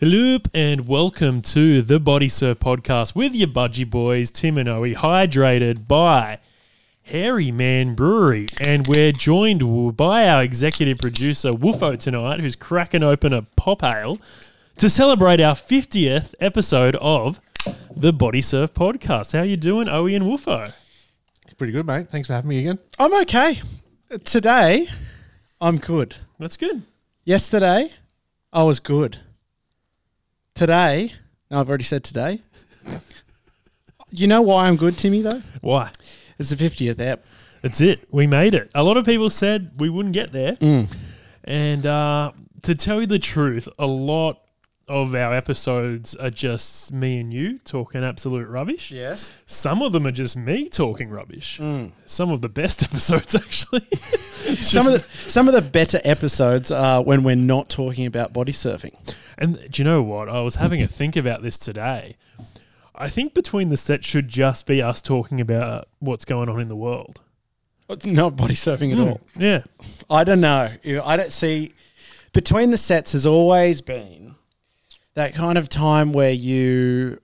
Hello 0.00 0.38
and 0.52 0.88
welcome 0.88 1.40
to 1.40 1.80
the 1.80 2.00
Body 2.00 2.28
Surf 2.28 2.58
podcast 2.58 3.14
with 3.14 3.32
your 3.32 3.46
budgie 3.46 3.88
boys, 3.88 4.32
Tim 4.32 4.58
and 4.58 4.68
Oe, 4.68 4.82
hydrated 4.92 5.86
by 5.86 6.40
Hairy 7.04 7.52
Man 7.52 7.94
Brewery. 7.94 8.48
And 8.60 8.88
we're 8.88 9.12
joined 9.12 9.96
by 9.96 10.28
our 10.28 10.42
executive 10.42 10.98
producer, 10.98 11.52
Woofo, 11.52 11.96
tonight, 11.96 12.40
who's 12.40 12.56
cracking 12.56 13.04
open 13.04 13.32
a 13.32 13.42
pop 13.42 13.84
ale 13.84 14.18
to 14.78 14.88
celebrate 14.88 15.40
our 15.40 15.54
50th 15.54 16.34
episode 16.40 16.96
of 16.96 17.38
the 17.94 18.12
Body 18.12 18.42
Surf 18.42 18.74
podcast. 18.74 19.32
How 19.32 19.44
you 19.44 19.56
doing, 19.56 19.88
Oe 19.88 20.06
and 20.06 20.24
Woofo? 20.24 20.72
Pretty 21.56 21.72
good, 21.72 21.86
mate. 21.86 22.10
Thanks 22.10 22.26
for 22.26 22.32
having 22.32 22.48
me 22.48 22.58
again. 22.58 22.80
I'm 22.98 23.14
okay. 23.22 23.60
Today, 24.24 24.88
I'm 25.60 25.78
good. 25.78 26.16
That's 26.40 26.56
good. 26.56 26.82
Yesterday, 27.24 27.92
I 28.52 28.64
was 28.64 28.80
good. 28.80 29.20
Today, 30.54 31.12
no, 31.50 31.60
I've 31.60 31.68
already 31.68 31.82
said 31.84 32.04
today. 32.04 32.40
you 34.12 34.28
know 34.28 34.40
why 34.42 34.68
I'm 34.68 34.76
good, 34.76 34.96
Timmy, 34.96 35.20
though? 35.20 35.42
Why? 35.62 35.90
It's 36.38 36.50
the 36.50 36.56
50th 36.56 37.00
app. 37.00 37.24
That's 37.62 37.80
it. 37.80 38.06
We 38.12 38.28
made 38.28 38.54
it. 38.54 38.70
A 38.74 38.84
lot 38.84 38.96
of 38.96 39.04
people 39.04 39.30
said 39.30 39.72
we 39.78 39.88
wouldn't 39.88 40.14
get 40.14 40.30
there. 40.30 40.56
And 41.42 41.86
uh, 41.86 42.32
to 42.62 42.74
tell 42.76 43.00
you 43.00 43.06
the 43.08 43.18
truth, 43.18 43.68
a 43.80 43.86
lot 43.86 44.42
of 44.86 45.14
our 45.14 45.34
episodes 45.34 46.14
are 46.14 46.30
just 46.30 46.92
me 46.92 47.18
and 47.18 47.32
you 47.32 47.58
talking 47.60 48.04
absolute 48.04 48.46
rubbish. 48.48 48.92
Yes. 48.92 49.42
Some 49.46 49.82
of 49.82 49.92
them 49.92 50.06
are 50.06 50.12
just 50.12 50.36
me 50.36 50.68
talking 50.68 51.08
rubbish. 51.10 51.58
Some 52.06 52.30
of 52.30 52.42
the 52.42 52.48
best 52.48 52.82
episodes, 52.84 53.34
actually. 53.34 53.88
Some 54.54 54.86
of 54.86 54.92
the 54.92 55.30
some 55.30 55.48
of 55.48 55.54
the 55.54 55.62
better 55.62 56.00
episodes 56.04 56.70
are 56.70 57.02
when 57.02 57.24
we're 57.24 57.34
not 57.34 57.68
talking 57.70 58.06
about 58.06 58.32
body 58.32 58.52
surfing. 58.52 58.94
And 59.38 59.56
do 59.70 59.82
you 59.82 59.84
know 59.84 60.02
what? 60.02 60.28
I 60.28 60.40
was 60.40 60.56
having 60.56 60.82
a 60.82 60.86
think 60.86 61.16
about 61.16 61.42
this 61.42 61.58
today. 61.58 62.16
I 62.94 63.08
think 63.08 63.34
between 63.34 63.70
the 63.70 63.76
sets 63.76 64.06
should 64.06 64.28
just 64.28 64.66
be 64.66 64.80
us 64.80 65.02
talking 65.02 65.40
about 65.40 65.62
uh, 65.62 65.82
what's 65.98 66.24
going 66.24 66.48
on 66.48 66.60
in 66.60 66.68
the 66.68 66.76
world. 66.76 67.20
It's 67.88 68.06
not 68.06 68.36
body 68.36 68.54
surfing 68.54 68.92
at 68.92 68.98
hmm. 68.98 69.08
all. 69.08 69.20
Yeah. 69.36 69.62
I 70.08 70.24
don't 70.24 70.40
know. 70.40 70.68
Know, 70.84 71.04
I 71.04 71.16
don't 71.16 71.32
see. 71.32 71.72
Between 72.32 72.70
the 72.70 72.78
sets 72.78 73.12
has 73.12 73.26
always 73.26 73.80
been 73.80 74.34
that 75.14 75.34
kind 75.34 75.58
of 75.58 75.68
time 75.68 76.12
where 76.12 76.30
you, 76.30 77.20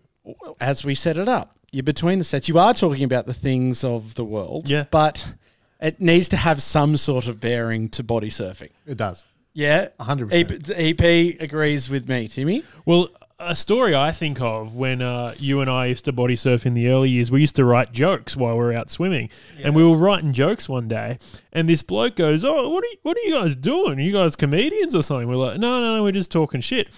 as 0.60 0.84
we 0.84 0.94
set 0.94 1.18
it 1.18 1.28
up, 1.28 1.56
you're 1.72 1.82
between 1.82 2.18
the 2.18 2.24
sets. 2.24 2.48
You 2.48 2.58
are 2.58 2.74
talking 2.74 3.04
about 3.04 3.26
the 3.26 3.34
things 3.34 3.84
of 3.84 4.14
the 4.14 4.24
world. 4.24 4.68
Yeah. 4.68 4.84
But 4.90 5.34
it 5.80 6.00
needs 6.00 6.28
to 6.30 6.36
have 6.36 6.60
some 6.60 6.96
sort 6.96 7.28
of 7.28 7.40
bearing 7.40 7.88
to 7.90 8.02
body 8.02 8.28
surfing. 8.28 8.70
It 8.86 8.96
does. 8.96 9.24
Yeah. 9.52 9.88
100%. 9.98 10.30
EP, 10.32 11.00
EP 11.02 11.40
agrees 11.40 11.90
with 11.90 12.08
me, 12.08 12.28
Timmy. 12.28 12.64
Well, 12.84 13.08
a 13.40 13.56
story 13.56 13.94
I 13.94 14.12
think 14.12 14.40
of 14.40 14.76
when 14.76 15.00
uh, 15.00 15.34
you 15.38 15.60
and 15.60 15.70
I 15.70 15.86
used 15.86 16.04
to 16.04 16.12
body 16.12 16.36
surf 16.36 16.66
in 16.66 16.74
the 16.74 16.88
early 16.88 17.08
years, 17.08 17.30
we 17.30 17.40
used 17.40 17.56
to 17.56 17.64
write 17.64 17.90
jokes 17.90 18.36
while 18.36 18.52
we 18.52 18.58
were 18.58 18.72
out 18.74 18.90
swimming, 18.90 19.30
and 19.62 19.74
we 19.74 19.82
were 19.82 19.96
writing 19.96 20.32
jokes 20.32 20.68
one 20.68 20.88
day, 20.88 21.18
and 21.52 21.68
this 21.68 21.82
bloke 21.82 22.16
goes, 22.16 22.44
"Oh, 22.44 22.68
what 22.68 22.84
are 22.84 22.86
you, 22.86 22.96
what 23.02 23.16
are 23.16 23.20
you 23.20 23.32
guys 23.32 23.56
doing? 23.56 23.98
Are 23.98 24.02
you 24.02 24.12
guys 24.12 24.36
comedians 24.36 24.94
or 24.94 25.02
something?" 25.02 25.26
We're 25.26 25.36
like, 25.36 25.58
"No, 25.58 25.80
no, 25.80 25.96
no, 25.96 26.02
we're 26.02 26.12
just 26.12 26.30
talking 26.30 26.60
shit." 26.60 26.88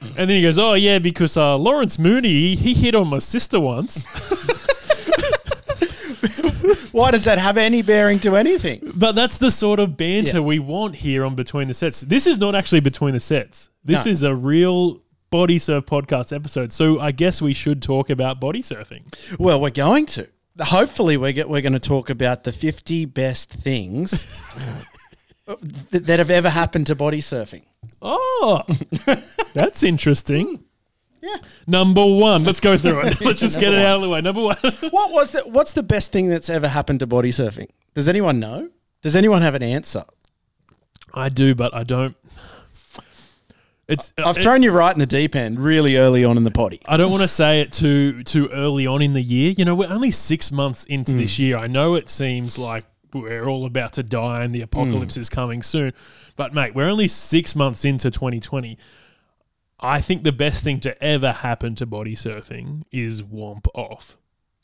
And 0.00 0.30
then 0.30 0.30
he 0.30 0.42
goes, 0.42 0.58
"Oh 0.58 0.72
yeah, 0.72 0.98
because 0.98 1.36
uh, 1.36 1.58
Lawrence 1.58 1.98
Mooney 1.98 2.54
he 2.54 2.72
hit 2.72 2.94
on 2.94 3.08
my 3.08 3.18
sister 3.18 3.60
once." 3.60 4.06
Why 6.92 7.10
does 7.10 7.24
that 7.24 7.38
have 7.38 7.56
any 7.56 7.82
bearing 7.82 8.18
to 8.20 8.36
anything? 8.36 8.92
But 8.94 9.12
that's 9.14 9.38
the 9.38 9.50
sort 9.50 9.80
of 9.80 9.96
banter 9.96 10.38
Yeah. 10.38 10.40
we 10.44 10.58
want 10.58 10.96
here 10.96 11.24
on 11.24 11.34
Between 11.34 11.68
the 11.68 11.74
Sets. 11.74 12.00
This 12.02 12.26
is 12.26 12.38
not 12.38 12.54
actually 12.54 12.80
Between 12.80 13.14
the 13.14 13.20
Sets. 13.20 13.70
This 13.84 14.04
No. 14.06 14.10
is 14.10 14.22
a 14.22 14.34
real 14.34 15.00
body 15.30 15.58
surf 15.58 15.86
podcast 15.86 16.34
episode. 16.34 16.72
So 16.72 16.98
I 17.00 17.12
guess 17.12 17.40
we 17.40 17.52
should 17.52 17.82
talk 17.82 18.10
about 18.10 18.40
body 18.40 18.62
surfing. 18.62 19.02
Well, 19.38 19.60
we're 19.60 19.70
going 19.70 20.06
to. 20.06 20.28
Hopefully, 20.60 21.16
we're, 21.16 21.32
get, 21.32 21.48
we're 21.48 21.62
going 21.62 21.72
to 21.72 21.78
talk 21.78 22.10
about 22.10 22.44
the 22.44 22.52
50 22.52 23.04
best 23.06 23.50
things 23.52 24.42
that, 25.46 25.58
that 26.06 26.18
have 26.18 26.30
ever 26.30 26.50
happened 26.50 26.88
to 26.88 26.94
body 26.94 27.20
surfing. 27.20 27.62
Oh, 28.02 28.62
that's 29.54 29.82
interesting. 29.82 30.56
Hmm. 30.56 30.62
Yeah. 31.20 31.36
Number 31.66 32.04
one, 32.04 32.44
let's 32.44 32.60
go 32.60 32.76
through 32.76 33.00
it. 33.02 33.20
Let's 33.24 33.40
just 33.40 33.60
get 33.60 33.74
it 33.74 33.84
out 33.84 33.96
of 33.96 34.02
the 34.02 34.08
way. 34.08 34.20
Number 34.20 34.42
one. 34.42 34.56
What 34.90 35.12
was 35.12 35.32
the, 35.32 35.40
What's 35.40 35.74
the 35.74 35.82
best 35.82 36.12
thing 36.12 36.28
that's 36.28 36.48
ever 36.48 36.66
happened 36.66 37.00
to 37.00 37.06
body 37.06 37.30
surfing? 37.30 37.68
Does 37.94 38.08
anyone 38.08 38.40
know? 38.40 38.70
Does 39.02 39.16
anyone 39.16 39.42
have 39.42 39.54
an 39.54 39.62
answer? 39.62 40.04
I 41.12 41.28
do, 41.28 41.54
but 41.54 41.74
I 41.74 41.84
don't. 41.84 42.16
It's. 43.88 44.12
Uh, 44.16 44.28
I've 44.28 44.38
it- 44.38 44.42
thrown 44.42 44.62
you 44.62 44.70
right 44.70 44.92
in 44.92 44.98
the 44.98 45.06
deep 45.06 45.34
end 45.34 45.58
really 45.58 45.96
early 45.96 46.24
on 46.24 46.36
in 46.36 46.44
the 46.44 46.50
potty. 46.50 46.80
I 46.86 46.96
don't 46.96 47.10
want 47.10 47.22
to 47.22 47.28
say 47.28 47.60
it 47.60 47.72
too 47.72 48.22
too 48.22 48.48
early 48.48 48.86
on 48.86 49.02
in 49.02 49.12
the 49.12 49.22
year. 49.22 49.54
You 49.56 49.64
know, 49.64 49.74
we're 49.74 49.92
only 49.92 50.10
six 50.10 50.52
months 50.52 50.84
into 50.84 51.12
this 51.12 51.34
mm. 51.34 51.40
year. 51.40 51.58
I 51.58 51.66
know 51.66 51.94
it 51.94 52.08
seems 52.08 52.58
like 52.58 52.84
we're 53.12 53.46
all 53.46 53.66
about 53.66 53.94
to 53.94 54.02
die 54.02 54.44
and 54.44 54.54
the 54.54 54.60
mm. 54.60 54.64
apocalypse 54.64 55.16
is 55.16 55.28
coming 55.28 55.62
soon, 55.62 55.92
but 56.36 56.54
mate, 56.54 56.74
we're 56.74 56.88
only 56.88 57.08
six 57.08 57.56
months 57.56 57.84
into 57.84 58.10
2020. 58.10 58.78
I 59.80 60.00
think 60.00 60.24
the 60.24 60.32
best 60.32 60.62
thing 60.62 60.80
to 60.80 61.02
ever 61.02 61.32
happen 61.32 61.74
to 61.76 61.86
body 61.86 62.14
surfing 62.14 62.82
is 62.92 63.22
womp 63.22 63.66
off. 63.74 64.18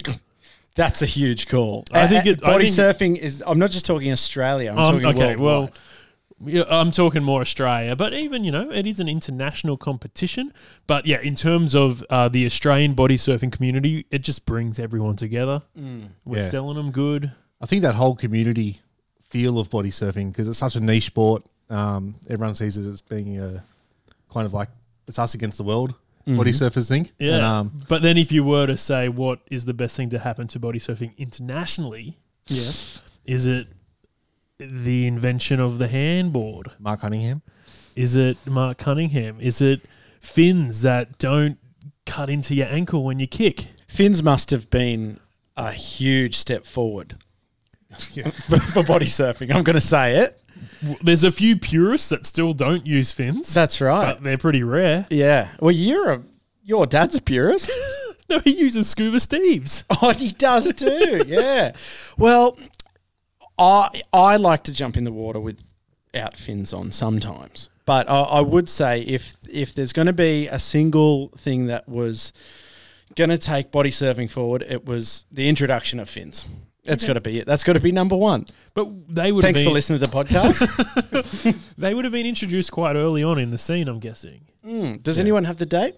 That's 0.75 1.01
a 1.01 1.07
huge 1.07 1.49
call. 1.49 1.85
I 1.91 2.07
think 2.07 2.27
Uh, 2.27 2.31
it- 2.31 2.45
I 2.45 2.51
body 2.53 2.69
think- 2.69 2.77
surfing 2.77 3.17
is. 3.17 3.43
I'm 3.47 3.59
not 3.59 3.71
just 3.71 3.87
talking 3.87 4.13
Australia. 4.13 4.71
I'm 4.73 4.79
Um, 4.79 5.01
talking 5.01 5.07
okay, 5.23 5.37
well, 5.37 5.61
worldwide. 5.61 6.55
yeah, 6.55 6.65
I'm 6.69 6.91
talking 6.91 7.23
more 7.25 7.41
Australia, 7.41 7.97
but 7.97 8.13
even 8.13 8.45
you 8.45 8.53
know, 8.53 8.71
it 8.71 8.87
is 8.87 9.01
an 9.01 9.09
international 9.09 9.79
competition. 9.79 10.53
But 10.87 11.07
yeah, 11.07 11.21
in 11.23 11.35
terms 11.35 11.75
of 11.75 12.05
uh, 12.11 12.29
the 12.29 12.45
Australian 12.45 12.93
body 12.93 13.17
surfing 13.17 13.51
community, 13.51 14.05
it 14.11 14.19
just 14.19 14.45
brings 14.45 14.79
everyone 14.79 15.17
together. 15.17 15.63
We're 16.27 16.41
Yeah. 16.41 16.49
selling 16.49 16.77
them 16.77 16.91
good. 16.91 17.33
I 17.59 17.65
think 17.65 17.81
that 17.83 17.95
whole 17.95 18.15
community 18.15 18.81
feel 19.31 19.59
of 19.59 19.71
body 19.71 19.91
surfing 19.91 20.31
because 20.31 20.47
it's 20.47 20.59
such 20.59 20.77
a 20.77 20.81
niche 20.81 21.07
sport. 21.07 21.43
Um, 21.71 22.17
everyone 22.29 22.55
sees 22.55 22.77
it 22.77 22.87
as 22.87 23.01
being 23.01 23.39
a 23.41 23.65
kind 24.31 24.45
of 24.45 24.53
like 24.53 24.69
it's 25.07 25.19
us 25.19 25.35
against 25.35 25.59
the 25.59 25.65
world. 25.65 25.95
Body 26.27 26.51
surfers 26.51 26.89
think. 26.89 27.13
Yeah. 27.21 27.35
And, 27.35 27.45
um, 27.45 27.73
but 27.89 28.03
then 28.03 28.19
if 28.19 28.33
you 28.33 28.43
were 28.43 28.67
to 28.67 28.77
say 28.77 29.09
what 29.09 29.39
is 29.49 29.65
the 29.65 29.75
best 29.75 29.97
thing 29.97 30.11
to 30.11 30.19
happen 30.19 30.49
to 30.49 30.59
body 30.59 30.81
surfing 30.81 31.17
internationally, 31.17 32.19
yes. 32.49 33.01
is 33.25 33.47
it 33.47 33.69
the 34.59 35.07
invention 35.07 35.61
of 35.61 35.79
the 35.79 35.87
handboard? 35.87 36.73
Mark 36.81 37.03
Cunningham. 37.03 37.43
Is 37.95 38.17
it 38.17 38.39
Mark 38.45 38.79
Cunningham? 38.79 39.41
Is 39.41 39.61
it 39.61 39.83
fins 40.21 40.83
that 40.83 41.17
don't 41.19 41.59
cut 42.07 42.29
into 42.29 42.57
your 42.57 42.67
ankle 42.67 43.05
when 43.05 43.21
you 43.21 43.29
kick? 43.29 43.69
Fins 43.87 44.21
must 44.21 44.51
have 44.51 44.69
been 44.69 45.21
a 45.57 45.71
huge 45.71 46.35
step 46.35 46.67
forward 46.67 47.15
for, 47.91 48.59
for 48.73 48.83
body 48.83 49.07
surfing. 49.07 49.55
I'm 49.55 49.63
going 49.63 49.75
to 49.75 49.81
say 49.81 50.17
it. 50.17 50.43
There's 51.03 51.25
a 51.25 51.33
few 51.33 51.57
purists 51.57 52.09
that 52.11 52.27
still 52.27 52.53
don't 52.53 52.87
use 52.87 53.13
fins, 53.13 53.53
That's 53.55 53.81
right. 53.81 54.15
but 54.15 54.23
they're 54.23 54.39
pretty 54.39 54.63
rare. 54.63 55.07
yeah. 55.11 55.49
Well, 55.61 55.73
you're 55.73 56.13
a 56.13 56.23
your 56.65 56.87
dad's 56.87 57.17
a 57.17 57.23
purist. 57.23 57.71
No, 58.29 58.41
he 58.41 58.57
uses 58.59 58.89
scuba 58.89 59.19
Steves. 59.19 59.85
oh, 60.03 60.13
he 60.13 60.33
does 60.33 60.73
too. 60.73 61.23
Yeah. 61.29 61.77
Well, 62.19 62.59
I 63.57 64.03
I 64.13 64.35
like 64.37 64.65
to 64.65 64.73
jump 64.73 64.97
in 64.97 65.05
the 65.05 65.13
water 65.13 65.39
without 65.39 66.37
fins 66.37 66.73
on 66.73 66.91
sometimes, 66.91 67.71
but 67.85 68.11
I, 68.11 68.21
I 68.23 68.41
would 68.41 68.69
say 68.69 69.03
if 69.03 69.37
if 69.49 69.75
there's 69.77 69.93
going 69.93 70.07
to 70.09 70.13
be 70.13 70.49
a 70.49 70.59
single 70.59 71.29
thing 71.39 71.67
that 71.67 71.89
was 71.89 72.33
going 73.15 73.31
to 73.31 73.39
take 73.39 73.71
body 73.71 73.91
surfing 73.91 74.29
forward, 74.29 74.63
it 74.69 74.85
was 74.85 75.25
the 75.31 75.49
introduction 75.49 76.01
of 76.01 76.09
fins. 76.09 76.49
That's 76.87 77.05
got 77.05 77.15
to 77.15 77.21
be 77.21 77.39
it. 77.41 77.47
That's 77.47 77.65
got 77.65 77.75
to 77.75 77.81
be 77.81 77.93
number 77.93 78.17
one. 78.17 78.47
But 78.75 78.89
they 79.09 79.33
would 79.33 79.43
Thanks 79.43 79.61
have 79.61 79.65
for 79.65 79.69
been, 79.71 79.75
listening 79.75 80.01
to 80.01 80.07
the 80.07 80.13
podcast. 80.13 81.75
they 81.79 81.95
would 81.95 82.05
have 82.05 82.13
been 82.13 82.27
introduced 82.27 82.73
quite 82.73 82.97
early 82.97 83.23
on 83.23 83.39
in 83.39 83.51
the 83.51 83.59
scene, 83.59 83.89
I'm 83.89 83.99
guessing. 84.01 84.43
Mm, 84.67 85.03
Does 85.03 85.19
anyone 85.19 85.45
have 85.45 85.57
the 85.59 85.67
date? 85.67 85.97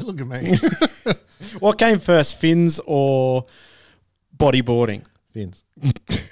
Look 0.00 0.20
at 0.20 0.26
me. 0.26 0.56
What 1.58 1.78
came 1.78 1.98
first, 1.98 2.38
fins 2.38 2.80
or 2.86 3.46
bodyboarding? 4.36 5.04
Fins. 5.32 5.64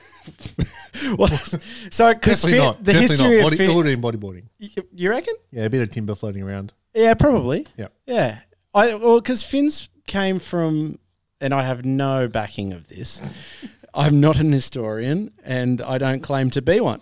Well, 1.16 1.28
so 1.28 2.12
because 2.12 2.42
Definitely 2.42 2.58
not. 2.58 2.78
the 2.84 2.92
Definitely 2.92 3.00
history 3.00 3.28
not. 3.28 3.36
of 3.36 3.42
Body, 3.44 3.56
fin, 3.56 3.70
it 3.70 3.74
would 3.74 3.86
have 3.86 4.00
been 4.00 4.10
bodyboarding. 4.20 4.44
y- 4.60 4.82
you 4.92 5.10
reckon? 5.10 5.34
Yeah, 5.52 5.64
a 5.64 5.70
bit 5.70 5.80
of 5.80 5.90
timber 5.90 6.14
floating 6.16 6.42
around. 6.42 6.72
Yeah, 6.92 7.14
probably. 7.14 7.66
Yeah. 7.76 7.88
Yeah. 8.06 8.38
I 8.74 8.94
well, 8.96 9.20
because 9.20 9.42
fins 9.44 9.88
came 10.06 10.38
from, 10.40 10.98
and 11.40 11.54
I 11.54 11.62
have 11.62 11.84
no 11.84 12.26
backing 12.28 12.72
of 12.72 12.88
this. 12.88 13.22
I'm 13.98 14.20
not 14.20 14.38
an 14.38 14.52
historian, 14.52 15.32
and 15.44 15.82
I 15.82 15.98
don't 15.98 16.22
claim 16.22 16.50
to 16.50 16.62
be 16.62 16.78
one. 16.78 17.00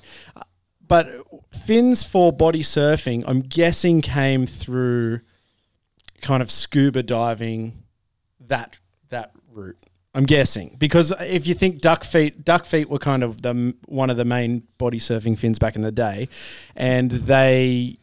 But 0.88 1.08
fins 1.52 2.02
for 2.02 2.32
body 2.32 2.62
surfing, 2.62 3.22
I'm 3.26 3.43
guessing, 3.43 4.00
came 4.00 4.46
through 4.46 5.20
kind 6.22 6.43
of 6.43 6.50
scuba 6.50 7.02
diving, 7.02 7.84
that 8.40 8.78
that 9.10 9.32
route. 9.52 9.76
I'm 10.14 10.25
guessing 10.25 10.76
because 10.78 11.12
if 11.20 11.46
you 11.46 11.52
think 11.52 11.82
duck 11.82 12.02
feet, 12.02 12.43
duck 12.43 12.64
feet 12.64 12.88
were 12.88 12.99
kind 12.99 13.22
of 13.22 13.42
the 13.42 13.75
one 13.84 14.08
of 14.08 14.16
the 14.16 14.25
main 14.25 14.62
body 14.78 14.99
surfing 14.99 15.38
fins 15.38 15.58
back 15.58 15.76
in 15.76 15.82
the 15.82 15.92
day, 15.92 16.31
and 16.75 17.10
they 17.10 17.99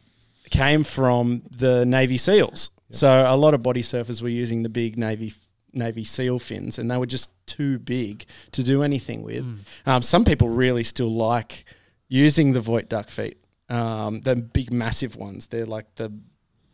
came 0.51 0.83
from 0.83 1.41
the 1.49 1.83
Navy 1.83 2.17
SEALs. 2.17 2.69
So 2.91 3.25
a 3.27 3.35
lot 3.35 3.55
of 3.55 3.63
body 3.63 3.81
surfers 3.81 4.21
were 4.21 4.29
using 4.29 4.61
the 4.61 4.69
big 4.69 4.99
Navy 4.99 5.33
Navy 5.73 6.03
SEAL 6.03 6.39
fins, 6.39 6.79
and 6.79 6.89
they 6.89 6.97
were 6.97 7.05
just 7.05 7.31
too 7.45 7.79
big 7.79 8.25
to 8.51 8.63
do 8.63 8.83
anything 8.83 9.23
with. 9.23 9.43
Um, 9.85 10.01
some 10.01 10.23
people 10.23 10.49
really 10.49 10.83
still 10.83 11.13
like 11.13 11.65
using 12.07 12.53
the 12.53 12.61
Voit 12.61 12.89
duck 12.89 13.09
feet, 13.09 13.37
um, 13.69 14.21
the 14.21 14.35
big 14.35 14.71
massive 14.71 15.15
ones. 15.15 15.47
They're 15.47 15.65
like 15.65 15.95
the 15.95 16.11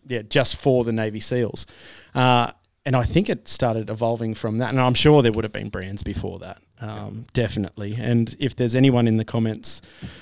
yeah, 0.07 0.23
just 0.23 0.55
for 0.57 0.83
the 0.83 0.91
Navy 0.91 1.19
SEALs. 1.19 1.65
Uh, 2.13 2.51
and 2.85 2.95
I 2.95 3.03
think 3.03 3.29
it 3.29 3.47
started 3.47 3.89
evolving 3.89 4.33
from 4.33 4.57
that. 4.59 4.69
And 4.69 4.79
I'm 4.79 4.93
sure 4.93 5.21
there 5.21 5.31
would 5.31 5.43
have 5.43 5.53
been 5.53 5.69
brands 5.69 6.01
before 6.01 6.39
that, 6.39 6.61
um, 6.81 7.25
definitely. 7.33 7.95
And 7.99 8.35
if 8.39 8.55
there's 8.55 8.75
anyone 8.75 9.07
in 9.07 9.17
the 9.17 9.25
comments 9.25 9.81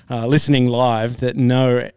uh, 0.10 0.28
listening 0.28 0.68
live 0.68 1.22
that 1.22 1.38
know 1.38 1.90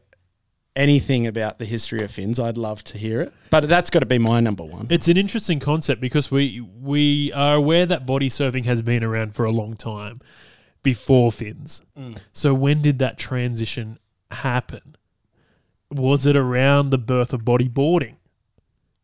anything 0.81 1.27
about 1.27 1.59
the 1.59 1.65
history 1.65 2.03
of 2.03 2.11
fins, 2.11 2.41
I'd 2.41 2.57
love 2.57 2.83
to 2.85 2.99
hear 2.99 3.21
it. 3.21 3.33
But 3.51 3.69
that's 3.69 3.91
got 3.91 4.01
to 4.01 4.07
be 4.07 4.19
my 4.19 4.41
number 4.41 4.65
one. 4.65 4.87
It's 4.91 5.09
an 5.09 5.17
interesting 5.17 5.61
concept 5.61 6.01
because 6.01 6.31
we 6.31 6.61
we 6.61 7.33
are 7.33 7.57
aware 7.57 7.87
that 7.87 8.07
body 8.07 8.31
surfing 8.31 8.65
has 8.65 8.83
been 8.83 9.05
around 9.05 9.35
for 9.35 9.45
a 9.45 9.51
long 9.51 9.77
time 9.77 10.21
before 10.83 11.31
fins. 11.31 11.83
So 12.33 12.55
when 12.55 12.81
did 12.81 12.99
that 13.01 13.19
transition 13.19 13.99
happen? 14.31 14.97
Was 15.91 16.25
it 16.25 16.37
around 16.37 16.91
the 16.91 16.99
birth 16.99 17.33
of 17.35 17.43
bodyboarding 17.43 18.15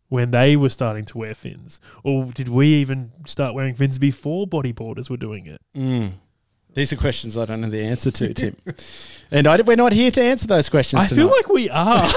when 0.09 0.31
they 0.31 0.57
were 0.57 0.71
starting 0.71 1.05
to 1.05 1.19
wear 1.19 1.35
fins, 1.35 1.81
or 2.05 2.27
did 2.27 2.49
we 2.49 2.69
even 2.69 3.11
start 3.27 3.55
wearing 3.55 3.75
fins 3.75 3.99
before 3.99 4.47
bodyboarders 4.47 5.11
were 5.11 5.17
doing 5.17 5.47
it? 5.47 5.61
Mm. 5.77 6.13
These 6.77 6.93
are 6.93 6.97
questions 6.97 7.37
I 7.39 7.47
don't 7.47 7.63
know 7.63 7.71
the 7.71 7.83
answer 7.83 8.11
to, 8.11 8.35
Tim. 8.35 8.55
and 9.31 9.47
I, 9.47 9.61
we're 9.63 9.77
not 9.77 9.93
here 9.93 10.11
to 10.11 10.23
answer 10.23 10.47
those 10.47 10.69
questions 10.69 11.11
I 11.11 11.15
feel 11.17 11.29
like 11.29 11.49
we 11.49 11.71
are. 11.71 12.05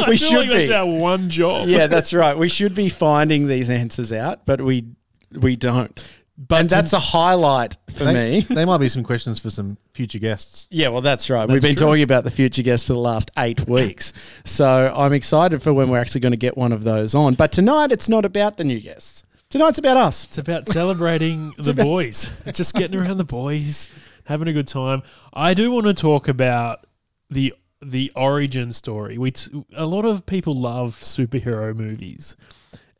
I 0.00 0.04
We 0.08 0.16
feel 0.16 0.28
should 0.30 0.48
like 0.48 0.66
That's 0.66 0.70
our 0.70 0.86
one 0.86 1.30
job. 1.30 1.68
yeah, 1.68 1.86
that's 1.94 2.12
right. 2.12 2.36
We 2.36 2.48
should 2.48 2.74
be 2.74 2.88
finding 2.88 3.46
these 3.46 3.70
answers 3.70 4.12
out, 4.12 4.44
but 4.44 4.60
we 4.60 4.86
we 5.32 5.54
don't. 5.54 6.04
But 6.36 6.60
and 6.62 6.70
that's 6.70 6.94
a 6.94 6.98
highlight 6.98 7.76
for 7.92 8.04
They, 8.04 8.12
me. 8.14 8.40
There 8.40 8.66
might 8.66 8.78
be 8.78 8.88
some 8.88 9.04
questions 9.04 9.38
for 9.38 9.50
some 9.50 9.76
future 9.94 10.18
guests. 10.18 10.66
Yeah, 10.70 10.88
well, 10.88 11.02
that's 11.02 11.28
right. 11.30 11.46
We've 11.48 11.62
been 11.62 11.76
true. 11.76 11.86
talking 11.86 12.02
about 12.02 12.24
the 12.24 12.30
future 12.30 12.62
guests 12.62 12.86
for 12.86 12.94
the 12.94 12.98
last 12.98 13.30
eight 13.38 13.68
weeks. 13.68 14.12
So 14.46 14.92
I'm 14.96 15.12
excited 15.12 15.62
for 15.62 15.72
when 15.74 15.90
we're 15.90 16.00
actually 16.00 16.22
going 16.22 16.32
to 16.32 16.38
get 16.38 16.56
one 16.56 16.72
of 16.72 16.82
those 16.82 17.14
on. 17.14 17.34
But 17.34 17.52
tonight, 17.52 17.92
it's 17.92 18.08
not 18.08 18.24
about 18.24 18.56
the 18.56 18.64
new 18.64 18.80
guests. 18.80 19.22
Tonight's 19.50 19.78
about 19.78 19.96
us. 19.96 20.26
It's 20.26 20.38
about 20.38 20.68
celebrating 20.68 21.52
the 21.58 21.72
about- 21.72 21.84
boys. 21.84 22.32
It's 22.46 22.56
just 22.56 22.72
getting 22.74 22.98
around 22.98 23.16
the 23.16 23.24
boys, 23.24 23.88
having 24.24 24.46
a 24.46 24.52
good 24.52 24.68
time. 24.68 25.02
I 25.34 25.54
do 25.54 25.72
want 25.72 25.86
to 25.86 25.94
talk 25.94 26.28
about 26.28 26.86
the 27.28 27.52
the 27.82 28.12
origin 28.14 28.70
story. 28.70 29.18
We 29.18 29.32
t- 29.32 29.64
a 29.74 29.86
lot 29.86 30.04
of 30.04 30.24
people 30.24 30.54
love 30.54 30.96
superhero 31.00 31.74
movies, 31.74 32.36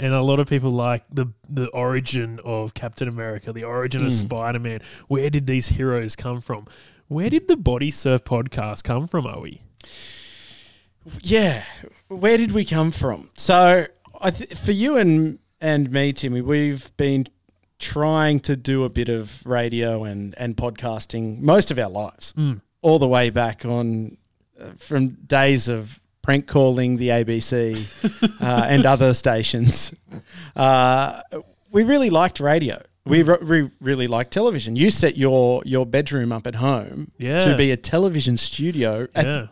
and 0.00 0.12
a 0.12 0.22
lot 0.22 0.40
of 0.40 0.48
people 0.48 0.72
like 0.72 1.04
the 1.12 1.26
the 1.48 1.68
origin 1.68 2.40
of 2.44 2.74
Captain 2.74 3.06
America, 3.06 3.52
the 3.52 3.64
origin 3.64 4.00
of 4.00 4.08
hmm. 4.08 4.18
Spider 4.18 4.58
Man. 4.58 4.80
Where 5.06 5.30
did 5.30 5.46
these 5.46 5.68
heroes 5.68 6.16
come 6.16 6.40
from? 6.40 6.66
Where 7.06 7.30
did 7.30 7.46
the 7.46 7.56
Body 7.56 7.92
Surf 7.92 8.24
podcast 8.24 8.82
come 8.82 9.06
from, 9.06 9.24
Are 9.24 9.40
we? 9.40 9.62
Yeah. 11.20 11.64
Where 12.08 12.36
did 12.36 12.52
we 12.52 12.64
come 12.64 12.90
from? 12.90 13.30
So 13.36 13.86
I 14.20 14.30
th- 14.30 14.54
for 14.54 14.72
you 14.72 14.96
and 14.96 15.38
and 15.60 15.90
me, 15.90 16.12
Timmy, 16.12 16.40
we've 16.40 16.94
been 16.96 17.26
trying 17.78 18.40
to 18.40 18.56
do 18.56 18.84
a 18.84 18.88
bit 18.90 19.08
of 19.08 19.44
radio 19.46 20.04
and 20.04 20.34
and 20.38 20.56
podcasting 20.56 21.40
most 21.40 21.70
of 21.70 21.78
our 21.78 21.88
lives, 21.90 22.34
all 22.82 22.98
the 22.98 23.08
way 23.08 23.30
back 23.30 23.64
on 23.64 24.16
uh, 24.60 24.70
from 24.76 25.08
days 25.26 25.68
of 25.68 25.98
prank 26.22 26.46
calling 26.46 26.96
the 26.98 27.08
ABC 27.08 28.40
uh, 28.42 28.66
and 28.68 28.84
other 28.86 29.14
stations. 29.14 29.94
Uh, 30.54 31.20
we 31.72 31.84
really 31.84 32.10
liked 32.10 32.40
radio. 32.40 32.80
We, 33.06 33.22
re- 33.22 33.38
we 33.42 33.70
really 33.80 34.06
liked 34.06 34.30
television. 34.30 34.76
You 34.76 34.90
set 34.90 35.16
your 35.16 35.62
your 35.64 35.86
bedroom 35.86 36.32
up 36.32 36.46
at 36.46 36.54
home 36.56 37.10
Yeah. 37.18 37.38
to 37.40 37.56
be 37.56 37.70
a 37.70 37.76
television 37.76 38.36
studio 38.36 39.08
at 39.14 39.24
Yeah, 39.24 39.46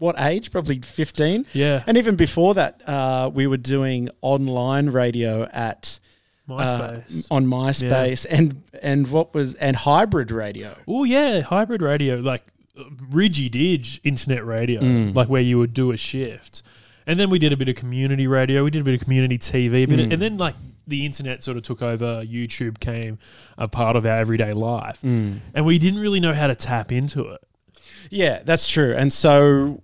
what 0.00 0.16
age? 0.20 0.50
Probably 0.50 0.80
15. 0.80 1.46
Yeah. 1.52 1.84
And 1.86 1.96
even 1.96 2.16
before 2.16 2.54
that, 2.54 2.80
uh, 2.86 3.30
we 3.32 3.46
were 3.46 3.56
doing 3.58 4.08
online 4.22 4.88
radio 4.90 5.44
at 5.52 6.00
uh, 6.48 6.52
MySpace. 6.54 7.26
on 7.30 7.46
MySpace 7.46 8.26
and 8.28 8.62
and 8.82 9.08
what 9.12 9.32
was 9.34 9.54
and 9.54 9.76
hybrid 9.76 10.32
radio. 10.32 10.74
Oh 10.88 11.04
yeah, 11.04 11.40
hybrid 11.42 11.80
radio, 11.82 12.16
like 12.16 12.42
uh, 12.76 12.82
Ridgy 13.10 13.48
Didge 13.48 14.00
internet 14.02 14.44
radio, 14.44 14.80
Mm. 14.80 15.14
like 15.14 15.28
where 15.28 15.42
you 15.42 15.58
would 15.58 15.72
do 15.74 15.92
a 15.92 15.96
shift, 15.96 16.64
and 17.06 17.20
then 17.20 17.30
we 17.30 17.38
did 17.38 17.52
a 17.52 17.56
bit 17.56 17.68
of 17.68 17.76
community 17.76 18.26
radio. 18.26 18.64
We 18.64 18.70
did 18.72 18.80
a 18.80 18.84
bit 18.84 18.94
of 18.94 19.00
community 19.00 19.38
TV, 19.38 19.84
a 19.84 19.86
bit 19.86 19.98
Mm. 20.00 20.06
of- 20.06 20.12
and 20.14 20.20
then 20.22 20.38
like 20.38 20.54
the 20.88 21.06
internet 21.06 21.44
sort 21.44 21.56
of 21.56 21.62
took 21.62 21.82
over. 21.82 22.22
YouTube 22.24 22.80
came 22.80 23.18
a 23.56 23.68
part 23.68 23.94
of 23.94 24.04
our 24.04 24.18
everyday 24.18 24.52
life, 24.52 24.98
Mm. 25.04 25.38
and 25.54 25.64
we 25.64 25.78
didn't 25.78 26.00
really 26.00 26.18
know 26.18 26.34
how 26.34 26.48
to 26.48 26.56
tap 26.56 26.90
into 26.90 27.28
it. 27.28 27.40
Yeah, 28.10 28.40
that's 28.44 28.66
true. 28.68 28.92
And 28.96 29.12
so 29.12 29.82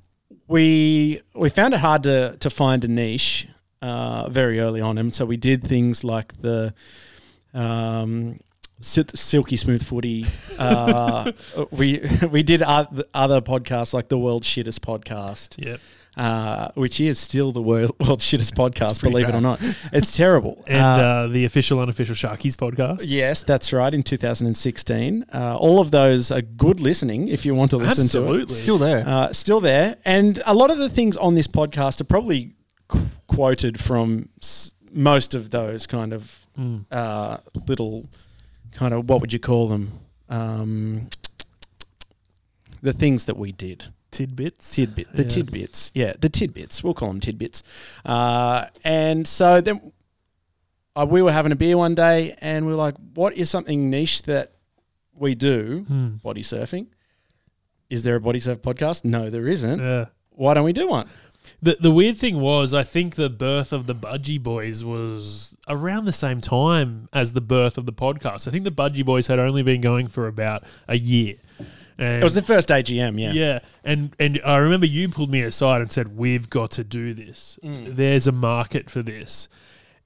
we 0.49 1.21
we 1.35 1.51
found 1.51 1.75
it 1.75 1.81
hard 1.81 2.05
to 2.05 2.37
to 2.41 2.51
find 2.51 2.85
a 2.85 2.89
niche 2.89 3.49
uh, 3.83 4.29
very 4.29 4.61
early 4.61 4.81
on, 4.81 4.99
and 4.99 5.15
so 5.15 5.25
we 5.25 5.37
did 5.37 5.65
things 5.65 6.05
like 6.05 6.33
the. 6.41 6.75
Um, 7.55 8.39
Sil- 8.85 9.09
Silky 9.15 9.57
Smooth 9.57 9.83
Footy. 9.83 10.27
Uh, 10.59 11.33
we 11.71 12.07
we 12.31 12.43
did 12.43 12.63
other 12.63 13.41
podcasts 13.41 13.95
like 13.95 14.09
the 14.09 14.19
World 14.19 14.43
Shittest 14.43 14.81
podcast. 14.81 15.65
Yep. 15.65 15.81
Uh, 16.17 16.71
which 16.75 16.99
is 17.01 17.19
still 17.19 17.53
the 17.53 17.61
world, 17.61 17.93
world 18.01 18.21
shittest 18.21 18.55
podcast, 18.55 18.99
pretty 19.01 19.13
believe 19.13 19.29
it 19.29 19.35
or 19.35 19.41
not. 19.41 19.59
It's 19.93 20.17
terrible. 20.17 20.65
And 20.69 20.83
Uh, 21.01 21.05
uh, 21.05 21.27
the 21.29 21.45
official 21.45 21.79
unofficial 21.81 22.15
Sharkies 22.15 22.57
podcast. 22.57 23.05
yes, 23.07 23.43
that's 23.43 23.73
right. 23.73 23.93
In 23.93 24.03
2016, 24.03 25.27
uh, 25.35 25.57
all 25.57 25.79
of 25.81 25.91
those 25.91 26.31
are 26.33 26.41
good 26.43 26.81
listening 26.81 27.29
if 27.29 27.45
you 27.45 27.55
want 27.55 27.71
to 27.73 27.77
listen 27.77 28.09
to 28.09 28.19
it. 28.19 28.29
Absolutely. 28.29 28.57
Still 28.57 28.79
there. 28.79 29.05
Uh, 29.07 29.33
still 29.33 29.61
there, 29.61 29.97
and 30.05 30.41
a 30.47 30.55
lot 30.55 30.71
of 30.71 30.79
the 30.79 30.89
things 30.89 31.17
on 31.17 31.35
this 31.35 31.47
podcast 31.47 32.01
are 32.01 32.05
probably 32.05 32.55
qu- 32.89 33.07
quoted 33.27 33.79
from 33.81 34.29
s- 34.41 34.73
most 34.93 35.35
of 35.35 35.51
those 35.51 35.87
kind 35.87 36.13
of 36.15 36.41
uh, 36.91 37.37
little 37.69 38.07
kind 38.73 38.95
of 38.95 39.07
what 39.09 39.21
would 39.21 39.33
you 39.33 39.39
call 39.39 39.69
them? 39.69 39.93
Um, 40.31 41.09
the 42.83 42.93
things 42.93 43.25
that 43.27 43.37
we 43.37 43.53
did. 43.53 43.87
Tidbits. 44.17 44.75
tidbit, 44.75 45.13
the 45.13 45.23
Yeah. 45.23 45.29
tidbits, 45.29 45.93
yeah, 45.95 46.13
the 46.19 46.29
tidbits. 46.29 46.83
We'll 46.83 46.95
call 46.95 47.09
them 47.09 47.21
tidbits. 47.21 47.63
Uh, 48.05 48.67
and 48.85 49.27
so 49.27 49.61
then 49.61 49.93
uh, 50.95 51.07
we 51.09 51.21
were 51.23 51.33
having 51.33 51.53
a 51.53 51.57
beer 51.57 51.77
one 51.77 51.95
day, 51.95 52.37
and 52.41 52.65
we 52.67 52.73
were 52.73 52.79
like, 52.79 52.95
"What 53.15 53.35
is 53.37 53.51
something 53.51 53.91
niche 53.91 54.23
that 54.23 54.53
we 55.15 55.35
do? 55.35 55.85
Hmm. 55.89 56.09
Body 56.23 56.43
surfing. 56.43 56.87
Is 57.91 58.03
there 58.03 58.17
a 58.17 58.21
body 58.21 58.39
surf 58.41 58.63
podcast? 58.63 59.05
No, 59.05 59.31
there 59.31 59.47
isn't. 59.47 59.79
Yeah. 59.79 60.07
Why 60.31 60.55
don't 60.55 60.65
we 60.65 60.73
do 60.73 60.89
one? 60.89 61.09
The 61.63 61.77
the 61.81 61.91
weird 61.93 62.17
thing 62.19 62.41
was, 62.41 62.75
I 62.75 62.83
think 62.83 63.15
the 63.15 63.31
birth 63.31 63.73
of 63.73 63.87
the 63.87 63.95
Budgie 63.95 64.43
Boys 64.43 64.85
was 64.85 65.55
around 65.69 66.05
the 66.07 66.13
same 66.13 66.41
time 66.41 67.09
as 67.13 67.33
the 67.35 67.41
birth 67.41 67.79
of 67.79 67.87
the 67.87 67.93
podcast. 67.93 68.49
I 68.49 68.51
think 68.51 68.65
the 68.65 68.73
Budgie 68.73 69.05
Boys 69.05 69.27
had 69.29 69.39
only 69.39 69.63
been 69.63 69.81
going 69.81 70.09
for 70.09 70.27
about 70.27 70.65
a 70.89 70.97
year. 70.99 71.35
And 71.99 72.21
It 72.21 72.25
was 72.25 72.35
the 72.35 72.43
first 72.43 72.69
AGM, 72.69 73.19
yeah. 73.19 73.33
yeah, 73.33 73.59
and 73.85 74.15
and 74.19 74.41
I 74.45 74.59
remember 74.59 74.87
you 74.87 75.09
pulled 75.09 75.31
me 75.31 75.41
aside 75.43 75.81
and 75.81 75.91
said, 75.91 76.17
"We've 76.17 76.51
got 76.51 76.73
to 76.73 76.85
do 76.85 77.15
this. 77.15 77.59
Mm. 77.63 77.97
There's 77.97 78.27
a 78.27 78.33
market 78.33 78.91
for 78.91 79.03
this." 79.03 79.49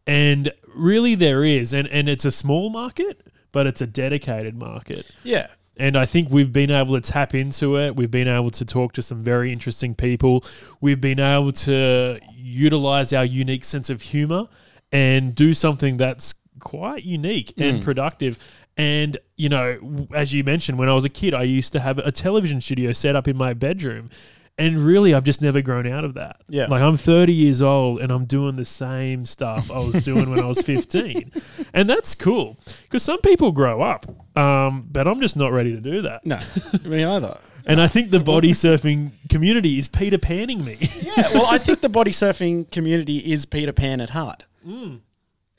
And 0.07 0.53
really 0.75 1.15
there 1.15 1.45
is, 1.45 1.75
and 1.75 1.89
and 1.89 2.09
it's 2.09 2.25
a 2.25 2.31
small 2.31 2.71
market, 2.71 3.27
but 3.53 3.67
it's 3.67 3.81
a 3.81 3.87
dedicated 3.87 4.57
market. 4.57 5.11
Yeah. 5.25 5.49
And 5.77 5.97
I 5.97 6.05
think 6.05 6.31
we've 6.31 6.53
been 6.53 6.71
able 6.71 7.01
to 7.01 7.13
tap 7.13 7.35
into 7.35 7.79
it. 7.79 7.97
We've 7.97 8.11
been 8.11 8.29
able 8.29 8.51
to 8.51 8.65
talk 8.67 8.93
to 8.95 9.03
some 9.03 9.23
very 9.25 9.51
interesting 9.51 9.95
people. 9.95 10.45
We've 10.83 11.01
been 11.01 11.21
able 11.21 11.53
to 11.53 12.21
utilize 12.35 13.15
our 13.15 13.25
unique 13.25 13.65
sense 13.65 13.89
of 13.89 14.03
humor 14.03 14.49
and 14.93 15.35
do 15.35 15.55
something 15.55 15.97
that's 15.97 16.35
quite 16.59 17.05
unique 17.05 17.55
and 17.57 17.81
mm. 17.81 17.85
productive. 17.85 18.39
And, 18.81 19.19
you 19.37 19.51
know, 19.51 20.09
as 20.15 20.33
you 20.33 20.43
mentioned, 20.43 20.79
when 20.79 20.89
I 20.89 20.95
was 20.95 21.05
a 21.05 21.11
kid, 21.11 21.35
I 21.35 21.43
used 21.43 21.75
to 21.75 21.81
have 21.81 21.99
a 21.99 22.11
television 22.11 22.63
studio 22.63 22.95
set 22.95 23.15
up 23.15 23.29
in 23.29 23.37
my 23.37 23.53
bedroom. 23.53 24.09
And 24.57 24.79
really, 24.79 25.13
I've 25.13 25.25
just 25.25 25.43
never 25.43 25.61
grown 25.61 25.87
out 25.87 26.05
of 26.05 26.15
that. 26.15 26.41
Yeah. 26.49 26.65
Like, 26.67 26.81
I'm 26.81 26.97
30 26.97 27.31
years 27.31 27.61
old 27.61 28.01
and 28.01 28.11
I'm 28.11 28.25
doing 28.25 28.57
the 28.57 28.65
same 28.65 29.27
stuff 29.27 29.71
I 29.71 29.81
was 29.81 30.03
doing 30.03 30.31
when 30.31 30.41
I 30.41 30.47
was 30.47 30.63
15. 30.63 31.31
And 31.73 31.89
that's 31.89 32.17
cool 32.17 32.59
because 32.83 33.03
some 33.03 33.21
people 33.21 33.53
grow 33.53 33.81
up, 33.81 34.05
um, 34.37 34.89
but 34.91 35.07
I'm 35.07 35.21
just 35.21 35.37
not 35.37 35.53
ready 35.53 35.73
to 35.73 35.81
do 35.81 36.03
that. 36.03 36.27
No, 36.27 36.41
me 36.85 37.05
either. 37.05 37.39
And 37.67 37.81
I 37.81 37.87
think 37.87 38.11
the 38.11 38.19
body 38.19 38.53
surfing 38.53 39.13
community 39.29 39.79
is 39.79 39.87
Peter 39.87 40.19
Panning 40.19 40.65
me. 40.65 40.79
Yeah, 41.01 41.29
well, 41.35 41.47
I 41.47 41.59
think 41.59 41.83
the 41.83 41.91
body 41.91 42.11
surfing 42.11 42.69
community 42.71 43.19
is 43.19 43.45
Peter 43.45 43.73
Pan 43.73 44.01
at 44.01 44.11
heart. 44.11 44.45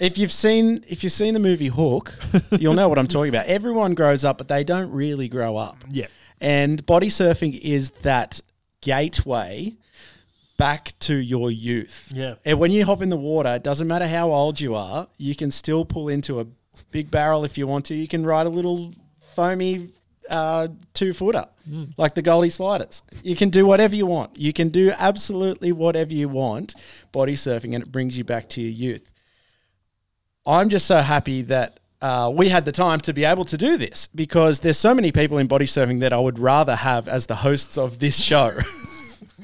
If 0.02 0.18
you've 0.18 0.32
seen 0.32 0.84
if 0.88 1.04
you've 1.04 1.14
seen 1.14 1.34
the 1.34 1.40
movie 1.40 1.68
Hook, 1.68 2.18
you'll 2.60 2.74
know 2.74 2.90
what 2.90 2.98
I'm 2.98 3.08
talking 3.08 3.30
about. 3.30 3.46
Everyone 3.46 3.94
grows 3.94 4.26
up, 4.26 4.38
but 4.38 4.48
they 4.48 4.64
don't 4.64 4.92
really 4.92 5.30
grow 5.30 5.56
up. 5.56 5.78
yeah. 5.90 6.08
And 6.42 6.84
body 6.88 7.08
surfing 7.08 7.60
is 7.60 7.92
that 8.02 8.42
gateway 8.82 9.76
back 10.58 10.92
to 11.02 11.16
your 11.16 11.52
youth. 11.52 12.12
Yeah. 12.14 12.36
And 12.44 12.60
when 12.60 12.72
you 12.72 12.84
hop 12.84 13.04
in 13.04 13.10
the 13.10 13.18
water, 13.18 13.50
it 13.50 13.64
doesn't 13.64 13.88
matter 13.88 14.08
how 14.08 14.32
old 14.32 14.60
you 14.60 14.74
are, 14.74 15.08
you 15.18 15.36
can 15.36 15.52
still 15.52 15.86
pull 15.86 16.10
into 16.10 16.40
a 16.40 16.48
big 16.90 17.12
barrel 17.12 17.46
if 17.46 17.60
you 17.60 17.68
want 17.68 17.86
to. 17.86 17.96
You 17.96 18.08
can 18.08 18.26
ride 18.26 18.48
a 18.48 18.50
little 18.50 18.92
foamy 19.36 19.90
uh, 20.32 20.70
two 20.94 21.14
footer 21.14 21.46
like 21.98 22.16
the 22.16 22.22
Goldie 22.22 22.50
Sliders. 22.50 23.04
You 23.24 23.36
can 23.36 23.50
do 23.50 23.66
whatever 23.68 23.96
you 23.96 24.08
want. 24.08 24.38
You 24.38 24.54
can 24.54 24.70
do 24.70 24.92
absolutely 24.98 25.72
whatever 25.72 26.14
you 26.14 26.28
want 26.28 26.74
body 27.12 27.36
surfing, 27.36 27.76
and 27.76 27.84
it 27.84 27.92
brings 27.92 28.18
you 28.18 28.24
back 28.24 28.50
to 28.50 28.62
your 28.62 28.72
youth. 28.72 29.12
I'm 30.46 30.70
just 30.70 30.86
so 30.86 30.98
happy 30.98 31.44
that 31.44 31.80
uh, 32.02 32.32
we 32.34 32.50
had 32.50 32.66
the 32.66 32.72
time 32.72 33.00
to 33.02 33.14
be 33.14 33.26
able 33.26 33.46
to 33.46 33.58
do 33.58 33.78
this 33.78 34.08
because 34.16 34.60
there's 34.62 34.78
so 34.78 34.94
many 34.96 35.12
people 35.12 35.38
in 35.38 35.48
body 35.48 35.66
surfing 35.66 36.00
that 36.00 36.14
I 36.14 36.20
would 36.20 36.40
rather 36.40 36.76
have 36.76 37.08
as 37.08 37.28
the 37.28 37.36
hosts 37.36 37.78
of 37.78 38.00
this 38.00 38.20
show. 38.22 38.58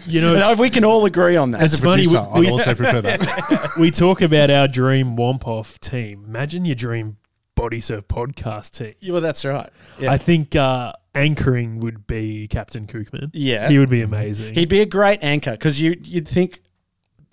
You 0.05 0.21
know, 0.21 0.27
And 0.35 0.37
it's, 0.37 0.45
I- 0.45 0.53
we 0.53 0.69
can 0.69 0.85
all 0.85 1.05
agree 1.05 1.35
on 1.37 1.51
that. 1.51 1.61
As 1.61 1.73
It's 1.73 1.81
a 1.81 1.83
funny, 1.83 2.03
producer, 2.05 2.29
we- 2.39 2.47
I'd 2.47 2.51
also 2.51 2.75
prefer 2.75 3.01
that. 3.01 3.71
we 3.79 3.89
talk 3.89 4.21
about 4.21 4.51
our 4.51 4.67
dream 4.67 5.17
Womp 5.17 5.47
Off 5.47 5.79
team. 5.79 6.23
Imagine 6.27 6.65
your 6.65 6.75
dream 6.75 7.17
body 7.55 7.81
surf 7.81 8.07
podcast 8.07 8.77
team. 8.77 8.93
Yeah, 8.99 9.13
well, 9.13 9.21
that's 9.21 9.43
right. 9.43 9.69
Yeah. 9.99 10.11
I 10.11 10.19
think 10.19 10.55
uh, 10.55 10.93
anchoring 11.15 11.79
would 11.79 12.05
be 12.05 12.47
Captain 12.47 12.85
Kookman. 12.85 13.31
Yeah. 13.33 13.69
He 13.69 13.79
would 13.79 13.89
be 13.89 14.03
amazing. 14.03 14.53
He'd 14.53 14.69
be 14.69 14.81
a 14.81 14.85
great 14.85 15.23
anchor 15.23 15.51
because 15.51 15.81
you 15.81 15.97
you'd 16.03 16.27
think 16.27 16.61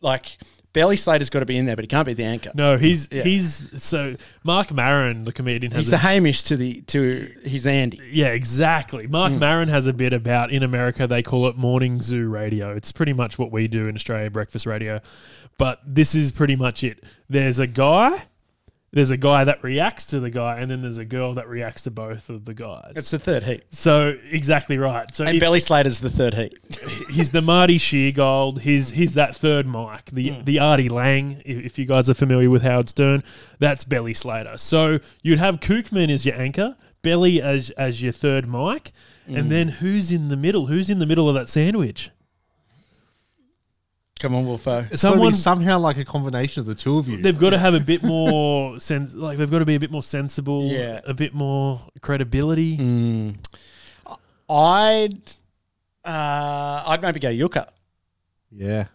like 0.00 0.38
Belly 0.74 0.96
Slater's 0.96 1.30
got 1.30 1.40
to 1.40 1.46
be 1.46 1.56
in 1.56 1.64
there, 1.64 1.76
but 1.76 1.84
he 1.84 1.88
can't 1.88 2.04
be 2.04 2.12
the 2.12 2.24
anchor. 2.24 2.50
no, 2.54 2.76
he's 2.76 3.08
Yeah. 3.10 3.22
he's 3.22 3.82
so 3.82 4.16
Marc 4.42 4.70
Maron, 4.72 5.24
the 5.24 5.32
comedian, 5.32 5.72
has 5.72 5.86
He's 5.86 5.88
a- 5.88 5.92
the 5.92 5.98
Hamish 5.98 6.42
to 6.42 6.56
the 6.58 6.82
to 6.88 7.30
his 7.42 7.66
Andy. 7.66 7.98
Yeah, 8.10 8.26
exactly. 8.26 9.06
Marc 9.06 9.32
Hmm. 9.32 9.38
Maron 9.38 9.68
has 9.68 9.86
a 9.86 9.92
bit 9.94 10.12
about 10.12 10.50
in 10.50 10.62
America 10.62 11.06
they 11.06 11.22
call 11.22 11.46
it 11.48 11.56
morning 11.56 12.02
zoo 12.02 12.28
radio. 12.28 12.74
It's 12.76 12.92
pretty 12.92 13.14
much 13.14 13.38
what 13.38 13.50
we 13.50 13.68
do 13.68 13.88
in 13.88 13.94
Australia, 13.94 14.30
breakfast 14.30 14.66
radio. 14.66 15.00
But 15.56 15.80
this 15.86 16.14
is 16.14 16.32
pretty 16.32 16.56
much 16.56 16.84
it. 16.84 17.02
There's 17.30 17.58
a 17.60 17.66
guy, 17.66 18.24
there's 18.94 19.10
a 19.10 19.16
guy 19.18 19.44
that 19.44 19.62
reacts 19.62 20.06
to 20.06 20.20
the 20.20 20.30
guy, 20.30 20.58
and 20.58 20.70
then 20.70 20.80
there's 20.80 20.98
a 20.98 21.04
girl 21.04 21.34
that 21.34 21.48
reacts 21.48 21.82
to 21.82 21.90
both 21.90 22.30
of 22.30 22.44
the 22.46 22.54
guys. 22.54 22.92
It's 22.96 23.10
the 23.10 23.18
third 23.18 23.42
heat, 23.42 23.64
so 23.70 24.16
exactly 24.30 24.78
right. 24.78 25.14
So 25.14 25.24
and 25.24 25.36
if- 25.36 25.40
Belly 25.40 25.60
Slater's 25.60 26.00
the 26.00 26.10
third 26.10 26.34
heat. 26.34 26.54
he's 27.10 27.30
the 27.32 27.42
Marty 27.42 27.78
Sheargold. 27.78 28.60
He's 28.60 28.90
he's 28.90 29.14
that 29.14 29.36
third 29.36 29.66
mic, 29.66 30.06
the 30.12 30.30
Hmm. 30.30 30.44
the 30.44 30.58
Artie 30.60 30.88
Lange. 30.88 31.42
If, 31.44 31.64
if 31.66 31.78
you 31.78 31.84
guys 31.84 32.08
are 32.08 32.14
familiar 32.14 32.48
with 32.48 32.62
Howard 32.62 32.88
Stern, 32.88 33.22
that's 33.58 33.84
Belly 33.84 34.14
Slater. 34.14 34.56
So 34.56 34.98
you'd 35.22 35.38
have 35.38 35.60
Kookman 35.60 36.08
as 36.10 36.24
your 36.24 36.36
anchor, 36.40 36.76
Belly 37.02 37.42
as 37.42 37.70
as 37.70 38.02
your 38.02 38.12
third 38.12 38.48
mic, 38.48 38.92
Hmm. 39.26 39.36
and 39.36 39.50
then 39.52 39.68
who's 39.68 40.12
in 40.12 40.28
the 40.28 40.36
middle? 40.36 40.66
Who's 40.66 40.88
in 40.88 40.98
the 41.00 41.06
middle 41.06 41.28
of 41.28 41.34
that 41.34 41.48
sandwich? 41.48 42.10
Come 44.20 44.34
on, 44.36 44.46
Wolfo. 44.46 44.82
Someone 44.94 44.96
Someone 44.96 45.34
somehow 45.34 45.78
like 45.80 45.98
a 45.98 46.04
combination 46.04 46.60
of 46.60 46.66
the 46.66 46.74
two 46.74 46.98
of 46.98 47.08
you. 47.08 47.20
they've 47.20 47.38
got 47.38 47.50
to 47.50 47.58
have 47.58 47.74
a 47.74 47.80
bit 47.80 48.02
more 48.14 48.78
sense. 48.80 49.12
Like 49.14 49.38
they've 49.38 49.50
got 49.50 49.58
to 49.58 49.64
be 49.64 49.74
a 49.74 49.80
bit 49.80 49.90
more 49.90 50.02
sensible. 50.04 50.66
Yeah. 50.66 51.00
a 51.04 51.12
bit 51.12 51.34
more 51.34 51.80
credibility. 52.00 52.76
Mm. 52.78 53.36
I'd 54.48 55.20
uh, 56.04 56.82
I'd 56.86 57.00
maybe 57.02 57.20
go 57.20 57.30
Yuka. 57.30 57.68
yeah. 58.50 58.86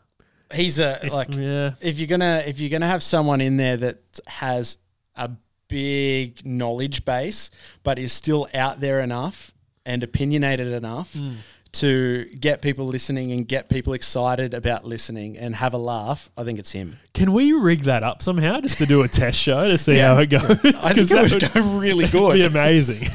He's 0.52 0.80
a 0.80 1.00
like 1.12 1.28
yeah. 1.36 1.74
if 1.80 2.00
you're 2.00 2.08
gonna 2.08 2.42
if 2.48 2.60
you're 2.60 2.72
gonna 2.72 2.88
have 2.88 3.04
someone 3.04 3.40
in 3.40 3.58
there 3.58 3.78
that 3.78 4.00
has 4.26 4.80
a 5.16 5.30
big 5.68 6.44
knowledge 6.44 7.06
base 7.06 7.52
but 7.84 8.00
is 8.00 8.12
still 8.12 8.48
out 8.56 8.80
there 8.80 9.00
enough 9.02 9.54
and 9.86 10.02
opinionated 10.02 10.68
enough 10.74 11.14
Hmm. 11.14 11.34
To 11.72 12.26
get 12.40 12.62
people 12.62 12.88
listening 12.88 13.32
and 13.32 13.48
get 13.48 13.70
people 13.70 13.94
excited 13.94 14.54
about 14.56 14.86
listening 14.86 15.38
and 15.38 15.56
have 15.56 15.74
a 15.74 15.78
laugh, 15.78 16.30
I 16.36 16.44
think 16.44 16.58
it's 16.58 16.72
him. 16.72 16.98
Can 17.14 17.32
we 17.32 17.52
rig 17.54 17.82
that 17.82 18.02
up 18.02 18.22
somehow 18.24 18.60
just 18.60 18.80
to 18.80 18.86
do 18.88 19.04
a 19.04 19.08
test 19.08 19.40
show 19.40 19.68
to 19.68 19.78
see 19.78 19.98
Yeah. 19.98 20.16
how 20.16 20.22
it 20.22 20.28
goes? 20.28 20.44
I 20.44 20.56
think 20.56 20.76
'Cause 20.96 21.12
it 21.12 21.16
that 21.40 21.54
would 21.54 21.54
go 21.54 21.78
really 21.80 22.08
good. 22.10 22.34
be 22.34 22.44
amazing. 22.44 23.06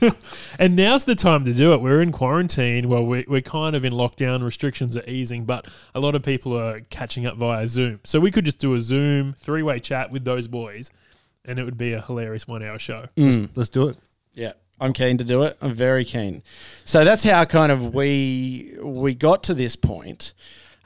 and 0.58 0.76
now's 0.76 1.04
the 1.04 1.14
time 1.14 1.44
to 1.44 1.52
do 1.52 1.72
it. 1.72 1.80
We're 1.80 2.02
in 2.02 2.12
quarantine. 2.12 2.88
Well, 2.88 3.04
we're, 3.04 3.24
we're 3.26 3.40
kind 3.40 3.74
of 3.74 3.84
in 3.84 3.92
lockdown. 3.92 4.44
Restrictions 4.44 4.96
are 4.96 5.04
easing, 5.08 5.44
but 5.44 5.66
a 5.94 6.00
lot 6.00 6.14
of 6.14 6.22
people 6.22 6.56
are 6.56 6.80
catching 6.90 7.26
up 7.26 7.36
via 7.36 7.66
Zoom. 7.66 8.00
So 8.04 8.20
we 8.20 8.30
could 8.30 8.44
just 8.44 8.58
do 8.58 8.74
a 8.74 8.80
Zoom 8.80 9.34
three 9.34 9.62
way 9.62 9.80
chat 9.80 10.10
with 10.10 10.24
those 10.24 10.46
boys, 10.46 10.90
and 11.44 11.58
it 11.58 11.64
would 11.64 11.78
be 11.78 11.92
a 11.94 12.00
hilarious 12.00 12.46
one 12.46 12.62
hour 12.62 12.78
show. 12.78 13.06
Mm. 13.16 13.50
Let's 13.54 13.70
do 13.70 13.88
it. 13.88 13.98
Yeah, 14.34 14.52
I'm 14.84 14.92
keen 14.92 15.16
to 15.16 15.24
do 15.24 15.44
it. 15.44 15.56
I'm 15.62 15.72
very 15.72 16.04
keen. 16.04 16.42
So 16.84 17.04
that's 17.04 17.24
how 17.24 17.42
kind 17.46 17.72
of 17.72 17.94
we 17.94 18.76
we 18.82 19.14
got 19.14 19.44
to 19.44 19.54
this 19.54 19.76
point. 19.76 20.34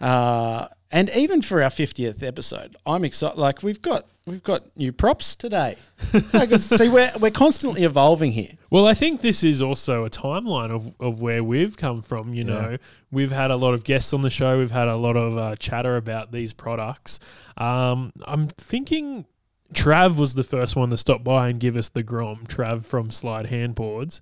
Uh, 0.00 0.68
and 0.92 1.10
even 1.10 1.42
for 1.42 1.60
our 1.60 1.68
50th 1.68 2.22
episode, 2.22 2.76
I'm 2.86 3.04
excited. 3.04 3.36
Like 3.36 3.64
we've 3.64 3.82
got 3.82 4.06
we've 4.24 4.42
got 4.44 4.76
new 4.76 4.92
props 4.92 5.34
today. 5.34 5.76
See 6.60 6.88
we're 6.88 7.10
we're 7.18 7.32
constantly 7.32 7.82
evolving 7.82 8.30
here. 8.30 8.52
Well, 8.70 8.86
I 8.86 8.94
think 8.94 9.20
this 9.20 9.42
is 9.42 9.60
also 9.60 10.04
a 10.04 10.10
timeline 10.10 10.70
of, 10.70 10.94
of 11.00 11.20
where 11.20 11.42
we've 11.42 11.76
come 11.76 12.00
from. 12.00 12.34
You 12.34 12.44
know, 12.44 12.76
we've 13.10 13.32
had 13.32 13.50
a 13.50 13.56
lot 13.56 13.74
of 13.74 13.82
guests 13.82 14.14
on 14.14 14.22
the 14.22 14.30
show. 14.30 14.58
We've 14.58 14.70
had 14.70 14.86
a 14.86 14.96
lot 14.96 15.16
of 15.16 15.36
uh, 15.36 15.56
chatter 15.56 15.96
about 15.96 16.30
these 16.30 16.52
products. 16.52 17.18
Um, 17.56 18.12
I'm 18.24 18.46
thinking 18.46 19.26
Trav 19.74 20.16
was 20.16 20.34
the 20.34 20.42
first 20.44 20.76
one 20.76 20.90
to 20.90 20.96
stop 20.96 21.22
by 21.22 21.48
and 21.48 21.60
give 21.60 21.76
us 21.76 21.88
the 21.88 22.02
Grom. 22.02 22.46
Trav 22.46 22.84
from 22.84 23.10
Slide 23.10 23.46
Handboards. 23.46 24.20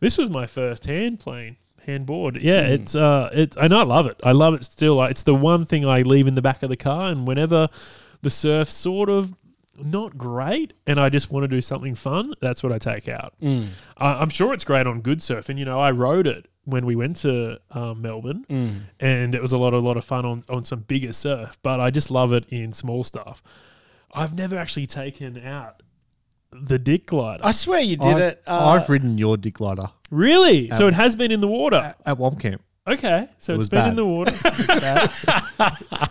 This 0.00 0.16
was 0.18 0.30
my 0.30 0.46
first 0.46 0.86
hand 0.86 1.20
plane 1.20 1.56
handboard. 1.86 2.38
Yeah, 2.42 2.62
it's 2.62 2.94
uh, 2.96 3.30
it's 3.32 3.56
and 3.56 3.74
I 3.74 3.82
love 3.82 4.06
it. 4.06 4.20
I 4.24 4.32
love 4.32 4.54
it 4.54 4.64
still. 4.64 5.02
It's 5.04 5.22
the 5.22 5.34
one 5.34 5.64
thing 5.64 5.84
I 5.86 6.02
leave 6.02 6.26
in 6.26 6.34
the 6.34 6.42
back 6.42 6.62
of 6.62 6.70
the 6.70 6.76
car, 6.76 7.10
and 7.10 7.26
whenever 7.26 7.68
the 8.22 8.30
surf 8.30 8.70
sort 8.70 9.08
of 9.08 9.34
not 9.78 10.16
great, 10.16 10.72
and 10.86 10.98
I 10.98 11.10
just 11.10 11.30
want 11.30 11.44
to 11.44 11.48
do 11.48 11.60
something 11.60 11.94
fun, 11.94 12.32
that's 12.40 12.62
what 12.62 12.72
I 12.72 12.78
take 12.78 13.08
out. 13.08 13.34
Mm. 13.42 13.68
I 13.98 14.14
I'm 14.14 14.30
sure 14.30 14.52
it's 14.54 14.64
great 14.64 14.86
on 14.86 15.00
good 15.02 15.22
surf, 15.22 15.48
and 15.48 15.58
you 15.58 15.64
know 15.64 15.78
I 15.78 15.90
rode 15.90 16.26
it 16.26 16.46
when 16.64 16.84
we 16.86 16.96
went 16.96 17.16
to 17.18 17.60
um, 17.70 18.02
Melbourne, 18.02 18.44
Mm. 18.50 18.80
and 18.98 19.34
it 19.34 19.40
was 19.40 19.52
a 19.52 19.58
lot, 19.58 19.72
a 19.72 19.78
lot 19.78 19.96
of 19.96 20.04
fun 20.04 20.24
on 20.24 20.42
on 20.50 20.64
some 20.64 20.80
bigger 20.80 21.12
surf. 21.12 21.58
But 21.62 21.80
I 21.80 21.90
just 21.90 22.10
love 22.10 22.32
it 22.32 22.44
in 22.48 22.72
small 22.72 23.04
stuff. 23.04 23.42
I've 24.16 24.34
never 24.36 24.56
actually 24.56 24.86
taken 24.86 25.44
out 25.46 25.82
the 26.52 26.78
dick 26.78 27.06
glider. 27.06 27.44
I 27.44 27.50
swear 27.50 27.80
you 27.80 27.96
did 27.96 28.14
I've, 28.14 28.18
it. 28.18 28.42
Uh, 28.46 28.68
I've 28.70 28.88
ridden 28.88 29.18
your 29.18 29.36
dick 29.36 29.54
glider 29.54 29.90
really? 30.10 30.70
so 30.70 30.84
Um, 30.84 30.88
it 30.88 30.94
has 30.94 31.14
been 31.16 31.30
in 31.32 31.40
the 31.40 31.48
water. 31.48 31.94
at 32.06 32.16
Womp 32.18 32.40
Camp. 32.40 32.62
Okay, 32.88 33.28
so 33.38 33.52
It 33.52 33.56
it's 33.56 33.58
was 33.62 33.68
been 33.68 33.80
in 33.84 33.90
bad. 33.90 33.96
the 33.96 34.06
water. 34.06 34.32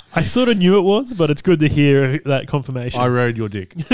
I 0.13 0.23
sort 0.23 0.49
of 0.49 0.57
knew 0.57 0.77
it 0.77 0.81
was, 0.81 1.13
but 1.13 1.31
it's 1.31 1.41
good 1.41 1.59
to 1.59 1.69
hear 1.69 2.19
that 2.25 2.47
confirmation. 2.49 2.99
I 2.99 3.07
rode 3.07 3.37
your 3.37 3.47
dick. 3.47 3.73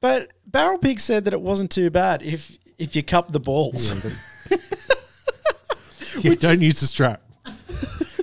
but 0.00 0.32
Barrel 0.46 0.78
Pig 0.78 1.00
said 1.00 1.24
that 1.26 1.34
it 1.34 1.40
wasn't 1.40 1.70
too 1.70 1.90
bad 1.90 2.22
if 2.22 2.56
if 2.78 2.96
you 2.96 3.02
cup 3.02 3.30
the 3.32 3.40
balls, 3.40 3.92
Yeah, 6.20 6.34
don't 6.38 6.60
use 6.62 6.80
the 6.80 6.86
strap. 6.86 7.22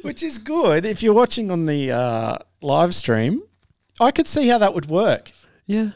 Which 0.10 0.24
is 0.24 0.38
good. 0.38 0.86
If 0.86 1.02
you're 1.04 1.14
watching 1.14 1.50
on 1.52 1.66
the 1.66 1.92
uh, 1.92 2.38
live 2.62 2.94
stream, 2.94 3.42
I 4.00 4.12
could 4.12 4.28
see 4.28 4.48
how 4.48 4.58
that 4.58 4.74
would 4.74 4.88
work. 4.88 5.32
yeah. 5.66 5.92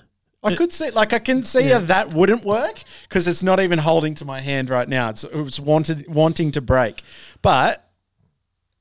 I 0.46 0.56
could 0.56 0.74
see, 0.74 0.90
like, 0.92 1.14
I 1.14 1.20
can 1.20 1.42
see 1.46 1.70
how 1.70 1.80
that 1.80 2.14
wouldn't 2.14 2.44
work 2.44 2.84
because 3.04 3.30
it's 3.30 3.44
not 3.44 3.62
even 3.62 3.80
holding 3.80 4.14
to 4.16 4.26
my 4.26 4.42
hand 4.42 4.70
right 4.70 4.90
now. 4.90 5.08
It's 5.10 5.24
it's 5.24 5.58
wanted 5.58 6.06
wanting 6.14 6.52
to 6.52 6.62
break, 6.62 7.02
but 7.42 7.90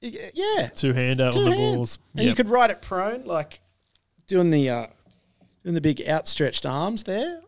yeah, 0.01 0.71
Two 0.75 0.93
hand 0.93 1.21
out 1.21 1.35
two 1.35 1.39
on 1.39 1.45
the 1.45 1.57
hands. 1.57 1.77
balls. 1.77 1.99
and 2.17 2.27
you 2.27 2.35
could 2.35 2.49
ride 2.51 2.71
it 2.71 2.83
prone, 2.83 3.25
like 3.27 3.61
doing 4.27 4.51
the 4.51 4.71
uh, 4.71 4.87
doing 5.63 5.75
the 5.75 5.81
big 5.81 6.03
outstretched 6.09 6.67
arms 6.67 7.05
there. 7.05 7.41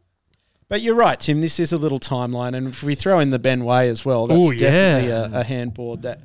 But 0.68 0.80
you're 0.80 0.94
right, 0.94 1.18
Tim. 1.21 1.40
This 1.40 1.61
is 1.61 1.73
a 1.73 1.76
little 1.76 2.00
timeline, 2.00 2.54
and 2.54 2.68
if 2.68 2.83
we 2.83 2.94
throw 2.94 3.18
in 3.21 3.30
the 3.30 3.38
Ben 3.38 3.64
Way 3.64 3.88
as 3.88 4.04
well, 4.04 4.26
that's 4.26 4.49
Ooh, 4.49 4.52
yeah. 4.54 4.59
definitely 4.59 5.11
a, 5.11 5.40
a 5.40 5.44
handboard 5.44 6.02
that. 6.02 6.21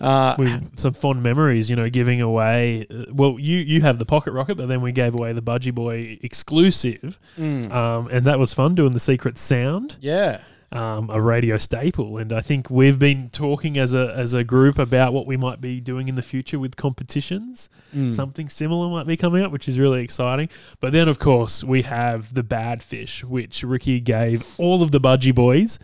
Uh, 0.00 0.34
with 0.38 0.78
some 0.78 0.94
fond 0.94 1.22
memories, 1.22 1.68
you 1.68 1.76
know, 1.76 1.90
giving 1.90 2.22
away. 2.22 2.86
Uh, 2.90 3.04
well, 3.12 3.38
you 3.38 3.58
you 3.58 3.82
have 3.82 3.98
the 3.98 4.06
pocket 4.06 4.32
rocket, 4.32 4.54
but 4.56 4.66
then 4.66 4.80
we 4.80 4.92
gave 4.92 5.14
away 5.14 5.34
the 5.34 5.42
Budgie 5.42 5.74
Boy 5.74 6.18
exclusive, 6.22 7.18
mm, 7.38 7.70
um, 7.70 8.08
and 8.10 8.24
that 8.24 8.38
was 8.38 8.54
fun 8.54 8.74
doing 8.74 8.92
the 8.92 9.00
secret 9.00 9.36
sound, 9.36 9.98
yeah, 10.00 10.40
um, 10.72 11.10
a 11.10 11.20
radio 11.20 11.58
staple. 11.58 12.18
And 12.18 12.32
I 12.32 12.40
think 12.40 12.70
we've 12.70 12.98
been 12.98 13.28
talking 13.30 13.76
as 13.78 13.92
a 13.94 14.12
as 14.16 14.34
a 14.34 14.44
group 14.44 14.78
about 14.78 15.12
what 15.12 15.26
we 15.26 15.36
might 15.36 15.60
be 15.60 15.80
doing 15.80 16.08
in 16.08 16.14
the 16.14 16.22
future 16.22 16.58
with 16.58 16.76
competitions. 16.76 17.68
Mm. 17.94 18.12
Something 18.12 18.48
similar 18.48 18.88
might 18.88 19.06
be 19.06 19.16
coming 19.16 19.42
up, 19.42 19.50
which 19.52 19.68
is 19.68 19.78
really 19.78 20.02
exciting. 20.02 20.48
But 20.80 20.92
then, 20.92 21.08
of 21.08 21.18
course, 21.18 21.64
we 21.64 21.82
have 21.82 22.32
the 22.34 22.42
bad 22.42 22.82
fish, 22.82 23.24
which 23.24 23.62
Ricky 23.62 24.00
gave 24.00 24.44
all 24.58 24.82
of 24.82 24.90
the 24.92 25.00
Budgie 25.00 25.34
Boys. 25.34 25.78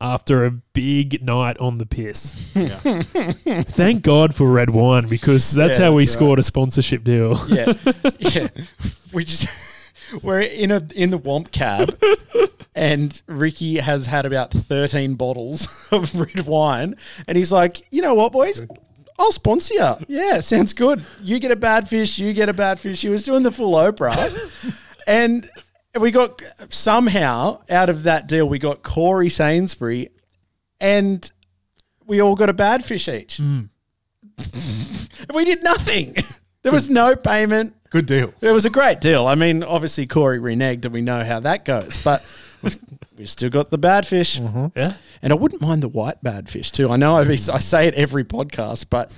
After 0.00 0.44
a 0.46 0.52
big 0.52 1.24
night 1.24 1.58
on 1.58 1.78
the 1.78 1.84
piss. 1.84 2.52
Yeah. 2.54 2.68
Thank 3.62 4.02
God 4.04 4.32
for 4.32 4.48
red 4.48 4.70
wine 4.70 5.08
because 5.08 5.50
that's 5.52 5.76
Yeah, 5.76 5.86
how 5.86 5.92
we 5.94 6.02
that's 6.04 6.12
right. 6.14 6.18
scored 6.20 6.38
a 6.38 6.44
sponsorship 6.44 7.02
deal. 7.02 7.36
yeah, 7.48 7.72
yeah. 8.20 8.46
We 9.12 9.24
just 9.24 9.48
we're 10.22 10.40
in 10.40 10.70
a 10.70 10.86
in 10.94 11.10
the 11.10 11.18
Womp 11.18 11.50
cab, 11.50 11.98
and 12.74 13.20
Ricky 13.26 13.78
has 13.78 14.06
had 14.06 14.26
about 14.26 14.50
thirteen 14.50 15.14
bottles 15.14 15.88
of 15.92 16.14
red 16.14 16.46
wine, 16.46 16.94
and 17.26 17.36
he's 17.36 17.52
like, 17.52 17.82
you 17.90 18.02
know 18.02 18.14
what, 18.14 18.32
boys, 18.32 18.62
I'll 19.18 19.32
sponsor 19.32 19.74
you. 19.74 19.94
Yeah, 20.06 20.40
sounds 20.40 20.72
good. 20.72 21.04
You 21.22 21.40
get 21.40 21.50
a 21.50 21.56
bad 21.56 21.88
fish, 21.88 22.18
you 22.18 22.32
get 22.32 22.48
a 22.48 22.52
bad 22.52 22.78
fish. 22.78 22.98
She 22.98 23.08
was 23.08 23.24
doing 23.24 23.42
the 23.42 23.50
full 23.52 23.74
Oprah. 23.74 24.76
and 25.06 25.48
we 25.98 26.10
got 26.12 26.40
somehow 26.68 27.60
out 27.68 27.90
of 27.90 28.04
that 28.04 28.28
deal, 28.28 28.48
we 28.48 28.58
got 28.58 28.82
Corey 28.82 29.28
Sainsbury 29.28 30.10
and 30.80 31.30
we 32.06 32.20
all 32.20 32.36
got 32.36 32.48
a 32.48 32.54
bad 32.54 32.84
fish 32.84 33.08
each. 33.08 33.38
Mm. 33.38 33.68
we 35.34 35.44
did 35.44 35.64
nothing. 35.64 36.16
There 36.62 36.72
was 36.72 36.88
no 36.88 37.16
payment. 37.16 37.74
Good 37.90 38.06
deal. 38.06 38.34
It 38.40 38.52
was 38.52 38.64
a 38.66 38.70
great 38.70 39.00
deal. 39.00 39.26
I 39.26 39.34
mean, 39.34 39.62
obviously 39.62 40.06
Corey 40.06 40.38
reneged, 40.38 40.84
and 40.84 40.92
we 40.92 41.00
know 41.00 41.24
how 41.24 41.40
that 41.40 41.64
goes. 41.64 41.96
But 42.02 42.20
we- 42.62 42.70
we 43.18 43.26
still 43.26 43.50
got 43.50 43.70
the 43.70 43.78
bad 43.78 44.06
fish, 44.06 44.38
mm-hmm. 44.40 44.66
Yeah. 44.78 44.94
and 45.22 45.32
I 45.32 45.36
wouldn't 45.36 45.60
mind 45.62 45.82
the 45.82 45.88
white 45.88 46.22
bad 46.22 46.48
fish 46.48 46.70
too. 46.70 46.90
I 46.90 46.96
know 46.96 47.16
I, 47.16 47.22
I 47.22 47.36
say 47.36 47.88
it 47.88 47.94
every 47.94 48.24
podcast, 48.24 48.86
but 48.90 49.10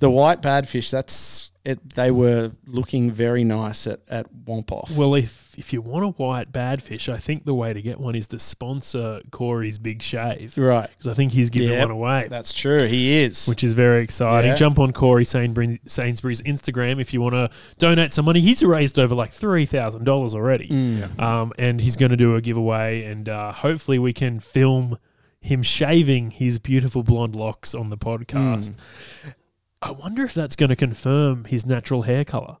the 0.00 0.10
white 0.10 0.42
bad 0.42 0.68
fish 0.68 0.90
that's 0.90 1.50
it. 1.66 1.90
They 1.94 2.10
were 2.10 2.52
looking 2.66 3.10
very 3.10 3.44
nice 3.44 3.86
at 3.86 4.00
at 4.08 4.26
Wompoff. 4.46 4.90
Well, 4.96 5.14
if 5.14 5.44
if 5.58 5.72
you 5.72 5.80
want 5.80 6.04
a 6.04 6.08
white 6.08 6.52
bad 6.52 6.82
fish, 6.82 7.08
I 7.08 7.16
think 7.16 7.44
the 7.46 7.54
way 7.54 7.72
to 7.72 7.80
get 7.82 7.98
one 7.98 8.14
is 8.14 8.26
to 8.28 8.38
sponsor 8.38 9.20
Corey's 9.30 9.78
Big 9.78 10.02
Shave 10.02 10.56
right, 10.58 10.88
because 10.90 11.08
I 11.10 11.14
think 11.14 11.32
he's 11.32 11.48
giving 11.50 11.70
Yep. 11.70 11.88
one 11.88 11.90
away. 11.90 12.26
that's 12.28 12.52
true. 12.52 12.86
He 12.86 13.16
is. 13.18 13.46
which 13.46 13.64
is 13.64 13.72
very 13.72 14.02
exciting. 14.02 14.50
Yeah. 14.50 14.54
Jump 14.56 14.78
on 14.78 14.92
Corey 14.92 15.24
Sainsbury, 15.24 15.80
Sainsbury's 15.86 16.42
Instagram 16.42 17.00
if 17.00 17.12
you 17.14 17.20
want 17.20 17.34
to 17.34 17.50
donate 17.78 18.12
some 18.12 18.24
money. 18.26 18.40
He's 18.40 18.62
raised 18.62 18.98
over 18.98 19.14
like 19.14 19.30
three 19.32 19.66
thousand 19.66 20.04
dollars 20.04 20.34
already, 20.34 20.68
Mm. 20.68 21.20
um, 21.20 21.52
and 21.58 21.80
he's 21.80 21.96
going 21.96 22.10
to 22.10 22.16
do 22.16 22.36
a 22.36 22.40
giveaway, 22.40 23.04
and 23.04 23.28
uh, 23.28 23.52
hopefully 23.52 23.98
we 23.98 24.12
can 24.12 24.40
film 24.40 24.98
him 25.40 25.62
shaving 25.62 26.30
his 26.32 26.58
beautiful 26.58 27.02
blonde 27.02 27.34
locks 27.36 27.74
on 27.74 27.88
the 27.88 27.96
podcast. 27.96 28.74
Mm. 28.76 29.34
I 29.82 29.90
wonder 29.90 30.24
if 30.24 30.34
that's 30.34 30.56
going 30.56 30.70
to 30.70 30.76
confirm 30.76 31.44
his 31.44 31.66
natural 31.66 32.02
hair 32.02 32.24
color. 32.24 32.56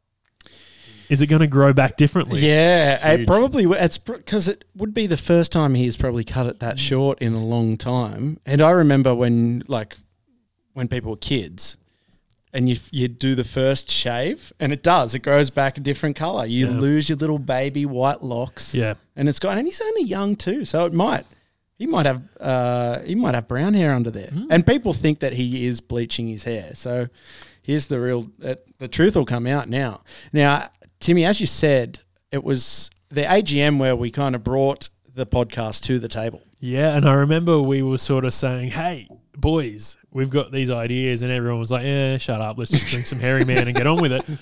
Is 1.08 1.22
it 1.22 1.28
going 1.28 1.40
to 1.40 1.46
grow 1.46 1.72
back 1.72 1.96
differently? 1.96 2.40
Yeah, 2.40 3.12
it 3.12 3.26
probably 3.26 3.62
w- 3.62 3.80
it's 3.80 3.96
because 3.96 4.48
it 4.48 4.64
would 4.74 4.92
be 4.92 5.06
the 5.06 5.16
first 5.16 5.52
time 5.52 5.74
he's 5.74 5.96
probably 5.96 6.24
cut 6.24 6.46
it 6.46 6.58
that 6.60 6.76
mm. 6.76 6.80
short 6.80 7.20
in 7.20 7.32
a 7.32 7.44
long 7.44 7.76
time. 7.76 8.38
And 8.44 8.60
I 8.60 8.70
remember 8.70 9.14
when 9.14 9.62
like 9.68 9.96
when 10.72 10.88
people 10.88 11.12
were 11.12 11.16
kids, 11.16 11.78
and 12.52 12.68
you 12.68 12.76
you 12.90 13.06
do 13.06 13.36
the 13.36 13.44
first 13.44 13.88
shave, 13.88 14.52
and 14.58 14.72
it 14.72 14.82
does 14.82 15.14
it 15.14 15.20
grows 15.20 15.50
back 15.50 15.78
a 15.78 15.80
different 15.80 16.16
color. 16.16 16.44
You 16.44 16.66
Yeah. 16.66 16.80
lose 16.80 17.08
your 17.08 17.18
little 17.18 17.38
baby 17.38 17.86
white 17.86 18.22
locks. 18.22 18.74
Yeah. 18.74 18.94
and 19.14 19.28
it's 19.28 19.38
gone. 19.38 19.58
And 19.58 19.66
he's 19.66 19.80
only 19.80 20.02
young 20.02 20.34
too, 20.34 20.64
so 20.64 20.86
it 20.86 20.92
might. 20.92 21.24
He 21.76 21.86
might 21.86 22.06
have 22.06 22.22
uh, 22.40 23.00
he 23.00 23.14
might 23.14 23.34
have 23.34 23.46
brown 23.48 23.74
hair 23.74 23.92
under 23.92 24.10
there, 24.10 24.30
and 24.50 24.66
people 24.66 24.92
think 24.94 25.20
that 25.20 25.34
he 25.34 25.66
is 25.66 25.80
bleaching 25.80 26.26
his 26.26 26.42
hair. 26.44 26.70
So 26.74 27.06
here's 27.62 27.86
the 27.86 28.00
real 28.00 28.30
uh, 28.42 28.54
the 28.78 28.88
truth 28.88 29.14
will 29.14 29.26
come 29.26 29.46
out 29.46 29.68
now. 29.68 30.02
Now, 30.32 30.70
Timmy, 31.00 31.24
as 31.26 31.38
you 31.40 31.46
said, 31.46 32.00
it 32.32 32.42
was 32.42 32.90
the 33.10 33.22
AGM 33.22 33.78
where 33.78 33.94
we 33.94 34.10
kind 34.10 34.34
of 34.34 34.42
brought 34.42 34.88
the 35.14 35.26
podcast 35.26 35.82
to 35.84 35.98
the 35.98 36.08
table. 36.08 36.40
Yeah, 36.60 36.96
and 36.96 37.06
I 37.06 37.12
remember 37.12 37.60
we 37.60 37.82
were 37.82 37.98
sort 37.98 38.24
of 38.24 38.32
saying, 38.32 38.70
"Hey, 38.70 39.06
boys, 39.36 39.98
we've 40.10 40.30
got 40.30 40.50
these 40.52 40.70
ideas," 40.70 41.20
and 41.20 41.30
everyone 41.30 41.60
was 41.60 41.70
like, 41.70 41.84
"Yeah, 41.84 42.16
shut 42.16 42.40
up. 42.40 42.56
Let's 42.56 42.70
just 42.70 42.86
drink 42.86 43.06
some 43.06 43.20
Hairy 43.20 43.44
Man 43.44 43.66
and 43.66 43.76
get 43.76 43.86
on 43.86 44.00
with 44.00 44.12
it." 44.12 44.24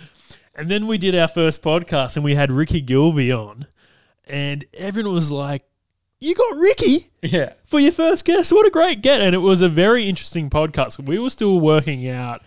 And 0.56 0.70
then 0.70 0.86
we 0.86 0.98
did 0.98 1.16
our 1.16 1.26
first 1.26 1.62
podcast, 1.62 2.14
and 2.14 2.24
we 2.24 2.36
had 2.36 2.52
Ricky 2.52 2.80
Gilby 2.80 3.32
on, 3.32 3.66
and 4.24 4.64
everyone 4.72 5.12
was 5.12 5.32
like, 5.32 5.64
"You 6.20 6.34
got 6.34 6.56
Ricky 6.56 7.10
Yeah, 7.22 7.52
for 7.66 7.80
your 7.80 7.92
first 7.92 8.24
guest? 8.24 8.52
What 8.52 8.66
a 8.66 8.70
great 8.70 9.02
get!" 9.02 9.20
And 9.20 9.34
it 9.34 9.38
was 9.38 9.62
a 9.62 9.68
very 9.68 10.08
interesting 10.08 10.50
podcast. 10.50 11.04
We 11.04 11.18
were 11.18 11.30
still 11.30 11.60
working 11.60 12.08
out. 12.08 12.42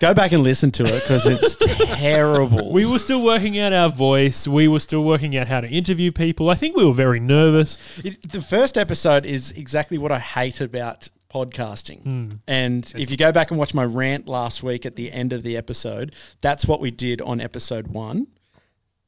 go 0.00 0.14
back 0.14 0.30
and 0.32 0.42
listen 0.44 0.70
to 0.70 0.84
it 0.84 1.02
because 1.02 1.26
it's 1.26 1.56
terrible. 1.96 2.72
We 2.72 2.86
were 2.86 2.98
still 3.00 3.22
working 3.24 3.58
out 3.58 3.72
our 3.72 3.88
voice. 3.88 4.46
We 4.46 4.68
were 4.68 4.80
still 4.80 5.02
working 5.04 5.36
out 5.36 5.48
how 5.48 5.60
to 5.60 5.68
interview 5.68 6.12
people. 6.12 6.50
I 6.50 6.54
think 6.54 6.76
we 6.76 6.84
were 6.84 6.92
very 6.92 7.20
nervous. 7.20 7.78
It, 8.04 8.30
the 8.30 8.40
first 8.40 8.78
episode 8.78 9.26
is 9.26 9.50
exactly 9.52 9.98
what 9.98 10.12
I 10.12 10.20
hate 10.20 10.60
about 10.60 11.08
podcasting. 11.34 12.02
Hmm. 12.02 12.28
And 12.46 12.90
if 12.96 13.10
you 13.10 13.16
go 13.16 13.32
back 13.32 13.50
and 13.50 13.58
watch 13.58 13.74
my 13.74 13.84
rant 13.84 14.28
last 14.28 14.62
week 14.62 14.86
at 14.86 14.96
the 14.96 15.10
end 15.12 15.32
of 15.32 15.42
the 15.42 15.56
episode, 15.56 16.14
that's 16.40 16.64
what 16.66 16.80
we 16.80 16.90
did 16.90 17.20
on 17.20 17.40
episode 17.40 17.88
one. 17.88 18.28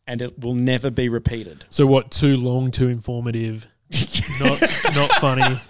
And 0.06 0.20
it 0.20 0.40
will 0.40 0.54
never 0.54 0.90
be 0.90 1.08
repeated. 1.08 1.64
So 1.70 1.86
what? 1.86 2.10
Too 2.10 2.36
long, 2.36 2.72
too 2.72 2.88
informative, 2.88 3.68
not 4.40 4.60
not 4.94 5.12
funny. 5.20 5.60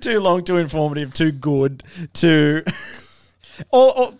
too 0.00 0.20
long, 0.20 0.44
too 0.44 0.56
informative, 0.56 1.14
too 1.14 1.32
good, 1.32 1.82
too. 2.12 2.64
or, 3.72 3.98
or- 3.98 4.14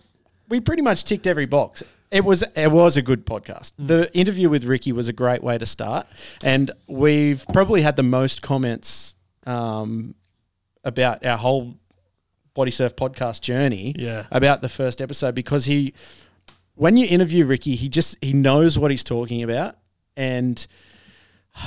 we 0.49 0.61
pretty 0.61 0.83
much 0.83 1.05
ticked 1.05 1.27
every 1.27 1.47
box. 1.47 1.83
It 2.11 2.25
was 2.25 2.43
it 2.57 2.71
was 2.73 2.97
a 2.97 3.03
good 3.03 3.25
podcast. 3.25 3.73
The 3.79 4.13
interview 4.17 4.49
with 4.51 4.65
Ricky 4.65 4.91
was 4.91 5.09
a 5.09 5.13
great 5.13 5.45
way 5.45 5.59
to 5.59 5.67
start, 5.67 6.09
and 6.43 6.71
we've 6.89 7.45
probably 7.53 7.83
had 7.83 7.95
the 7.97 8.03
most 8.03 8.43
comments 8.43 9.15
um, 9.47 10.17
about 10.83 11.25
our 11.25 11.37
whole 11.37 11.77
body 12.53 12.73
surf 12.73 12.97
podcast 12.97 13.43
journey. 13.43 13.95
Yeah. 13.97 14.27
about 14.33 14.61
the 14.61 14.69
first 14.69 15.01
episode 15.01 15.37
because 15.37 15.67
he, 15.67 15.95
when 16.75 16.97
you 16.97 17.07
interview 17.07 17.45
Ricky, 17.47 17.77
he 17.77 17.89
just 17.89 18.17
he 18.21 18.33
knows 18.33 18.77
what 18.77 18.91
he's 18.91 19.05
talking 19.05 19.45
about, 19.45 19.77
and 20.17 20.67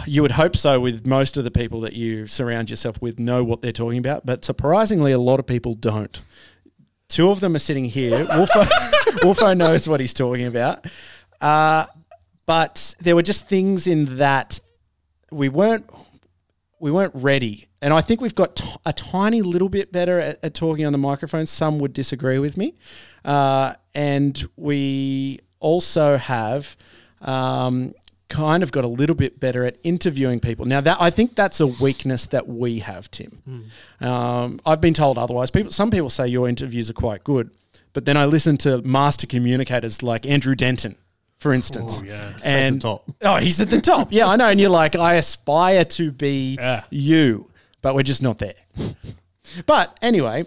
you 0.05 0.21
would 0.21 0.31
hope 0.31 0.55
so 0.55 0.79
with 0.79 1.05
most 1.05 1.37
of 1.37 1.43
the 1.43 1.51
people 1.51 1.81
that 1.81 1.93
you 1.93 2.27
surround 2.27 2.69
yourself 2.69 3.01
with 3.01 3.19
know 3.19 3.43
what 3.43 3.61
they're 3.61 3.71
talking 3.71 3.99
about, 3.99 4.25
but 4.25 4.43
surprisingly, 4.45 5.11
a 5.11 5.19
lot 5.19 5.39
of 5.39 5.47
people 5.47 5.75
don't. 5.75 6.21
Two 7.09 7.29
of 7.29 7.39
them 7.39 7.55
are 7.55 7.59
sitting 7.59 7.85
here. 7.85 8.25
Wolfo, 8.25 8.65
Wolfo 9.23 9.53
knows 9.53 9.87
what 9.87 9.99
he's 9.99 10.13
talking 10.13 10.45
about. 10.45 10.85
Uh, 11.39 11.85
but 12.45 12.95
there 12.99 13.15
were 13.15 13.21
just 13.21 13.47
things 13.47 13.87
in 13.87 14.17
that 14.17 14.59
we 15.31 15.49
weren't 15.49 15.89
we 16.79 16.91
weren't 16.91 17.15
ready. 17.15 17.67
And 17.81 17.93
I 17.93 18.01
think 18.01 18.19
we've 18.19 18.35
got 18.35 18.57
t- 18.57 18.69
a 18.85 18.91
tiny 18.91 19.41
little 19.41 19.69
bit 19.69 19.93
better 19.93 20.19
at, 20.19 20.39
at 20.43 20.53
talking 20.53 20.85
on 20.85 20.91
the 20.91 20.97
microphone. 20.97 21.45
Some 21.45 21.79
would 21.79 21.93
disagree 21.93 22.39
with 22.39 22.57
me. 22.57 22.75
Uh, 23.23 23.75
and 23.95 24.43
we 24.57 25.39
also 25.61 26.17
have 26.17 26.75
um, 27.21 27.93
kind 28.33 28.63
of 28.63 28.71
got 28.71 28.83
a 28.83 28.87
little 28.87 29.15
bit 29.15 29.39
better 29.39 29.63
at 29.63 29.77
interviewing 29.83 30.39
people. 30.39 30.65
Now 30.65 30.81
that 30.81 30.97
I 30.99 31.11
think 31.11 31.35
that's 31.35 31.59
a 31.59 31.67
weakness 31.67 32.25
that 32.27 32.47
we 32.47 32.79
have, 32.79 33.09
Tim. 33.11 33.69
Um, 34.01 34.59
I've 34.65 34.81
been 34.81 34.95
told 34.95 35.17
otherwise. 35.19 35.51
People, 35.51 35.71
some 35.71 35.91
people 35.91 36.09
say 36.09 36.27
your 36.27 36.49
interviews 36.49 36.89
are 36.89 36.93
quite 36.93 37.23
good, 37.23 37.51
but 37.93 38.05
then 38.05 38.17
I 38.17 38.25
listen 38.25 38.57
to 38.59 38.81
master 38.81 39.27
communicators 39.27 40.01
like 40.01 40.25
Andrew 40.25 40.55
Denton, 40.55 40.97
for 41.37 41.53
instance. 41.53 42.01
Oh, 42.01 42.05
yeah. 42.05 42.33
and 42.43 42.81
top. 42.81 43.03
oh, 43.21 43.35
he's 43.37 43.61
at 43.61 43.69
the 43.69 43.79
top. 43.79 44.07
Yeah, 44.11 44.27
I 44.27 44.35
know. 44.35 44.47
And 44.47 44.59
you're 44.59 44.71
like, 44.71 44.95
I 44.95 45.13
aspire 45.15 45.85
to 45.85 46.11
be 46.11 46.55
Yeah. 46.55 46.83
you, 46.89 47.51
but 47.83 47.93
we're 47.93 48.01
just 48.03 48.23
not 48.23 48.39
there. 48.39 48.55
but 49.67 49.95
anyway, 50.01 50.45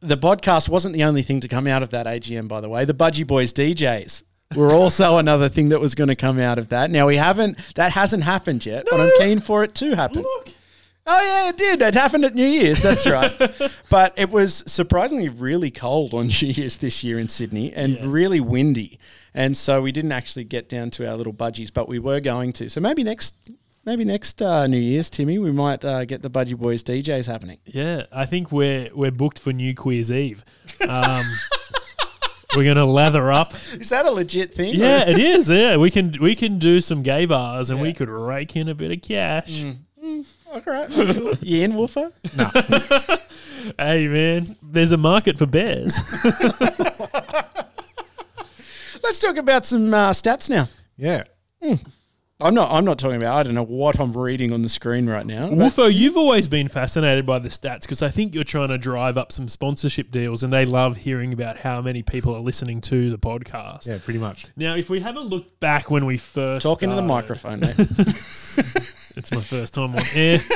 the 0.00 0.16
podcast 0.16 0.68
wasn't 0.68 0.94
the 0.94 1.04
only 1.04 1.22
thing 1.22 1.40
to 1.40 1.48
come 1.48 1.68
out 1.68 1.82
of 1.84 1.90
that 1.90 2.06
AGM, 2.06 2.48
by 2.48 2.60
the 2.60 2.68
way. 2.68 2.84
The 2.84 2.94
Budgie 2.94 3.26
Boys 3.26 3.52
DJs 3.52 4.24
were 4.54 4.72
also 4.72 5.18
another 5.18 5.48
thing 5.48 5.68
that 5.68 5.80
was 5.80 5.94
going 5.94 6.08
to 6.08 6.16
come 6.16 6.38
out 6.38 6.58
of 6.58 6.68
that. 6.70 6.90
Now 6.90 7.06
we 7.06 7.16
haven't, 7.16 7.74
that 7.76 7.92
hasn't 7.92 8.24
happened 8.24 8.66
yet, 8.66 8.84
but 8.90 9.00
I'm 9.00 9.10
keen 9.18 9.40
for 9.40 9.62
it 9.62 9.74
to 9.76 9.94
happen. 9.94 10.24
Oh 11.06 11.22
yeah, 11.44 11.48
it 11.48 11.56
did. 11.56 11.82
It 11.82 11.94
happened 11.94 12.24
at 12.24 12.34
New 12.34 12.46
Year's. 12.46 12.82
That's 12.82 13.06
right. 13.08 13.32
but 13.90 14.16
it 14.18 14.30
was 14.30 14.62
surprisingly 14.66 15.28
really 15.28 15.70
cold 15.70 16.14
on 16.14 16.26
New 16.42 16.48
Year's 16.48 16.76
this 16.78 17.02
year 17.02 17.18
in 17.18 17.28
Sydney 17.28 17.72
and 17.72 17.94
Yeah. 17.94 18.04
really 18.06 18.40
windy, 18.40 18.98
and 19.34 19.56
so 19.56 19.82
we 19.82 19.92
didn't 19.92 20.12
actually 20.12 20.44
get 20.44 20.68
down 20.68 20.90
to 20.92 21.08
our 21.08 21.16
little 21.16 21.32
budgies, 21.32 21.72
but 21.72 21.88
we 21.88 21.98
were 21.98 22.20
going 22.20 22.52
to. 22.54 22.68
So 22.68 22.80
maybe 22.80 23.02
next, 23.02 23.34
maybe 23.84 24.04
next 24.04 24.40
uh, 24.42 24.66
New 24.66 24.76
Year's, 24.78 25.08
Timmy, 25.10 25.38
we 25.38 25.50
might 25.52 25.84
uh, 25.84 26.04
get 26.04 26.22
the 26.22 26.30
Budgie 26.30 26.56
Boys 26.56 26.84
DJs 26.84 27.26
happening. 27.26 27.58
Yeah, 27.64 28.04
I 28.12 28.26
think 28.26 28.52
we're 28.52 28.90
we're 28.94 29.10
booked 29.10 29.38
for 29.38 29.52
New 29.52 29.74
Queer's 29.74 30.12
Eve. 30.12 30.44
Um, 30.86 31.24
we're 32.56 32.64
gonna 32.64 32.86
lather 32.86 33.30
up. 33.30 33.54
Is 33.74 33.90
that 33.90 34.06
a 34.06 34.10
legit 34.10 34.54
thing? 34.54 34.74
Yeah, 34.74 35.08
it 35.08 35.18
is. 35.18 35.48
Yeah, 35.50 35.76
we 35.76 35.90
can 35.90 36.12
we 36.20 36.34
can 36.34 36.58
do 36.58 36.80
some 36.80 37.02
gay 37.02 37.26
bars 37.26 37.70
and 37.70 37.80
we 37.80 37.92
could 37.92 38.08
rake 38.08 38.56
in 38.56 38.68
a 38.68 38.74
bit 38.74 38.90
of 38.90 39.02
cash. 39.02 39.62
Mm. 39.62 39.76
Mm, 40.02 40.26
all 40.50 40.62
right. 40.66 41.42
you 41.42 41.62
in, 41.62 41.74
Wolfer? 41.74 42.10
No. 42.36 42.46
hey 43.78 44.08
man, 44.08 44.56
there's 44.62 44.92
a 44.92 44.96
market 44.96 45.38
for 45.38 45.46
bears. 45.46 45.98
Let's 49.02 49.18
talk 49.18 49.36
about 49.36 49.66
some 49.66 49.92
uh, 49.92 50.10
stats 50.10 50.48
now. 50.48 50.68
Yeah. 50.96 51.24
Mm. 51.62 51.86
I'm 52.42 52.54
not. 52.54 52.70
I'm 52.72 52.84
not 52.84 52.98
talking 52.98 53.16
about. 53.16 53.36
I 53.36 53.42
don't 53.42 53.54
know 53.54 53.64
what 53.64 53.98
I'm 54.00 54.16
reading 54.16 54.52
on 54.52 54.62
the 54.62 54.68
screen 54.68 55.08
right 55.08 55.26
now. 55.26 55.48
but- 55.48 55.58
Woofo, 55.58 55.92
you've 55.92 56.16
always 56.16 56.48
been 56.48 56.68
fascinated 56.68 57.26
by 57.26 57.38
the 57.38 57.48
stats 57.48 57.82
because 57.82 58.02
I 58.02 58.08
think 58.10 58.34
you're 58.34 58.44
trying 58.44 58.68
to 58.68 58.78
drive 58.78 59.16
up 59.18 59.32
some 59.32 59.48
sponsorship 59.48 60.10
deals, 60.10 60.42
and 60.42 60.52
they 60.52 60.64
love 60.64 60.96
hearing 60.96 61.32
about 61.32 61.58
how 61.58 61.80
many 61.80 62.02
people 62.02 62.34
are 62.34 62.40
listening 62.40 62.80
to 62.82 63.10
the 63.10 63.18
podcast. 63.18 63.88
Yeah, 63.88 63.98
pretty 64.02 64.20
much. 64.20 64.46
Now, 64.56 64.74
if 64.76 64.88
we 64.90 65.00
have 65.00 65.16
a 65.16 65.20
look 65.20 65.60
back 65.60 65.90
when 65.90 66.06
we 66.06 66.16
first 66.16 66.62
Talking 66.62 66.88
to 66.90 66.94
the 66.96 67.02
microphone, 67.02 67.60
mate. 67.60 67.76
It's 69.16 69.32
my 69.32 69.40
first 69.40 69.74
time 69.74 69.94
on 69.96 70.02
air. 70.14 70.38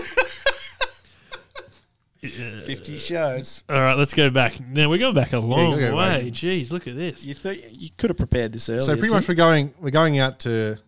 50 2.22 2.96
shows. 2.98 3.64
All 3.68 3.78
right, 3.78 3.98
let's 3.98 4.14
go 4.14 4.30
back. 4.30 4.58
Now 4.60 4.88
we're 4.88 4.98
going 4.98 5.14
back 5.14 5.32
a 5.34 5.38
long 5.38 5.78
go 5.78 5.94
back. 5.94 6.22
way. 6.22 6.30
Jeez, 6.30 6.70
look 6.70 6.86
at 6.86 6.96
this. 6.96 7.24
You 7.24 7.34
thought 7.34 7.56
you 7.72 7.90
could 7.98 8.10
have 8.10 8.16
prepared 8.16 8.52
this 8.52 8.68
earlier. 8.70 8.80
So 8.82 8.92
pretty 8.94 9.08
Tim. 9.08 9.16
much 9.18 9.28
we're 9.28 9.34
going 9.34 9.74
we're 9.80 9.90
going 9.90 10.18
out 10.18 10.40
to 10.40 10.78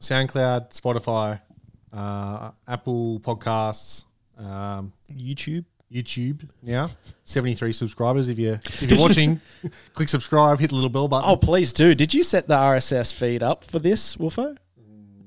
SoundCloud, 0.00 0.70
Spotify, 0.78 1.40
uh, 1.92 2.50
Apple 2.68 3.20
Podcasts, 3.20 4.04
um, 4.38 4.92
YouTube. 5.12 5.64
YouTube 5.92 6.48
now. 6.62 6.88
Seventy 7.24 7.54
three 7.54 7.72
subscribers. 7.72 8.28
If 8.28 8.38
you 8.38 8.54
if 8.54 8.82
you're 8.82 8.98
watching, 8.98 9.40
click 9.94 10.08
subscribe, 10.08 10.58
hit 10.58 10.70
the 10.70 10.74
little 10.74 10.90
bell 10.90 11.06
button. 11.06 11.30
Oh, 11.30 11.36
please 11.36 11.72
do. 11.72 11.94
Did 11.94 12.12
you 12.12 12.24
set 12.24 12.48
the 12.48 12.56
RSS 12.56 13.14
feed 13.14 13.42
up 13.42 13.62
for 13.62 13.78
this, 13.78 14.16
Wolfo? 14.16 14.56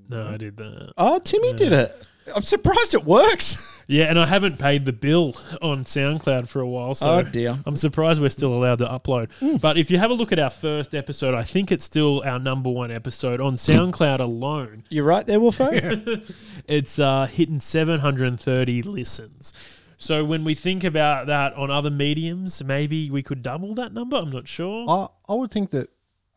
No, 0.09 0.27
I 0.27 0.37
did 0.37 0.57
that. 0.57 0.93
Oh, 0.97 1.19
Timmy 1.19 1.53
did 1.53 1.73
it. 1.73 2.07
I'm 2.35 2.41
surprised 2.43 2.93
it 2.93 3.05
works. 3.05 3.73
Yeah, 3.89 4.09
and 4.09 4.19
I 4.19 4.25
haven't 4.25 4.59
paid 4.59 4.83
the 4.83 4.91
bill 4.91 5.37
on 5.61 5.85
SoundCloud 5.85 6.49
for 6.49 6.59
a 6.59 6.67
while, 6.67 6.93
so 6.93 7.09
Oh, 7.19 7.23
dear. 7.23 7.53
Hmm. 7.53 7.61
I'm 7.65 7.77
surprised 7.77 8.19
we're 8.21 8.29
still 8.29 8.53
allowed 8.53 8.79
to 8.79 8.85
upload. 8.85 9.61
But 9.61 9.77
if 9.77 9.89
you 9.89 9.97
have 9.97 10.11
a 10.11 10.13
look 10.13 10.33
at 10.33 10.39
our 10.39 10.49
first 10.49 10.93
episode, 10.93 11.33
I 11.33 11.43
think 11.43 11.71
it's 11.71 11.85
still 11.85 12.21
our 12.25 12.37
number 12.37 12.69
one 12.69 12.91
episode 12.91 13.39
on 13.39 13.55
SoundCloud 13.55 14.19
alone. 14.19 14.83
You're 14.89 15.05
right 15.05 15.25
there, 15.25 15.39
Wolfo. 15.39 15.71
It's 16.67 16.99
uh, 16.99 17.27
hitting 17.27 17.61
730 17.61 18.81
listens. 18.81 19.53
So 19.97 20.25
when 20.25 20.43
we 20.43 20.53
think 20.53 20.83
about 20.83 21.27
that 21.27 21.53
on 21.53 21.71
other 21.71 21.89
mediums, 21.89 22.61
maybe 22.61 23.09
we 23.09 23.23
could 23.23 23.41
double 23.41 23.73
that 23.75 23.93
number. 23.93 24.17
I'm 24.17 24.31
not 24.31 24.49
sure. 24.49 24.85
I, 24.89 25.07
I 25.31 25.33
would 25.33 25.49
think 25.49 25.71
that 25.71 25.89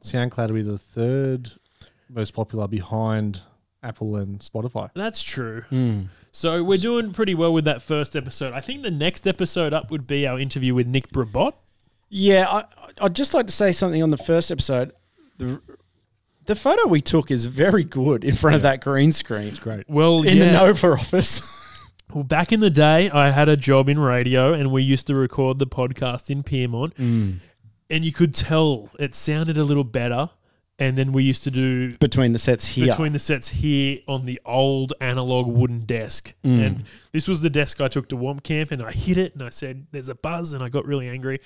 SoundCloud 0.05 0.51
would 0.53 0.55
be 0.55 0.63
the 0.63 0.79
third 0.79 1.51
most 2.09 2.33
popular 2.33 2.69
behind 2.69 3.43
Apple 3.83 4.17
and 4.17 4.39
Spotify. 4.41 4.91
That's 4.95 5.23
true. 5.23 5.63
Hmm. 5.71 6.03
So 6.33 6.63
we're 6.63 6.79
doing 6.79 7.13
pretty 7.13 7.35
well 7.35 7.53
with 7.53 7.65
that 7.65 7.83
first 7.83 8.15
episode. 8.15 8.53
I 8.53 8.61
think 8.61 8.83
the 8.83 8.91
next 8.91 9.27
episode 9.27 9.73
up 9.73 9.91
would 9.91 10.07
be 10.07 10.27
our 10.27 10.39
interview 10.39 10.75
with 10.75 10.87
Nick 10.87 11.09
Brabot. 11.09 11.55
Yeah, 12.09 12.47
I, 12.49 12.65
I'd 13.01 13.15
just 13.15 13.35
like 13.35 13.47
to 13.47 13.53
say 13.53 13.73
something 13.73 14.03
on 14.03 14.11
the 14.11 14.19
first 14.19 14.51
episode. 14.51 14.93
The, 15.39 15.61
the 16.45 16.55
photo 16.55 16.87
we 16.89 17.01
took 17.01 17.31
is 17.31 17.47
very 17.47 17.85
good 17.85 18.25
in 18.25 18.35
front 18.35 18.57
of 18.57 18.63
that 18.63 18.81
green 18.81 19.13
screen. 19.13 19.49
It's 19.49 19.59
great. 19.59 19.89
Well, 19.89 20.23
In 20.23 20.37
yeah. 20.37 20.47
the 20.47 20.53
Nova 20.53 20.93
office. 20.93 21.43
Well, 22.13 22.25
back 22.25 22.51
in 22.53 22.59
the 22.59 22.71
day, 22.71 23.09
I 23.09 23.31
had 23.31 23.49
a 23.49 23.57
job 23.57 23.89
in 23.89 23.97
radio, 23.97 24.53
and 24.53 24.73
we 24.73 24.83
used 24.83 25.07
to 25.07 25.15
record 25.15 25.61
the 25.61 25.67
podcast 25.69 26.29
in 26.29 26.43
Pyrmont, 26.43 26.93
hmm. 26.97 27.35
and 27.89 28.05
you 28.05 28.13
could 28.13 28.35
tell 28.35 28.91
it 28.99 29.15
sounded 29.15 29.57
a 29.57 29.63
little 29.63 29.85
better. 29.85 30.29
And 30.81 30.97
then 30.97 31.13
we 31.13 31.23
used 31.23 31.45
to 31.45 31.51
do 31.51 31.93
Between 31.99 32.33
the 32.33 32.39
sets 32.39 32.67
here. 32.67 32.87
between 32.87 33.13
the 33.13 33.19
sets 33.19 33.49
here 33.49 33.99
on 34.09 34.25
the 34.25 34.41
old 34.47 34.95
analog 35.01 35.47
wooden 35.47 35.81
desk. 35.81 36.33
And 36.43 36.85
this 37.13 37.29
was 37.29 37.43
the 37.43 37.51
desk 37.51 37.83
I 37.83 37.89
took 37.89 38.09
to 38.09 38.17
Womp 38.17 38.43
Camp, 38.43 38.73
and 38.73 38.83
I 38.83 38.91
hit 38.91 39.19
it, 39.19 39.35
and 39.35 39.43
I 39.43 39.51
said, 39.51 39.87
"There's 39.93 40.09
a 40.09 40.15
buzz," 40.15 40.55
and 40.55 40.65
I 40.65 40.71
got 40.71 40.87
really 40.87 41.07
angry. 41.09 41.41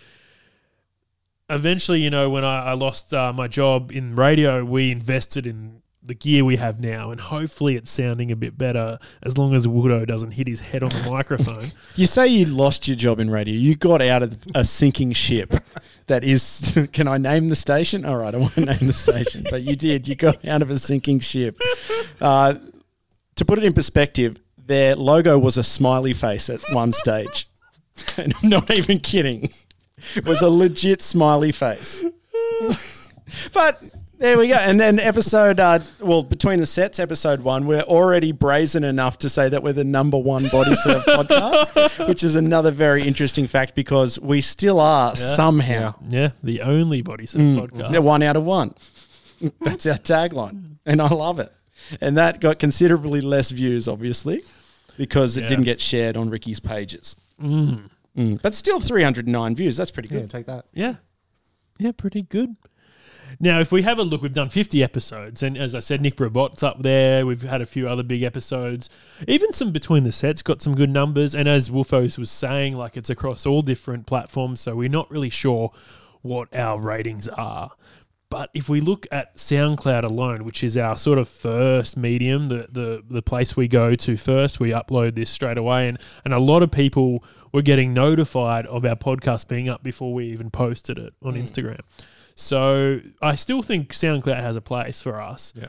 Eventually, 1.51 2.01
you 2.01 2.11
know, 2.11 2.31
when 2.31 2.45
I, 2.45 2.67
I 2.67 2.73
lost 2.75 3.13
uh, 3.13 3.33
my 3.33 3.49
job 3.49 3.91
in 3.93 4.15
radio, 4.17 4.65
we 4.65 4.93
invested 4.93 5.47
in 5.47 5.83
the 6.05 6.15
gear 6.15 6.45
we 6.45 6.57
have 6.57 6.81
now, 6.81 7.11
and 7.11 7.21
hopefully, 7.21 7.77
it's 7.77 7.91
sounding 7.91 8.31
a 8.31 8.37
bit 8.37 8.59
better 8.59 8.99
as 9.23 9.39
long 9.39 9.55
as 9.55 9.67
Woodo 9.67 10.07
doesn't 10.07 10.33
hit 10.33 10.47
his 10.47 10.61
head 10.61 10.83
on 10.83 10.91
the 10.91 11.11
microphone. 11.11 11.65
You 11.97 12.09
say 12.09 12.27
you 12.27 12.45
lost 12.47 12.89
your 12.89 12.97
job 12.97 13.21
in 13.21 13.31
radio. 13.31 13.55
You 13.55 13.77
got 13.77 14.03
out 14.03 14.25
of 14.25 14.37
a 14.55 14.65
sinking 14.65 15.13
ship. 15.13 15.55
That 16.09 16.25
is, 16.25 16.77
can 16.93 17.07
I 17.07 17.19
name 17.19 17.49
the 17.49 17.57
station? 17.57 18.05
All 18.05 18.17
right, 18.17 18.35
I 18.35 18.39
won't 18.39 18.57
name 18.57 18.79
the 18.81 18.93
station, 18.93 19.45
but 19.49 19.63
you 19.63 19.77
did. 19.77 20.09
You 20.09 20.17
got 20.17 20.45
out 20.45 20.61
of 20.61 20.71
a 20.71 20.79
sinking 20.79 21.21
ship. 21.21 21.57
Uh, 22.21 22.55
to 23.37 23.45
put 23.45 23.59
it 23.59 23.65
in 23.65 23.73
perspective, 23.73 24.41
their 24.57 24.97
logo 24.97 25.39
was 25.39 25.57
a 25.57 25.63
smiley 25.63 26.15
face 26.15 26.51
at 26.51 26.61
one 26.73 26.93
stage. 26.93 27.49
And 28.17 28.35
I'm 28.43 28.49
not 28.49 28.73
even 28.73 28.99
kidding. 28.99 29.51
It 30.17 30.27
was 30.27 30.43
a 30.43 30.51
legit 30.51 31.01
smiley 31.01 31.53
face. 31.53 32.05
but 33.53 33.81
there 34.25 34.39
we 34.39 34.49
go. 34.49 34.55
And 34.55 34.81
then 34.81 34.99
episode, 34.99 35.61
uh, 35.61 35.81
well, 36.01 36.23
between 36.23 36.59
the 36.59 36.65
sets, 36.67 36.99
episode 36.99 37.43
one, 37.43 37.67
we're 37.67 37.83
already 37.83 38.33
brazen 38.33 38.83
enough 38.83 39.19
to 39.19 39.29
say 39.29 39.51
that 39.51 39.63
we're 39.63 39.75
the 39.75 39.85
number 39.85 40.17
one 40.17 40.49
body 40.49 40.75
surf 40.83 41.05
podcast, 41.05 42.09
which 42.09 42.23
is 42.23 42.35
another 42.35 42.71
very 42.71 43.03
interesting 43.03 43.47
fact 43.47 43.75
because 43.75 44.19
we 44.19 44.41
still 44.41 44.81
are 44.81 45.15
somehow. 45.15 45.95
yeah, 46.09 46.31
the 46.43 46.63
only 46.63 47.03
body 47.03 47.27
surf 47.27 47.43
podcast. 47.43 47.93
Yeah, 47.93 47.99
one 47.99 48.23
out 48.23 48.37
of 48.37 48.45
one. 48.45 48.75
That's 49.61 49.85
our 49.87 49.99
tagline. 49.99 50.77
And 50.87 51.03
I 51.03 51.09
love 51.09 51.39
it. 51.39 51.53
And 52.01 52.17
that 52.17 52.41
got 52.41 52.59
considerably 52.59 53.21
less 53.21 53.51
views, 53.51 53.89
obviously, 53.89 54.41
because 54.97 55.37
it 55.37 55.43
Yeah. 55.43 55.49
didn't 55.51 55.65
get 55.65 55.83
shared 55.83 56.17
on 56.17 56.31
Ricky's 56.31 56.61
pages. 56.61 57.15
Mm. 57.43 57.91
But 58.41 58.55
still 58.55 58.81
309 58.81 59.55
views. 59.55 59.77
That's 59.77 59.91
pretty 59.91 60.15
Yeah, 60.15 60.23
good. 60.23 60.31
take 60.31 60.47
that. 60.47 60.65
Yeah. 60.73 60.95
Yeah, 61.79 61.93
pretty 61.93 62.23
good. 62.23 62.57
Now, 63.41 63.61
if 63.61 63.73
we 63.73 63.83
have 63.83 63.99
a 63.99 64.03
look, 64.03 64.23
we've 64.23 64.33
done 64.33 64.51
50 64.51 64.83
episodes. 64.83 65.43
And 65.43 65.57
as 65.57 65.75
I 65.75 65.81
said, 65.81 66.01
Nick 66.01 66.17
Brabot's 66.17 66.63
up 66.63 66.83
there. 66.83 67.27
We've 67.27 67.43
had 67.43 67.61
a 67.61 67.67
few 67.67 67.89
other 67.89 68.03
big 68.03 68.23
episodes. 68.23 68.91
Even 69.27 69.53
some 69.53 69.73
between 69.73 70.05
the 70.05 70.13
sets 70.13 70.43
got 70.43 70.63
some 70.63 70.75
good 70.75 70.91
numbers. 70.91 71.35
And 71.35 71.49
as 71.49 71.71
Wolfos 71.71 72.19
was 72.19 72.31
saying, 72.31 72.77
like 72.77 72.97
it's 72.97 73.11
across 73.11 73.47
all 73.47 73.63
different 73.63 74.07
platforms. 74.07 74.61
So 74.61 74.77
we're 74.77 74.89
not 74.89 75.11
really 75.11 75.31
sure 75.31 75.73
what 76.23 76.55
our 76.55 76.81
ratings 76.81 77.29
are. 77.29 77.73
But 78.31 78.51
if 78.53 78.69
we 78.69 78.81
look 78.81 79.07
at 79.13 79.37
SoundCloud 79.37 80.03
alone, 80.03 80.45
which 80.45 80.65
is 80.65 80.77
our 80.77 80.97
sort 80.97 81.19
of 81.19 81.29
first 81.29 81.97
medium, 81.97 82.49
the, 82.49 82.67
the, 82.69 83.05
the 83.09 83.23
place 83.23 83.57
we 83.57 83.69
go 83.69 83.95
to 83.95 84.17
first, 84.17 84.59
we 84.59 84.71
upload 84.71 85.15
this 85.15 85.31
straight 85.31 85.57
away. 85.57 85.89
And, 85.89 85.99
and 86.25 86.35
a 86.35 86.41
lot 86.41 86.65
of 86.65 86.73
people 86.73 87.23
were 87.53 87.63
getting 87.63 87.95
notified 87.95 88.67
of 88.67 88.85
our 88.85 88.97
podcast 88.97 89.47
being 89.47 89.69
up 89.69 89.85
before 89.85 90.13
we 90.13 90.27
even 90.27 90.51
posted 90.51 90.99
it 90.99 91.15
on 91.23 91.35
mm. 91.35 91.43
Instagram. 91.45 91.79
So 92.35 93.01
I 93.23 93.37
still 93.37 93.63
think 93.63 93.93
SoundCloud 93.93 94.41
has 94.41 94.57
a 94.57 94.61
place 94.61 95.01
for 95.01 95.21
us. 95.21 95.53
Yeah. 95.57 95.69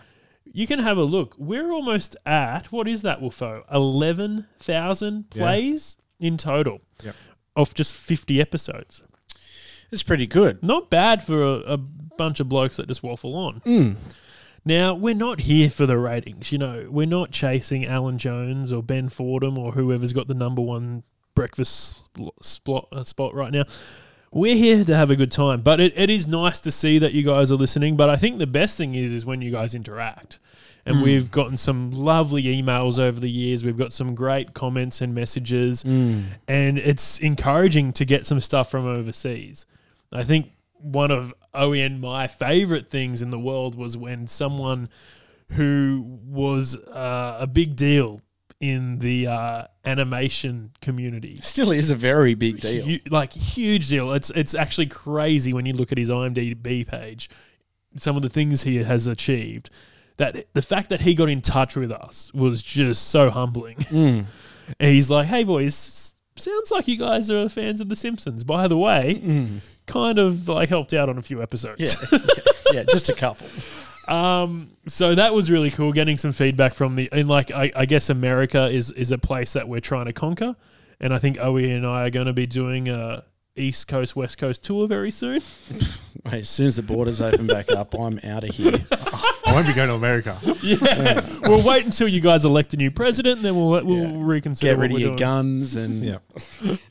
You 0.51 0.65
can 0.67 0.80
have 0.80 0.97
a 0.97 1.04
look. 1.04 1.36
We're 1.38 1.71
almost 1.71 2.15
at, 2.25 2.71
what 2.71 2.88
is 2.88 3.01
that, 3.01 3.21
Wolfo? 3.21 3.63
11,000 3.71 5.25
Yeah. 5.34 5.41
plays 5.41 5.97
in 6.19 6.38
total 6.38 6.82
Yep. 7.04 7.15
of 7.56 7.73
just 7.73 7.93
50 7.93 8.39
episodes. 8.41 9.01
It's 9.91 10.04
pretty 10.04 10.28
good. 10.28 10.63
Not 10.63 10.89
bad 10.89 11.23
for 11.23 11.41
a, 11.43 11.73
a 11.73 11.78
bunch 11.78 12.39
of 12.39 12.49
blokes 12.49 12.78
that 12.78 12.88
just 12.88 13.04
waffle 13.04 13.36
on. 13.36 13.62
Mm. 13.65 13.95
Now, 14.63 14.95
we're 14.95 15.13
not 15.13 15.41
here 15.41 15.69
for 15.69 15.86
the 15.86 15.97
ratings. 15.97 16.51
You 16.51 16.58
know, 16.58 16.88
we're 16.89 17.06
not 17.06 17.32
chasing 17.32 17.86
Alan 17.86 18.17
Jones 18.17 18.73
or 18.73 18.82
Ben 18.82 19.10
Fordham 19.10 19.60
or 19.60 19.73
whoever's 19.73 20.12
got 20.13 20.28
the 20.28 20.34
number 20.34 20.62
one 20.62 21.04
breakfast 21.36 21.97
spot, 22.41 22.88
uh, 22.91 23.04
spot 23.04 23.36
right 23.36 23.51
now. 23.51 23.65
We're 24.36 24.58
here 24.58 24.84
to 24.84 24.93
have 24.93 25.12
a 25.12 25.15
good 25.15 25.32
time, 25.32 25.62
but 25.62 25.80
it, 25.80 25.93
it 25.95 26.10
is 26.10 26.28
nice 26.28 26.60
to 26.60 26.71
see 26.71 27.00
that 27.00 27.13
you 27.13 27.24
guys 27.24 27.54
are 27.54 27.56
listening. 27.56 27.95
But 27.95 28.10
I 28.10 28.17
think 28.17 28.38
the 28.38 28.45
best 28.45 28.78
thing 28.78 28.93
is 28.93 29.13
is 29.13 29.26
when 29.26 29.41
you 29.41 29.50
guys 29.50 29.74
interact, 29.74 30.39
and 30.86 31.02
we've 31.02 31.32
gotten 31.32 31.56
some 31.56 31.91
lovely 31.91 32.43
emails 32.43 33.00
over 33.00 33.17
the 33.17 33.30
years. 33.30 33.63
We've 33.63 33.78
got 33.78 33.93
some 33.93 34.13
great 34.13 34.54
comments 34.54 35.00
and 35.00 35.15
messages, 35.15 35.84
and 36.50 36.78
it's 36.78 37.17
encouraging 37.19 37.93
to 37.93 38.04
get 38.04 38.26
some 38.26 38.41
stuff 38.41 38.69
from 38.69 38.86
overseas. 38.86 39.65
I 40.12 40.26
think 40.26 40.52
one 40.80 41.12
of 41.12 41.34
OEN 41.54 42.02
my 42.02 42.28
favorite 42.28 42.89
things 42.89 43.21
in 43.21 43.30
the 43.30 43.39
world 43.39 43.76
was 43.76 43.98
when 43.98 44.28
someone 44.28 44.89
who 45.52 46.19
was 46.26 46.76
uh, 46.76 47.38
a 47.39 47.48
big 47.48 47.78
deal 47.78 48.19
in 48.62 49.00
the 49.00 49.28
uh, 49.28 49.63
animation 49.84 50.72
community 50.82 51.38
Still 51.41 51.72
is 51.72 51.89
a 51.89 51.96
very 51.96 52.36
big 52.36 52.62
deal. 52.62 52.86
Hu- 52.86 53.00
like 53.10 53.34
huge 53.34 53.89
deal. 53.89 54.13
It's 54.13 54.30
it's 54.32 54.56
actually 54.56 54.88
crazy 54.88 55.54
when 55.54 55.65
you 55.65 55.74
look 55.74 55.91
at 55.91 55.98
his 55.98 56.10
IMDb 56.10 56.88
page, 56.88 57.30
some 57.98 58.15
of 58.15 58.22
the 58.22 58.30
things 58.30 58.63
he 58.63 58.78
has 58.78 59.08
achieved. 59.08 59.70
That 60.18 60.46
the 60.54 60.62
fact 60.62 60.89
that 60.89 61.02
he 61.02 61.13
got 61.13 61.30
in 61.30 61.41
touch 61.41 61.76
with 61.76 61.91
us 61.91 62.34
was 62.34 62.63
just 62.63 63.10
so 63.10 63.30
humbling. 63.30 63.78
Mm. 63.91 64.26
and 64.80 64.91
he's 64.94 65.10
like, 65.12 65.28
"Hey 65.28 65.44
boys, 65.44 66.13
sounds 66.38 66.72
like 66.72 66.88
you 66.88 66.98
guys 66.98 67.30
are 67.30 67.50
fans 67.50 67.82
of 67.82 67.89
The 67.89 67.96
Simpsons. 67.96 68.44
By 68.44 68.68
the 68.68 68.78
way, 68.78 69.22
kind 69.86 70.18
of 70.18 70.48
like 70.48 70.70
helped 70.70 70.94
out 70.94 71.10
on 71.10 71.18
a 71.18 71.22
few 71.22 71.41
episodes." 71.44 71.96
Yeah, 72.12 72.20
yeah, 72.28 72.41
yeah, 72.72 72.84
just 72.89 73.10
a 73.10 73.13
couple. 73.13 73.48
Um, 74.08 74.72
so 74.88 75.15
that 75.15 75.34
was 75.34 75.50
really 75.50 75.72
cool 75.72 75.91
getting 75.94 76.18
some 76.18 76.32
feedback 76.32 76.74
from 76.74 76.96
the 76.96 77.10
and 77.12 77.28
like 77.28 77.52
I, 77.52 77.72
I 77.76 77.86
guess 77.86 78.10
America 78.10 78.68
is 78.68 78.91
is 78.91 79.12
a 79.12 79.18
place 79.18 79.54
that 79.54 79.68
we're 79.68 79.82
trying 79.82 80.06
to 80.06 80.13
conquer, 80.13 80.56
and 81.00 81.13
I 81.13 81.18
think 81.18 81.38
Oe 81.39 81.58
and 81.58 81.86
I 81.86 82.06
are 82.08 82.10
going 82.12 82.28
to 82.28 82.34
be 82.34 82.46
doing 82.46 82.88
a 82.89 83.24
East 83.56 83.88
Coast 83.88 84.15
West 84.15 84.38
Coast 84.38 84.63
tour 84.63 84.88
very 84.88 85.12
soon. 85.12 85.41
Mate, 86.26 86.39
as 86.39 86.50
soon 86.50 86.68
as 86.68 86.76
the 86.76 86.82
borders 86.82 87.22
open 87.22 87.46
back 87.48 87.72
up, 87.72 87.94
I'm 87.94 88.20
out 88.24 88.44
of 88.44 88.50
here. 88.56 88.80
I 88.91 89.54
won't 89.54 89.68
be 89.68 89.74
going 89.74 89.89
to 89.89 89.94
America. 89.94 90.38
Yeah, 90.63 91.22
we'll 91.44 91.62
wait 91.62 91.86
until 91.86 92.08
you 92.08 92.20
guys 92.20 92.46
elect 92.46 92.74
a 92.74 92.78
new 92.78 92.89
president, 92.91 93.38
and 93.38 93.46
then 93.46 93.56
we'll 93.56 93.84
we'll 93.86 94.20
reconsider 94.22 94.72
Get 94.72 94.78
what 94.78 94.82
rid 94.84 94.91
of 94.91 94.96
we're 94.96 95.00
your 95.00 95.08
doing. 95.10 95.18
guns 95.18 95.76
and 95.76 96.04
Yeah. 96.04 96.18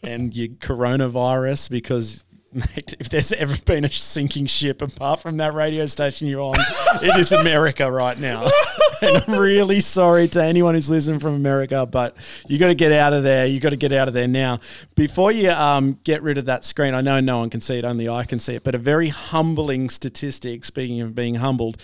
and 0.02 0.34
your 0.34 0.48
coronavirus 0.48 1.70
because 1.70 2.24
Mate, 2.54 2.94
if 3.00 3.08
there's 3.08 3.32
ever 3.32 3.56
been 3.66 3.84
a 3.84 3.88
sinking 3.88 4.46
ship 4.46 4.80
apart 4.80 5.18
from 5.18 5.38
that 5.38 5.54
radio 5.54 5.86
station 5.86 6.28
you're 6.28 6.40
on, 6.40 6.54
it 7.02 7.16
is 7.16 7.32
America 7.32 7.90
right 7.90 8.16
now. 8.16 8.48
and 9.02 9.16
I'm 9.16 9.38
really 9.38 9.80
sorry 9.80 10.28
to 10.28 10.42
anyone 10.42 10.76
who's 10.76 10.88
listening 10.88 11.18
from 11.18 11.34
America, 11.34 11.84
but 11.84 12.16
you 12.46 12.58
got 12.58 12.68
to 12.68 12.76
get 12.76 12.92
out 12.92 13.12
of 13.12 13.24
there. 13.24 13.46
You 13.46 13.58
got 13.58 13.70
to 13.70 13.76
get 13.76 13.92
out 13.92 14.06
of 14.06 14.14
there 14.14 14.28
now. 14.28 14.60
Before 14.94 15.32
you 15.32 15.50
um, 15.50 15.98
get 16.04 16.22
rid 16.22 16.38
of 16.38 16.44
that 16.44 16.64
screen, 16.64 16.94
I 16.94 17.00
know 17.00 17.18
no 17.18 17.38
one 17.38 17.50
can 17.50 17.60
see 17.60 17.76
it, 17.76 17.84
only 17.84 18.08
I 18.08 18.22
can 18.22 18.38
see 18.38 18.54
it, 18.54 18.62
but 18.62 18.76
a 18.76 18.78
very 18.78 19.08
humbling 19.08 19.90
statistic, 19.90 20.64
speaking 20.64 21.00
of 21.00 21.12
being 21.12 21.34
humbled, 21.34 21.82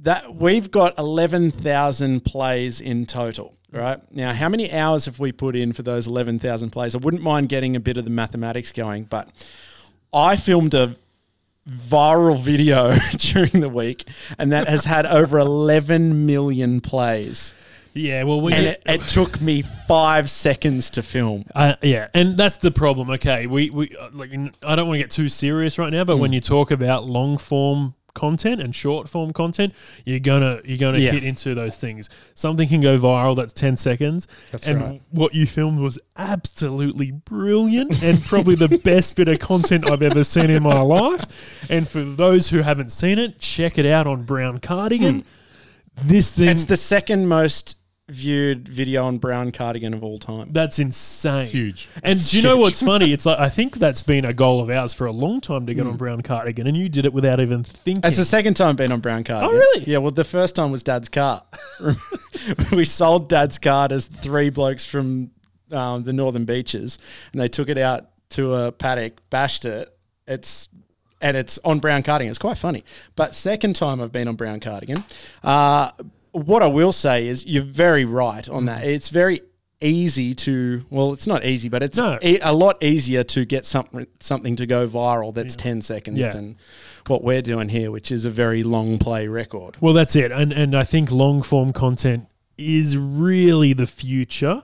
that 0.00 0.34
we've 0.34 0.70
got 0.70 0.98
11,000 0.98 2.22
plays 2.22 2.82
in 2.82 3.06
total, 3.06 3.54
right? 3.72 3.98
Now, 4.12 4.34
how 4.34 4.50
many 4.50 4.72
hours 4.72 5.06
have 5.06 5.18
we 5.18 5.32
put 5.32 5.56
in 5.56 5.72
for 5.72 5.82
those 5.82 6.06
11,000 6.06 6.68
plays? 6.68 6.94
I 6.94 6.98
wouldn't 6.98 7.22
mind 7.22 7.48
getting 7.48 7.76
a 7.76 7.80
bit 7.80 7.96
of 7.96 8.04
the 8.04 8.10
mathematics 8.10 8.72
going, 8.72 9.04
but 9.04 9.28
I 10.12 10.36
filmed 10.36 10.74
a 10.74 10.96
viral 11.68 12.40
video 12.40 12.96
during 13.18 13.60
the 13.60 13.68
week 13.68 14.04
and 14.38 14.52
that 14.52 14.68
has 14.68 14.84
had 14.84 15.06
over 15.06 15.38
11 15.38 16.26
million 16.26 16.80
plays. 16.80 17.54
Yeah, 17.92 18.22
well, 18.22 18.40
we 18.40 18.52
And 18.54 18.66
it, 18.66 18.82
it 18.86 19.00
took 19.08 19.40
me 19.40 19.62
five 19.62 20.30
seconds 20.30 20.90
to 20.90 21.02
film. 21.02 21.44
Uh, 21.54 21.74
yeah, 21.82 22.06
and 22.14 22.36
that's 22.36 22.58
the 22.58 22.70
problem. 22.70 23.10
Okay, 23.10 23.48
we 23.48 23.68
we 23.70 23.96
uh, 24.00 24.10
like 24.12 24.30
I 24.62 24.76
don't 24.76 24.86
want 24.86 24.94
to 24.98 25.02
get 25.02 25.10
too 25.10 25.28
serious 25.28 25.76
right 25.76 25.92
now, 25.92 26.04
but 26.04 26.16
Mm. 26.16 26.20
when 26.20 26.32
you 26.32 26.40
talk 26.40 26.70
about 26.70 27.06
long 27.06 27.36
form 27.36 27.94
content 28.14 28.60
and 28.60 28.74
short 28.74 29.08
form 29.08 29.32
content, 29.32 29.74
you're 30.04 30.20
gonna 30.20 30.60
you're 30.64 30.78
gonna 30.78 30.98
Yeah. 30.98 31.12
hit 31.12 31.24
into 31.24 31.54
those 31.54 31.76
things. 31.76 32.08
Something 32.34 32.68
can 32.68 32.80
go 32.80 32.98
viral 32.98 33.36
that's 33.36 33.52
ten 33.52 33.76
seconds, 33.76 34.26
That's 34.50 34.66
and 34.66 34.80
right. 34.80 35.02
what 35.10 35.34
you 35.34 35.46
filmed 35.46 35.78
was 35.80 35.98
absolutely 36.16 37.10
brilliant 37.12 38.02
and 38.02 38.22
probably 38.24 38.54
the 38.54 38.68
best 38.84 39.16
bit 39.16 39.28
of 39.28 39.38
content 39.38 39.90
I've 39.90 40.02
ever 40.02 40.24
seen 40.24 40.50
in 40.50 40.62
my 40.62 40.80
life. 40.80 41.24
And 41.70 41.88
for 41.88 42.02
those 42.02 42.48
who 42.50 42.58
haven't 42.62 42.90
seen 42.92 43.18
it, 43.18 43.38
check 43.38 43.78
it 43.78 43.86
out 43.86 44.06
on 44.06 44.22
Brown 44.24 44.58
Cardigan. 44.58 45.20
Hmm. 45.22 46.08
This 46.08 46.34
thing. 46.36 46.48
It's 46.48 46.64
the 46.64 46.76
second 46.76 47.28
most 47.28 47.76
viewed 48.10 48.68
video 48.68 49.04
on 49.04 49.18
Brown 49.18 49.52
Cardigan 49.52 49.94
of 49.94 50.02
all 50.02 50.18
time. 50.18 50.48
That's 50.50 50.78
insane. 50.78 51.46
Huge. 51.46 51.88
And 52.02 52.18
do 52.28 52.36
you 52.36 52.42
know 52.42 52.56
what's 52.56 52.82
funny? 52.82 53.12
It's 53.12 53.24
like 53.24 53.38
I 53.38 53.48
think 53.48 53.76
that's 53.76 54.02
been 54.02 54.24
a 54.24 54.32
goal 54.32 54.60
of 54.60 54.70
ours 54.70 54.92
for 54.92 55.06
a 55.06 55.12
long 55.12 55.40
time 55.40 55.66
to 55.66 55.74
get 55.74 55.86
on 55.86 55.96
Brown 55.96 56.22
Cardigan, 56.22 56.66
and 56.66 56.76
you 56.76 56.88
did 56.88 57.04
it 57.04 57.12
without 57.12 57.40
even 57.40 57.64
thinking. 57.64 58.02
It's 58.04 58.18
the 58.18 58.24
second 58.24 58.54
time 58.54 58.76
being 58.76 58.92
on 58.92 59.00
Brown 59.00 59.24
Cardigan. 59.24 59.54
Oh, 59.54 59.58
really? 59.58 59.84
Yeah, 59.84 59.98
well, 59.98 60.10
the 60.10 60.24
first 60.24 60.56
time 60.56 60.70
was 60.72 60.82
Dad's 60.82 61.08
car. 61.08 61.42
we 62.72 62.84
sold 62.84 63.28
Dad's 63.28 63.58
car 63.58 63.88
to 63.88 64.00
three 64.00 64.50
blokes 64.50 64.84
from 64.84 65.30
um, 65.72 66.02
the 66.04 66.12
Northern 66.12 66.44
Beaches, 66.44 66.98
and 67.32 67.40
they 67.40 67.48
took 67.48 67.68
it 67.68 67.78
out 67.78 68.10
to 68.30 68.54
a 68.54 68.72
paddock, 68.72 69.20
bashed 69.30 69.64
it. 69.64 69.96
It's 70.26 70.68
and 71.20 71.36
it's 71.36 71.58
on 71.64 71.80
Brown 71.80 72.02
Cardigan. 72.02 72.30
It's 72.30 72.38
quite 72.38 72.58
funny. 72.58 72.84
But 73.14 73.34
second 73.34 73.76
time 73.76 74.00
I've 74.00 74.12
been 74.12 74.28
on 74.28 74.36
Brown 74.36 74.60
Cardigan. 74.60 75.04
Uh, 75.42 75.90
what 76.32 76.62
I 76.62 76.66
will 76.66 76.92
say 76.92 77.26
is 77.26 77.44
you're 77.46 77.62
very 77.62 78.04
right 78.04 78.48
on 78.48 78.66
that. 78.66 78.84
It's 78.84 79.08
very 79.08 79.40
easy 79.82 80.34
to 80.34 80.84
well, 80.90 81.12
it's 81.12 81.26
not 81.26 81.44
easy, 81.44 81.68
but 81.68 81.82
it's 81.82 81.96
No. 81.96 82.18
e- 82.22 82.38
a 82.42 82.52
lot 82.52 82.82
easier 82.82 83.24
to 83.24 83.44
get 83.44 83.64
something 83.66 84.06
something 84.20 84.56
to 84.56 84.66
go 84.66 84.86
viral 84.86 85.32
that's 85.32 85.56
ten 85.56 85.80
seconds 85.82 86.18
Yeah. 86.18 86.32
than 86.32 86.56
what 87.06 87.24
we're 87.24 87.40
doing 87.42 87.68
here, 87.70 87.90
which 87.90 88.12
is 88.12 88.24
a 88.24 88.30
very 88.30 88.62
long 88.62 88.98
play 88.98 89.26
record. 89.26 89.76
well, 89.80 89.94
that's 89.94 90.14
it. 90.16 90.32
And 90.32 90.52
and 90.52 90.74
I 90.74 90.84
think 90.84 91.10
long 91.10 91.40
form 91.42 91.72
content 91.72 92.26
is 92.58 92.96
really 92.96 93.72
the 93.72 93.86
future. 93.86 94.62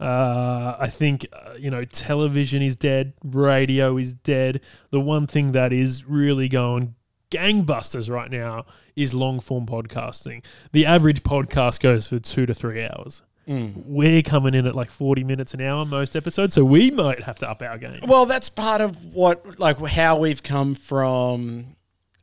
Uh, 0.00 0.76
I 0.78 0.88
think 0.88 1.26
uh, 1.32 1.52
you 1.58 1.70
know 1.70 1.84
television 1.84 2.62
is 2.62 2.74
dead, 2.74 3.12
radio 3.22 3.96
is 3.96 4.12
dead. 4.14 4.60
The 4.90 4.98
one 5.00 5.26
thing 5.26 5.52
that 5.52 5.72
is 5.72 6.04
really 6.06 6.48
going 6.48 6.94
gangbusters 7.30 8.10
right 8.10 8.30
now 8.30 8.66
is 8.96 9.14
long 9.14 9.40
form 9.40 9.66
podcasting. 9.66 10.44
The 10.72 10.86
average 10.86 11.22
podcast 11.22 11.80
goes 11.80 12.06
for 12.06 12.18
two 12.18 12.46
to 12.46 12.54
three 12.54 12.84
hours. 12.84 13.22
We're 13.46 14.22
coming 14.22 14.54
in 14.54 14.66
at 14.66 14.74
like 14.74 14.90
40 14.90 15.22
minutes 15.24 15.52
an 15.52 15.60
hour 15.60 15.84
most 15.84 16.16
episodes, 16.16 16.54
so 16.54 16.64
we 16.64 16.90
might 16.90 17.22
have 17.24 17.38
to 17.40 17.50
up 17.50 17.60
our 17.60 17.76
game. 17.76 17.98
Well, 18.06 18.24
that's 18.24 18.48
part 18.48 18.80
of 18.80 19.12
what, 19.14 19.58
like, 19.60 19.78
how 19.84 20.18
we've 20.18 20.42
come 20.42 20.74
from 20.74 21.76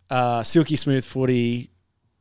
uh, 0.10 0.42
Silky 0.42 0.76
Smooth 0.76 1.06
Footy, 1.06 1.70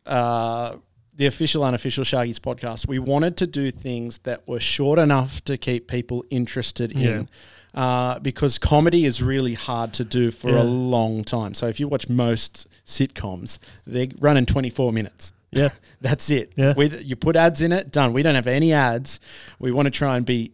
uh, 0.04 0.76
the 1.14 1.26
official, 1.26 1.64
unofficial 1.64 2.04
Sharkies 2.04 2.38
podcast. 2.38 2.88
We 2.88 2.98
wanted 2.98 3.38
to 3.38 3.46
do 3.46 3.70
things 3.70 4.18
that 4.18 4.46
were 4.46 4.60
short 4.60 4.98
enough 4.98 5.42
to 5.44 5.56
keep 5.56 5.88
people 5.88 6.24
interested 6.30 6.92
in. 6.92 7.28
Uh, 7.72 8.18
because 8.18 8.58
comedy 8.58 9.04
is 9.04 9.22
really 9.22 9.54
hard 9.54 9.92
to 9.94 10.04
do 10.04 10.32
for 10.32 10.50
Yeah. 10.50 10.62
a 10.62 10.64
long 10.64 11.22
time. 11.22 11.54
So 11.54 11.68
if 11.68 11.78
you 11.78 11.86
watch 11.86 12.08
most 12.08 12.66
sitcoms, 12.84 13.58
they 13.86 14.10
run 14.18 14.36
in 14.36 14.44
24 14.44 14.92
minutes. 14.92 15.32
Yeah. 15.52 15.68
That's 16.00 16.30
it. 16.30 16.52
Yeah. 16.56 16.74
With 16.76 17.00
you 17.04 17.14
put 17.14 17.36
ads 17.36 17.62
in 17.62 17.70
it, 17.70 17.92
done. 17.92 18.12
We 18.12 18.24
don't 18.24 18.34
have 18.34 18.48
any 18.48 18.72
ads. 18.72 19.20
We 19.60 19.70
want 19.70 19.86
to 19.86 19.90
try 19.92 20.16
and 20.16 20.26
be 20.26 20.52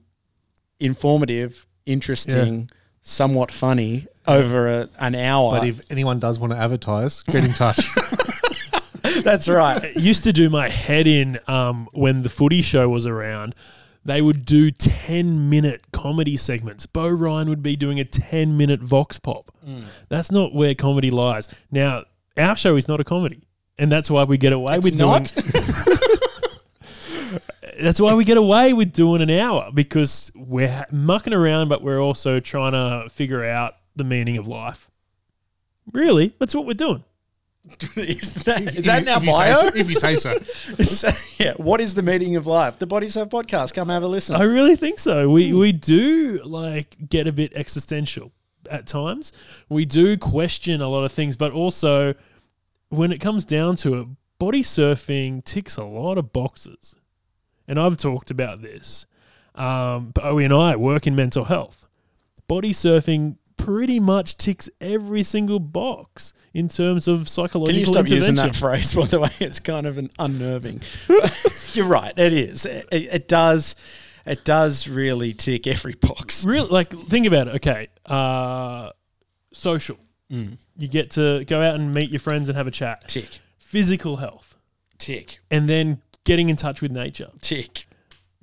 informative, 0.79 1.67
interesting, 1.87 2.71
somewhat 3.03 3.51
funny 3.51 4.07
over 4.27 4.69
a, 4.69 4.89
an 4.99 5.15
hour. 5.15 5.53
But 5.53 5.69
if 5.69 5.81
anyone 5.91 6.19
does 6.19 6.39
want 6.39 6.53
to 6.53 6.59
advertise, 6.59 7.23
get 7.23 7.45
in 7.45 7.53
touch. 7.55 7.81
That's 9.23 9.49
right. 9.49 9.83
it 9.83 9.97
used 9.97 10.25
to 10.25 10.33
do 10.33 10.51
my 10.51 10.69
head 10.69 11.07
in 11.07 11.39
um, 11.47 11.89
when 11.93 12.23
the 12.23 12.29
footy 12.29 12.61
show 12.63 12.89
was 12.89 13.07
around. 13.07 13.55
They 14.07 14.23
would 14.23 14.45
do 14.45 14.71
10 14.71 15.51
minute 15.51 15.83
comedy 15.93 16.37
segments. 16.37 16.87
Beau 16.87 17.09
Ryan 17.09 17.49
would 17.49 17.63
be 17.63 17.75
doing 17.77 17.99
a 18.01 18.05
10 18.05 18.57
minute 18.57 18.81
Vox 18.81 19.19
Pop. 19.19 19.51
Mm. 19.67 19.85
That's 20.09 20.31
not 20.31 20.55
where 20.55 20.75
comedy 20.75 21.11
lies. 21.11 21.49
Now, 21.71 22.05
our 22.37 22.57
show 22.57 22.77
is 22.77 22.87
not 22.89 23.01
a 23.01 23.05
comedy. 23.05 23.43
And 23.79 23.91
that's 23.93 24.11
why 24.11 24.25
we 24.25 24.39
get 24.39 24.53
away 24.53 24.77
It's 24.77 24.85
with 24.85 24.99
not. 24.99 25.33
doing 25.35 25.99
that's 27.81 28.01
why 28.01 28.15
we 28.15 28.25
get 28.25 28.37
away 28.39 28.73
with 28.73 28.93
doing 28.93 29.21
an 29.23 29.31
hour 29.31 29.71
because 29.75 30.31
we're 30.35 30.87
mucking 30.91 31.35
around, 31.35 31.69
but 31.69 31.83
we're 31.83 32.01
also 32.01 32.41
trying 32.41 32.73
to 32.73 33.11
figure 33.11 33.45
out 33.45 33.75
the 33.95 34.05
meaning 34.05 34.39
of 34.39 34.47
life. 34.47 34.91
Really, 35.93 36.35
that's 36.39 36.55
what 36.55 36.65
we're 36.67 36.75
doing. 36.75 37.05
is 37.97 38.33
that, 38.33 38.63
is 38.63 38.77
If 38.77 38.85
that 38.85 39.03
you- 39.03 39.03
in 39.03 39.09
our 39.09 39.17
if 39.19 39.25
you 39.25 39.33
say 39.33 39.39
bio? 39.39 39.55
so- 39.55 39.67
if 39.77 39.91
you 39.91 39.97
say 39.97 40.17
so. 40.17 40.39
So, 40.85 41.09
yeah. 41.39 41.55
What 41.57 41.81
is 41.81 41.95
the 41.95 42.03
meaning 42.03 42.37
of 42.37 42.47
life? 42.47 42.79
The 42.79 42.87
Body 42.87 43.09
Surf 43.09 43.29
podcast. 43.29 43.75
Come 43.75 43.89
have 43.89 44.03
a 44.03 44.07
listen. 44.09 44.37
I 44.37 44.43
really 44.45 44.77
think 44.77 44.99
so. 44.99 45.29
We 45.31 45.53
we 45.53 45.73
do 45.73 46.41
like 46.45 46.97
get 47.09 47.27
a 47.27 47.33
bit 47.33 47.53
existential 47.55 48.33
at 48.71 48.87
times. 48.87 49.33
We 49.69 49.85
do 49.85 50.17
question 50.17 50.81
a 50.81 50.89
lot 50.89 51.05
of 51.05 51.13
things, 51.13 51.37
but 51.37 51.53
also 51.53 52.15
when 52.89 53.13
it 53.13 53.19
comes 53.19 53.45
down 53.45 53.77
to 53.77 54.01
it, 54.01 54.07
body 54.39 54.63
surfing 54.63 55.45
ticks 55.45 55.77
a 55.77 55.85
lot 55.85 56.19
of 56.19 56.33
boxes. 56.33 56.95
And 57.69 57.81
I've 57.81 57.97
talked 57.97 58.31
about 58.31 58.63
this. 58.63 59.07
Um, 59.57 60.11
Bowie 60.11 60.45
and 60.45 60.55
I 60.55 60.77
work 60.77 61.07
in 61.07 61.17
mental 61.17 61.45
health. 61.45 61.87
Body 62.47 62.73
surfing 62.73 63.37
pretty 63.57 63.99
much 63.99 64.37
ticks 64.37 64.69
every 64.81 65.23
single 65.25 65.59
box 65.59 66.33
in 66.57 66.69
terms 66.71 67.07
of 67.07 67.29
psychological 67.29 67.67
Can 67.67 67.79
you 67.81 67.85
stop 67.85 68.09
using 68.09 68.35
that 68.37 68.57
phrase? 68.57 68.95
By 68.95 69.05
the 69.05 69.21
way, 69.21 69.29
it's 69.41 69.61
kind 69.61 69.87
of 69.87 69.99
an 69.99 70.11
unnerving. 70.19 70.81
You're 71.75 71.87
right. 71.87 72.15
It 72.17 72.33
is. 72.33 72.65
It, 72.65 72.89
it 72.91 73.29
does. 73.29 73.77
It 74.25 74.43
does 74.45 74.89
really 74.89 75.35
tick 75.35 75.67
every 75.67 75.93
box. 75.93 76.47
Real 76.47 76.67
like 76.67 76.91
think 76.91 77.27
about 77.27 77.49
it. 77.49 77.57
Okay, 77.57 77.89
uh, 78.07 78.91
social. 79.53 79.99
Mm. 80.33 80.57
You 80.79 80.89
get 80.89 81.11
to 81.13 81.45
go 81.45 81.61
out 81.61 81.75
and 81.75 81.95
meet 81.95 82.11
your 82.11 82.21
friends 82.21 82.49
and 82.49 82.57
have 82.57 82.67
a 82.67 82.71
chat. 82.71 83.07
Tick. 83.07 83.29
Physical 83.59 84.17
health, 84.17 84.57
Tick. 84.97 85.41
and 85.51 85.69
then 85.69 86.01
getting 86.25 86.49
in 86.49 86.57
touch 86.57 86.81
with 86.81 86.91
nature. 86.91 87.31
Tick. 87.43 87.87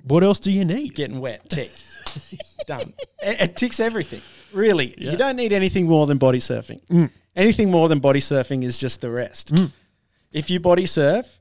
What 0.04 0.22
else 0.22 0.38
do 0.38 0.52
you 0.52 0.64
need? 0.64 0.94
Getting 0.94 1.18
wet. 1.18 1.48
Tick. 1.50 1.72
Done. 2.66 2.92
It, 3.20 3.40
it 3.40 3.56
ticks 3.56 3.80
everything. 3.80 4.22
Really. 4.52 4.94
Yeah. 4.96 5.10
You 5.10 5.16
don't 5.16 5.36
need 5.36 5.52
anything 5.52 5.88
more 5.88 6.06
than 6.06 6.18
body 6.18 6.38
surfing. 6.38 6.80
Anything 7.36 7.70
more 7.70 7.88
than 7.88 7.98
body 7.98 8.20
surfing 8.20 8.62
is 8.64 8.78
just 8.78 9.00
the 9.00 9.10
rest. 9.10 9.54
Mm. 9.54 9.72
If 10.32 10.50
you 10.50 10.60
body 10.60 10.86
surf, 10.86 11.40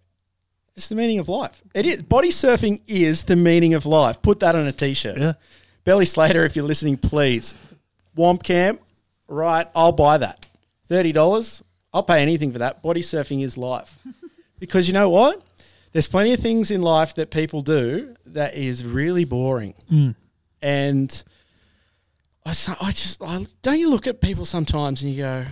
it's 0.76 0.88
the 0.88 0.96
meaning 0.96 1.20
of 1.20 1.30
life. 1.30 1.62
It 1.74 1.86
is. 1.86 2.02
Body 2.02 2.30
surfing 2.30 2.82
is 2.88 3.24
the 3.24 3.36
meaning 3.36 3.76
of 3.76 3.86
life. 3.86 4.22
Put 4.22 4.40
that 4.40 4.56
on 4.56 4.66
a 4.66 4.72
t-shirt. 4.72 5.18
Yeah. 5.18 5.34
Belly 5.84 6.06
Slater, 6.06 6.46
if 6.46 6.56
you're 6.56 6.66
listening, 6.66 6.98
please. 6.98 7.56
Womp 8.18 8.42
Camp, 8.44 8.82
right? 9.28 9.68
I'll 9.76 9.92
buy 9.92 10.18
that. 10.18 10.46
$30. 10.90 11.62
I'll 11.94 12.04
pay 12.04 12.22
anything 12.22 12.52
for 12.52 12.60
that. 12.60 12.82
Body 12.82 13.02
surfing 13.02 13.44
is 13.44 13.58
life. 13.58 13.98
because 14.60 14.88
you 14.88 14.94
know 14.94 15.10
what? 15.10 15.42
There's 15.92 16.08
plenty 16.08 16.34
of 16.34 16.40
things 16.40 16.72
in 16.72 16.82
life 16.82 17.16
that 17.16 17.30
people 17.30 17.62
do 17.62 18.16
that 18.28 18.56
is 18.56 18.84
really 18.84 19.26
boring. 19.26 19.76
Mm. 19.92 20.16
And 20.62 21.24
I, 22.46 22.50
I 22.50 22.92
just, 22.92 23.22
I, 23.22 23.46
don't 23.62 23.80
you 23.80 23.90
look 23.90 24.08
at 24.08 24.22
people 24.22 24.46
sometimes 24.46 25.04
and 25.04 25.12
you 25.12 25.24
go, 25.24 25.46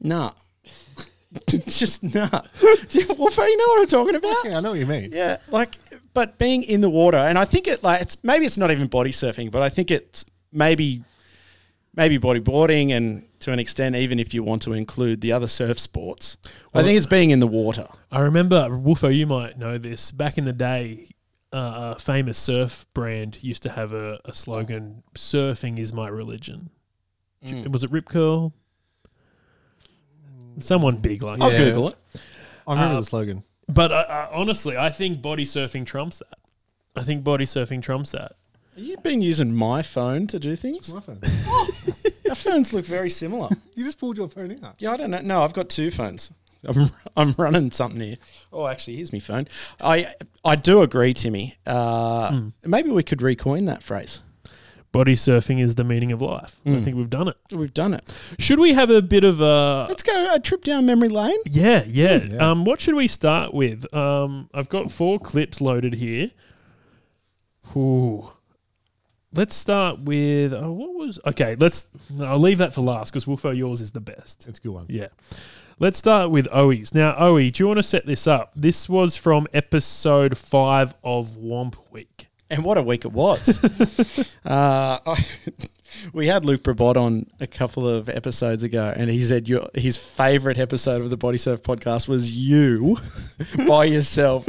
nah. 0.00 0.32
just 1.48 2.02
nah. 2.02 2.28
well, 2.62 2.80
you 2.92 3.06
know 3.56 3.66
what 3.68 3.80
I'm 3.82 3.86
talking 3.86 4.16
about? 4.16 4.36
Yeah, 4.44 4.58
I 4.58 4.60
know 4.60 4.70
what 4.70 4.78
you 4.78 4.86
mean. 4.86 5.10
Yeah, 5.12 5.36
like, 5.48 5.76
but 6.12 6.38
being 6.38 6.62
in 6.64 6.80
the 6.80 6.90
water, 6.90 7.18
and 7.18 7.38
I 7.38 7.44
think 7.44 7.68
it 7.68 7.82
like 7.82 8.02
it's 8.02 8.16
maybe 8.24 8.46
it's 8.46 8.58
not 8.58 8.70
even 8.70 8.88
body 8.88 9.10
surfing, 9.10 9.50
but 9.50 9.62
I 9.62 9.68
think 9.68 9.90
it's 9.90 10.24
maybe 10.52 11.04
maybe 11.94 12.18
bodyboarding, 12.18 12.90
and 12.90 13.26
to 13.40 13.52
an 13.52 13.58
extent, 13.58 13.94
even 13.94 14.18
if 14.18 14.34
you 14.34 14.42
want 14.42 14.62
to 14.62 14.72
include 14.72 15.20
the 15.20 15.32
other 15.32 15.46
surf 15.46 15.78
sports. 15.78 16.36
I 16.74 16.82
think 16.82 16.96
it's 16.96 17.06
being 17.06 17.30
in 17.30 17.40
the 17.40 17.46
water. 17.46 17.86
I 18.10 18.20
remember, 18.20 18.68
Wolfo, 18.76 19.08
you 19.08 19.26
might 19.26 19.58
know 19.58 19.78
this. 19.78 20.10
Back 20.10 20.36
in 20.36 20.44
the 20.44 20.52
day, 20.52 21.10
uh, 21.52 21.94
a 21.96 22.00
famous 22.00 22.38
surf 22.38 22.86
brand 22.92 23.38
used 23.40 23.62
to 23.62 23.70
have 23.70 23.92
a, 23.92 24.20
a 24.24 24.34
slogan: 24.34 25.02
"Surfing 25.16 25.78
is 25.78 25.92
my 25.92 26.08
religion." 26.08 26.70
Was 27.70 27.84
it 27.84 27.90
Rip 27.90 28.08
Curl? 28.08 28.52
Someone 30.58 30.96
big 30.96 31.22
like 31.22 31.40
I'll 31.40 31.50
that. 31.50 31.56
Google 31.58 31.88
it. 31.90 31.96
I 32.66 32.72
remember 32.74 32.96
Uh, 32.96 33.00
the 33.00 33.06
slogan. 33.06 33.44
But 33.68 33.92
uh, 33.92 33.94
uh, 34.08 34.28
honestly, 34.32 34.76
I 34.76 34.90
think 34.90 35.22
body 35.22 35.44
surfing 35.44 35.86
trumps 35.86 36.18
that. 36.18 36.38
I 36.96 37.02
think 37.04 37.22
body 37.24 37.46
surfing 37.46 37.80
trumps 37.82 38.10
that. 38.12 38.32
Have 38.74 38.84
you 38.84 38.96
been 38.98 39.22
using 39.22 39.54
my 39.54 39.82
phone 39.82 40.26
to 40.28 40.38
do 40.38 40.56
things? 40.56 40.92
My 40.92 41.00
phone. 41.00 41.20
Our 42.28 42.34
phones 42.34 42.72
look 42.72 42.84
very 42.84 43.10
similar. 43.10 43.48
you 43.74 43.84
just 43.84 43.98
pulled 43.98 44.16
your 44.16 44.28
phone 44.28 44.58
out. 44.64 44.76
Yeah, 44.80 44.92
I 44.92 44.96
don't 44.96 45.10
know. 45.10 45.20
No, 45.20 45.42
I've 45.42 45.52
got 45.52 45.68
two 45.68 45.90
phones. 45.90 46.32
I'm, 46.64 46.90
I'm 47.16 47.34
running 47.38 47.70
something 47.70 48.00
here. 48.00 48.16
Oh, 48.52 48.66
actually, 48.66 48.96
here's 48.96 49.12
my 49.12 49.18
phone. 49.18 49.48
I 49.80 50.14
I 50.44 50.56
do 50.56 50.82
agree, 50.82 51.14
Timmy. 51.14 51.56
Uh, 51.66 52.42
Maybe 52.64 52.90
we 52.90 53.02
could 53.02 53.20
recoin 53.20 53.66
that 53.66 53.82
phrase. 53.82 54.20
Body 54.92 55.14
surfing 55.14 55.60
is 55.60 55.76
the 55.76 55.84
meaning 55.84 56.10
of 56.10 56.20
life. 56.20 56.58
I 56.66 56.70
Mm. 56.70 56.84
think 56.84 56.96
we've 56.96 57.08
done 57.08 57.28
it. 57.28 57.36
We've 57.52 57.72
done 57.72 57.94
it. 57.94 58.12
Should 58.40 58.58
we 58.58 58.72
have 58.72 58.90
a 58.90 59.00
bit 59.00 59.22
of 59.22 59.40
a 59.40 59.86
Let's 59.88 60.02
go 60.02 60.34
a 60.34 60.40
trip 60.40 60.64
down 60.64 60.84
memory 60.86 61.08
lane. 61.08 61.38
Yeah, 61.46 61.84
yeah. 61.86 62.24
Yeah. 62.24 62.50
Um, 62.50 62.64
what 62.64 62.80
should 62.80 62.96
we 62.96 63.06
start 63.06 63.54
with? 63.54 63.92
Um, 63.94 64.48
I've 64.52 64.68
got 64.68 64.90
four 64.90 65.20
clips 65.20 65.60
loaded 65.60 65.94
here. 65.94 66.32
Ooh. 67.76 68.30
Let's 69.32 69.54
start 69.54 70.00
with 70.00 70.52
oh, 70.52 70.72
what 70.72 70.94
was 70.94 71.20
okay. 71.24 71.54
Let's 71.58 71.88
I'll 72.20 72.40
leave 72.40 72.58
that 72.58 72.72
for 72.74 72.80
last 72.80 73.12
because 73.12 73.26
Wolfo, 73.28 73.56
yours 73.56 73.80
is 73.80 73.92
the 73.92 74.00
best. 74.00 74.48
It's 74.48 74.58
a 74.58 74.62
good 74.62 74.72
one. 74.72 74.86
Yeah. 74.88 75.06
Let's 75.78 75.98
start 75.98 76.30
with 76.32 76.46
Owies. 76.48 76.92
Now, 76.92 77.12
Owie, 77.14 77.52
do 77.52 77.62
you 77.62 77.68
want 77.68 77.78
to 77.78 77.82
set 77.84 78.06
this 78.06 78.26
up? 78.26 78.50
This 78.56 78.88
was 78.88 79.16
from 79.16 79.46
episode 79.54 80.36
five 80.36 80.94
of 81.04 81.28
Womp 81.38 81.76
Week. 81.92 82.26
And 82.50 82.64
what 82.64 82.76
a 82.78 82.82
week 82.82 83.04
it 83.04 83.12
was. 83.12 83.62
uh, 84.44 84.98
I, 85.06 85.24
we 86.12 86.26
had 86.26 86.44
Luke 86.44 86.62
Brabot 86.62 86.96
on 86.96 87.26
a 87.38 87.46
couple 87.46 87.88
of 87.88 88.08
episodes 88.08 88.62
ago, 88.62 88.92
and 88.94 89.08
he 89.08 89.20
said 89.20 89.48
your, 89.48 89.68
his 89.74 89.96
favourite 89.96 90.58
episode 90.58 91.02
of 91.02 91.10
the 91.10 91.16
Body 91.16 91.38
Surf 91.38 91.62
podcast 91.62 92.08
was 92.08 92.34
you 92.34 92.98
by 93.68 93.84
yourself 93.84 94.48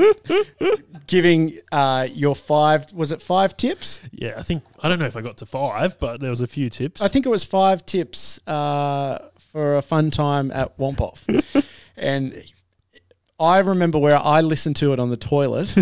giving 1.07 1.59
uh, 1.71 2.07
your 2.11 2.35
five, 2.35 2.91
was 2.93 3.11
it 3.11 3.21
five 3.21 3.55
tips? 3.57 4.01
Yeah, 4.11 4.33
I 4.37 4.43
think 4.43 4.63
I 4.81 4.89
don't 4.89 4.99
know 4.99 5.05
if 5.05 5.17
I 5.17 5.21
got 5.21 5.37
to 5.37 5.45
five, 5.45 5.99
but 5.99 6.21
there 6.21 6.29
was 6.29 6.41
a 6.41 6.47
few 6.47 6.69
tips. 6.69 7.01
I 7.01 7.07
think 7.07 7.25
it 7.25 7.29
was 7.29 7.43
five 7.43 7.85
tips 7.85 8.39
uh, 8.47 9.19
for 9.51 9.75
a 9.75 9.81
fun 9.81 10.11
time 10.11 10.51
at 10.51 10.77
Wompoff. 10.77 11.65
and 11.97 12.43
I 13.39 13.59
remember 13.59 13.99
where 13.99 14.17
I 14.17 14.41
listened 14.41 14.77
to 14.77 14.93
it 14.93 14.99
on 14.99 15.09
the 15.09 15.17
toilet. 15.17 15.75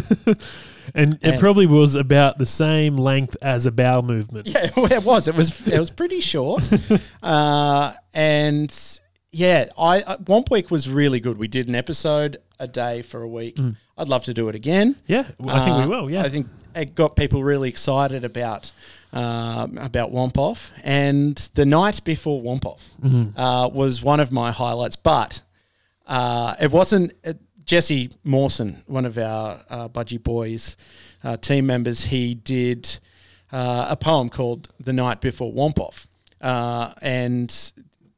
And 0.95 1.17
it 1.21 1.39
probably 1.39 1.67
was 1.67 1.95
about 1.95 2.37
the 2.37 2.45
same 2.45 2.97
length 2.97 3.35
as 3.41 3.65
a 3.65 3.71
bowel 3.71 4.01
movement. 4.01 4.47
Yeah, 4.47 4.69
well, 4.77 4.91
it 4.91 5.03
was. 5.03 5.27
It 5.27 5.35
was. 5.35 5.67
It 5.67 5.79
was 5.79 5.89
pretty 5.91 6.19
short. 6.19 6.63
uh, 7.23 7.93
and 8.13 8.99
yeah, 9.31 9.65
I 9.77 10.01
uh, 10.01 10.17
Womp 10.17 10.49
Week 10.51 10.71
was 10.71 10.89
really 10.89 11.19
good. 11.19 11.37
We 11.37 11.47
did 11.47 11.67
an 11.67 11.75
episode 11.75 12.37
a 12.59 12.67
day 12.67 13.01
for 13.01 13.21
a 13.21 13.27
week. 13.27 13.57
I'd 13.97 14.07
love 14.09 14.23
to 14.25 14.33
do 14.33 14.49
it 14.49 14.55
again. 14.55 14.95
Yeah, 15.07 15.25
I 15.45 15.65
think 15.65 15.77
Uh, 15.77 15.81
we 15.83 15.87
will. 15.87 16.09
Yeah, 16.09 16.23
I 16.23 16.29
think 16.29 16.47
it 16.75 16.95
got 16.95 17.15
people 17.15 17.43
really 17.43 17.69
excited 17.69 18.23
about 18.23 18.71
um, 19.13 19.77
about 19.77 20.11
Womp 20.11 20.37
Off. 20.37 20.71
And 20.83 21.35
the 21.55 21.65
night 21.65 22.03
before 22.03 22.41
Womp 22.41 22.65
Off 22.65 22.91
uh, 23.35 23.69
was 23.73 24.01
one 24.03 24.19
of 24.19 24.31
my 24.31 24.51
highlights. 24.51 24.95
But 24.95 25.41
uh, 26.07 26.55
it 26.59 26.71
wasn't 26.71 27.13
uh, 27.25 27.33
Jesse 27.69 28.09
Mawson, 28.23 28.81
one 28.87 29.05
of 29.05 29.15
our 29.19 29.61
uh, 29.69 29.87
Budgie 29.89 30.21
Boys 30.23 30.75
uh, 31.23 31.37
team 31.37 31.67
members. 31.67 32.03
He 32.03 32.33
did 32.33 32.97
uh, 33.51 33.85
a 33.89 33.95
poem 33.95 34.27
called 34.29 34.69
"The 34.79 34.91
Night 34.91 35.21
Before 35.21 35.53
Womp 35.53 35.77
Off." 35.77 36.07
Uh, 36.41 36.91
and 37.03 37.55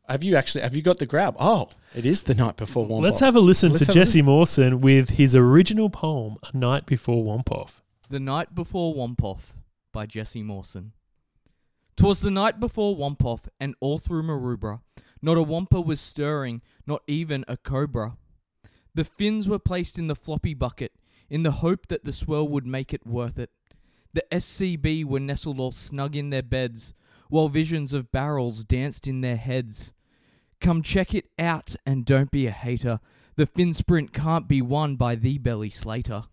have 0.07 0.23
you 0.23 0.37
actually 0.37 0.61
have 0.61 0.73
you 0.73 0.81
got 0.81 0.99
the 0.99 1.05
grab? 1.05 1.35
Oh, 1.37 1.67
it 1.93 2.05
is 2.05 2.23
the 2.23 2.33
night 2.33 2.55
before 2.55 2.87
Womp 2.87 3.01
Let's 3.01 3.21
Off. 3.21 3.25
have 3.25 3.35
a 3.35 3.41
listen 3.41 3.71
Let's 3.73 3.81
to 3.81 3.85
have 3.87 3.95
a 3.97 3.99
Jesse 3.99 4.21
Mawson 4.21 4.79
with 4.79 5.09
his 5.09 5.35
original 5.35 5.89
poem, 5.89 6.37
A 6.53 6.55
Night 6.55 6.85
Before 6.85 7.21
Wompoff. 7.21 7.81
The 8.09 8.21
Night 8.21 8.55
Before 8.55 8.95
Wompoff 8.95 9.51
by 9.91 10.05
Jesse 10.05 10.43
Mawson. 10.43 10.93
'Twas 11.97 12.21
the 12.21 12.31
night 12.31 12.57
before 12.61 12.95
Wompoff, 12.95 13.49
and 13.59 13.75
all 13.81 13.99
through 13.99 14.23
Maroubra, 14.23 14.79
not 15.21 15.35
a 15.35 15.43
wampa 15.43 15.81
was 15.81 15.99
stirring, 15.99 16.61
not 16.87 17.03
even 17.05 17.43
a 17.49 17.57
cobra. 17.57 18.15
The 18.93 19.05
fins 19.05 19.47
were 19.47 19.59
placed 19.59 19.97
in 19.97 20.07
the 20.07 20.15
floppy 20.15 20.53
bucket, 20.53 20.93
in 21.29 21.43
the 21.43 21.51
hope 21.51 21.87
that 21.87 22.03
the 22.03 22.13
swell 22.13 22.47
would 22.47 22.65
make 22.65 22.93
it 22.93 23.07
worth 23.07 23.39
it. 23.39 23.49
The 24.13 24.25
SCB 24.31 25.05
were 25.05 25.19
nestled 25.19 25.59
all 25.59 25.71
snug 25.71 26.15
in 26.15 26.29
their 26.29 26.43
beds, 26.43 26.93
while 27.29 27.47
visions 27.47 27.93
of 27.93 28.11
barrels 28.11 28.65
danced 28.65 29.07
in 29.07 29.21
their 29.21 29.37
heads. 29.37 29.93
Come 30.59 30.83
check 30.83 31.15
it 31.15 31.29
out, 31.39 31.75
and 31.85 32.05
don't 32.05 32.31
be 32.31 32.45
a 32.45 32.51
hater. 32.51 32.99
The 33.37 33.45
fin 33.45 33.73
sprint 33.73 34.11
can't 34.11 34.47
be 34.47 34.61
won 34.61 34.97
by 34.97 35.15
the 35.15 35.37
belly 35.37 35.69
slater. 35.69 36.25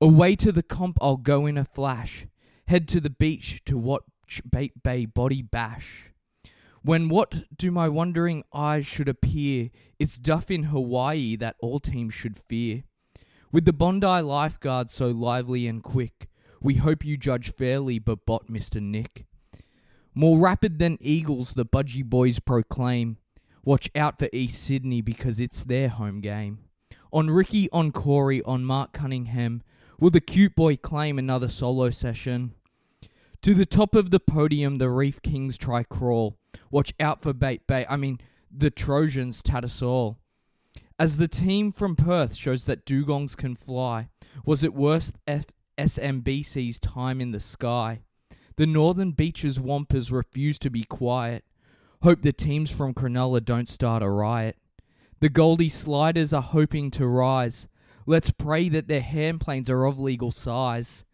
Away 0.00 0.34
to 0.36 0.50
the 0.50 0.62
comp 0.62 0.96
I'll 1.00 1.18
go 1.18 1.46
in 1.46 1.58
a 1.58 1.64
flash. 1.64 2.26
Head 2.66 2.88
to 2.88 3.00
the 3.00 3.10
beach 3.10 3.62
to 3.66 3.76
watch 3.76 4.04
Bate 4.50 4.82
Bay 4.82 5.04
body 5.04 5.42
bash. 5.42 6.11
When 6.84 7.08
what 7.08 7.44
do 7.56 7.70
my 7.70 7.88
wondering 7.88 8.42
eyes 8.52 8.86
should 8.86 9.08
appear? 9.08 9.70
It's 10.00 10.18
DaFin 10.18 10.64
Hawaii 10.64 11.36
that 11.36 11.54
all 11.60 11.78
teams 11.78 12.12
should 12.12 12.36
fear. 12.36 12.82
With 13.52 13.66
the 13.66 13.72
Bondi 13.72 14.20
lifeguard 14.20 14.90
so 14.90 15.08
lively 15.08 15.68
and 15.68 15.80
quick, 15.80 16.28
we 16.60 16.74
hope 16.74 17.04
you 17.04 17.16
judge 17.16 17.54
fairly 17.54 18.00
but 18.00 18.26
bot 18.26 18.48
Mr. 18.48 18.82
Nick. 18.82 19.26
More 20.12 20.38
rapid 20.38 20.80
than 20.80 20.98
eagles, 21.00 21.54
the 21.54 21.64
Budgie 21.64 22.04
boys 22.04 22.40
proclaim. 22.40 23.18
Watch 23.64 23.88
out 23.94 24.18
for 24.18 24.28
East 24.32 24.60
Sydney 24.60 25.02
because 25.02 25.38
it's 25.38 25.62
their 25.62 25.88
home 25.88 26.20
game. 26.20 26.58
On 27.12 27.30
Ricky, 27.30 27.70
on 27.70 27.92
Corey, 27.92 28.42
on 28.42 28.64
Mark 28.64 28.92
Cunningham, 28.92 29.62
will 30.00 30.10
the 30.10 30.20
cute 30.20 30.56
boy 30.56 30.76
claim 30.76 31.16
another 31.16 31.48
solo 31.48 31.90
session? 31.90 32.54
To 33.42 33.54
the 33.54 33.66
top 33.66 33.94
of 33.94 34.10
the 34.10 34.18
podium, 34.18 34.78
the 34.78 34.90
Reef 34.90 35.22
Kings 35.22 35.56
try 35.56 35.84
crawl. 35.84 36.38
Watch 36.72 36.94
out 36.98 37.22
for 37.22 37.32
Bate 37.34 37.66
Bay. 37.66 37.86
I 37.88 37.96
mean, 37.96 38.18
the 38.50 38.70
Trojans 38.70 39.42
tat 39.42 39.62
us 39.62 39.82
all. 39.82 40.18
As 40.98 41.18
the 41.18 41.28
team 41.28 41.70
from 41.70 41.94
Perth 41.94 42.34
shows 42.34 42.64
that 42.64 42.86
dugongs 42.86 43.36
can 43.36 43.54
fly, 43.54 44.08
was 44.44 44.64
it 44.64 44.72
worth 44.72 45.12
F- 45.26 45.46
SMBC's 45.76 46.80
time 46.80 47.20
in 47.20 47.30
the 47.30 47.40
sky? 47.40 48.00
The 48.56 48.66
Northern 48.66 49.12
Beaches 49.12 49.58
Wampers 49.58 50.10
refuse 50.10 50.58
to 50.60 50.70
be 50.70 50.82
quiet. 50.84 51.44
Hope 52.02 52.22
the 52.22 52.32
teams 52.32 52.70
from 52.70 52.94
Cronulla 52.94 53.44
don't 53.44 53.68
start 53.68 54.02
a 54.02 54.08
riot. 54.08 54.56
The 55.20 55.28
Goldie 55.28 55.68
Sliders 55.68 56.32
are 56.32 56.42
hoping 56.42 56.90
to 56.92 57.06
rise. 57.06 57.68
Let's 58.06 58.30
pray 58.30 58.68
that 58.70 58.88
their 58.88 59.02
hand 59.02 59.40
planes 59.40 59.68
are 59.68 59.84
of 59.84 60.00
legal 60.00 60.30
size. 60.30 61.04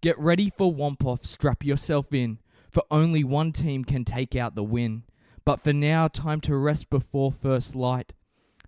Get 0.00 0.18
ready 0.18 0.50
for 0.50 0.72
Wompoff, 0.74 1.24
strap 1.26 1.64
yourself 1.64 2.12
in, 2.12 2.38
for 2.72 2.82
only 2.90 3.22
one 3.22 3.52
team 3.52 3.84
can 3.84 4.04
take 4.04 4.34
out 4.34 4.54
the 4.54 4.64
win. 4.64 5.04
But 5.44 5.60
for 5.60 5.72
now, 5.72 6.08
time 6.08 6.40
to 6.42 6.56
rest 6.56 6.88
before 6.90 7.30
first 7.32 7.74
light. 7.74 8.12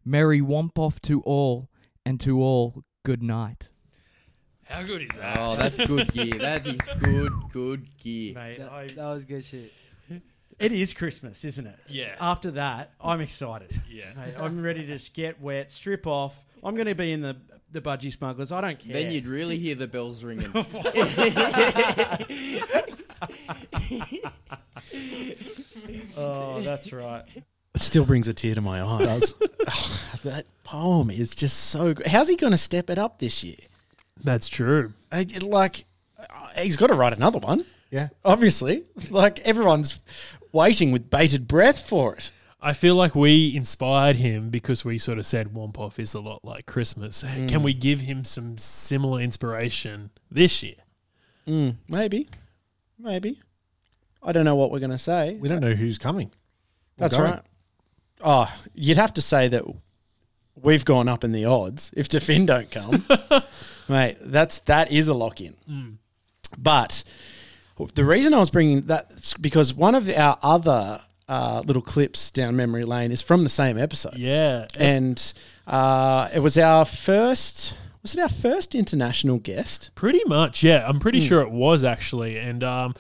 Merry 0.05 0.41
womp 0.41 0.73
off 0.77 1.01
to 1.03 1.21
all, 1.23 1.69
and 2.05 2.21
to 2.21 2.41
all, 2.43 2.85
good 3.05 3.23
night. 3.23 3.69
How 4.65 4.83
good 4.83 5.03
is 5.03 5.17
that? 5.17 5.39
Oh, 5.39 5.57
that's 5.57 5.79
good 5.79 6.13
gear. 6.13 6.35
That 6.39 6.67
is 6.67 6.81
good, 7.01 7.33
good 7.53 7.89
gear. 7.99 8.35
Mate, 8.35 8.59
that, 8.59 8.73
I- 8.73 8.89
that 8.89 9.07
was 9.07 9.25
good 9.25 9.45
shit. 9.45 9.73
It 10.61 10.71
is 10.71 10.95
Christmas, 10.95 11.45
isn't 11.45 11.67
it? 11.67 11.77
Yeah. 11.89 12.15
After 12.21 12.53
that, 12.53 12.93
I'm 13.01 13.21
excited. 13.21 13.81
Yeah. 13.91 14.13
Mate, 14.17 14.35
I'm 14.39 14.63
ready 14.63 14.83
to 14.83 14.87
just 14.87 15.13
get 15.13 15.41
wet, 15.41 15.73
strip 15.73 16.07
off. 16.07 16.39
I'm 16.63 16.77
going 16.77 16.87
to 16.87 16.95
be 16.95 17.11
in 17.13 17.21
the 17.23 17.37
the 17.73 17.81
budgie 17.81 18.13
smugglers. 18.17 18.53
I 18.53 18.61
don't 18.61 18.79
care. 18.79 18.93
Then 18.93 19.11
you'd 19.11 19.27
really 19.27 19.59
hear 19.59 19.75
the 19.75 19.89
bells 19.89 20.23
ringing. 20.23 20.53
Oh, 26.17 26.61
that's 26.77 26.93
right. 26.93 27.25
It 27.75 27.81
still 27.81 28.07
brings 28.07 28.29
a 28.29 28.35
tear 28.35 28.55
to 28.55 28.61
my 28.61 28.83
eye. 28.83 29.05
Does. 29.05 29.35
that 30.25 30.47
poem 30.63 31.11
is 31.11 31.35
just 31.35 31.57
so 31.71 31.95
good. 31.95 32.07
How's 32.07 32.29
he 32.29 32.37
going 32.37 32.53
to 32.53 32.59
step 32.59 32.91
it 32.91 32.99
up 32.99 33.19
this 33.19 33.43
year? 33.43 33.57
That's 34.23 34.49
true. 34.49 34.93
I, 35.11 35.27
like, 35.43 35.85
uh, 36.19 36.49
he's 36.57 36.77
got 36.77 36.89
to 36.89 36.95
write 36.95 37.13
another 37.13 37.39
one. 37.39 37.67
Yeah. 37.91 38.09
Obviously, 38.25 38.85
like 39.11 39.41
everyone's 39.41 40.01
waiting 40.53 40.93
with 40.93 41.11
bated 41.11 41.47
breath 41.47 41.89
for 41.89 42.15
it. 42.15 42.31
I 42.61 42.73
feel 42.73 42.95
like 42.95 43.15
we 43.15 43.55
inspired 43.55 44.17
him 44.17 44.49
because 44.49 44.85
we 44.85 44.97
sort 44.99 45.19
of 45.19 45.27
said 45.27 45.53
Wompoff 45.53 45.99
is 45.99 46.15
a 46.15 46.21
lot 46.21 46.45
like 46.45 46.65
Christmas. 46.65 47.23
Can 47.23 47.63
we 47.63 47.75
give 47.75 48.01
him 48.01 48.25
some 48.25 48.57
similar 48.57 49.21
inspiration 49.21 50.11
this 50.31 50.63
year? 50.63 50.77
Mm, 51.47 51.77
maybe, 51.89 52.29
maybe. 52.99 53.39
I 54.23 54.33
don't 54.33 54.47
know 54.47 54.57
what 54.57 54.71
we're 54.71 54.79
going 54.79 54.91
to 54.93 54.99
say. 54.99 55.37
We 55.39 55.51
don't 55.51 55.61
know 55.61 55.75
who's 55.75 55.99
coming. 55.99 56.31
That's 56.97 57.17
going. 57.17 57.31
right. 57.33 57.43
Oh, 58.23 58.55
you'd 58.75 58.97
have 58.97 59.15
to 59.15 59.23
say 59.23 59.49
that 59.49 59.65
we've 60.63 60.85
gone 60.85 61.09
up 61.09 61.25
in 61.25 61.33
the 61.33 61.45
odds 61.45 61.91
if 61.97 62.09
DaFin 62.09 62.47
don't 62.47 62.71
come, 62.71 63.05
mate. 63.89 64.17
That's 64.21 64.61
that 64.61 64.91
is 64.93 65.09
a 65.09 65.15
lock 65.15 65.41
in. 65.41 65.99
But 66.57 67.03
the 67.95 68.05
reason 68.05 68.33
I 68.35 68.39
was 68.39 68.51
bringing 68.51 68.83
that 68.87 69.11
is 69.11 69.35
because 69.41 69.75
one 69.75 69.95
of 69.95 70.09
our 70.09 70.39
other 70.43 71.01
uh, 71.29 71.63
little 71.67 71.83
clips 71.83 72.31
down 72.31 72.55
memory 72.57 72.85
lane 72.85 73.11
is 73.11 73.21
from 73.23 73.43
the 73.43 73.51
same 73.51 73.79
episode, 73.79 74.17
Yeah. 74.17 74.67
and 74.79 75.21
uh, 75.67 76.29
it 76.35 76.39
was 76.41 76.57
our 76.59 76.85
first. 76.85 77.77
Was 78.03 78.15
it 78.15 78.21
our 78.21 78.29
first 78.29 78.75
international 78.75 79.39
guest? 79.39 79.91
Pretty 79.95 80.21
much, 80.27 80.63
yeah. 80.63 80.87
I'm 80.87 81.01
pretty 81.01 81.21
sure 81.21 81.41
it 81.41 81.51
was 81.51 81.85
actually. 81.85 82.37
And 82.39 82.63
um, 82.63 82.95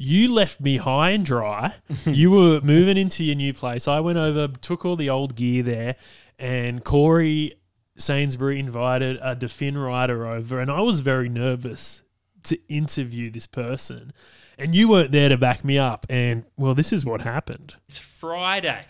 you 0.00 0.32
left 0.32 0.62
me 0.62 0.78
high 0.78 1.10
and 1.10 1.26
dry. 1.26 1.74
you 2.06 2.30
were 2.30 2.60
moving 2.62 2.96
into 2.96 3.22
your 3.22 3.36
new 3.36 3.52
place. 3.52 3.86
I 3.86 4.00
went 4.00 4.16
over, 4.16 4.48
took 4.48 4.86
all 4.86 4.96
the 4.96 5.10
old 5.10 5.36
gear 5.36 5.62
there, 5.62 5.96
and 6.38 6.82
Corey 6.82 7.52
Sainsbury 7.98 8.58
invited 8.58 9.18
a 9.20 9.36
DaFin 9.36 9.76
rider 9.76 10.26
over, 10.26 10.58
and 10.58 10.70
I 10.70 10.80
was 10.80 11.00
very 11.00 11.28
nervous 11.28 12.02
to 12.44 12.58
interview 12.68 13.30
this 13.30 13.46
person. 13.46 14.14
And 14.56 14.74
you 14.74 14.88
weren't 14.88 15.12
there 15.12 15.28
to 15.28 15.36
back 15.36 15.64
me 15.66 15.76
up. 15.76 16.06
And 16.08 16.44
well, 16.56 16.74
this 16.74 16.94
is 16.94 17.04
what 17.04 17.20
happened. 17.20 17.74
It's 17.86 17.98
Friday. 17.98 18.86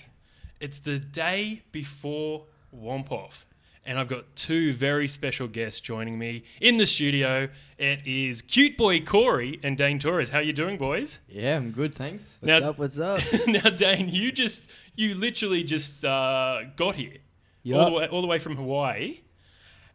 It's 0.61 0.79
the 0.79 0.99
day 0.99 1.63
before 1.73 2.45
Wompoff. 2.73 3.45
And 3.87 3.99
I've 3.99 4.09
got 4.09 4.25
two 4.37 4.73
very 4.75 5.09
special 5.09 5.49
guests 5.49 5.81
joining 5.81 6.19
me 6.19 6.45
in 6.61 6.77
the 6.77 6.87
studio. 6.87 7.49
It 7.79 8.01
is 8.07 8.43
cute 8.43 8.77
boy 8.77 9.01
Corey 9.01 9.59
and 9.63 9.77
Dane 9.77 9.99
Torres. 9.99 10.29
How 10.29 10.39
you 10.39 10.53
doing, 10.53 10.77
boys? 10.77 11.19
Yeah, 11.29 11.57
I'm 11.57 11.71
good, 11.71 11.95
thanks. 11.95 12.37
What's 12.41 12.61
Now- 12.61 12.69
up? 12.71 12.79
What's 12.79 12.99
up? 12.99 13.21
now, 13.47 13.71
Dane, 13.71 14.09
you 14.09 14.33
just 14.33 14.71
you 14.97 15.15
literally 15.15 15.63
just 15.65 16.05
uh, 16.05 16.61
got 16.77 16.95
here 16.97 17.15
all, 17.75 17.87
the 17.87 17.91
way, 17.93 18.07
all 18.09 18.21
the 18.21 18.27
way 18.29 18.39
from 18.39 18.57
Hawaii, 18.57 19.21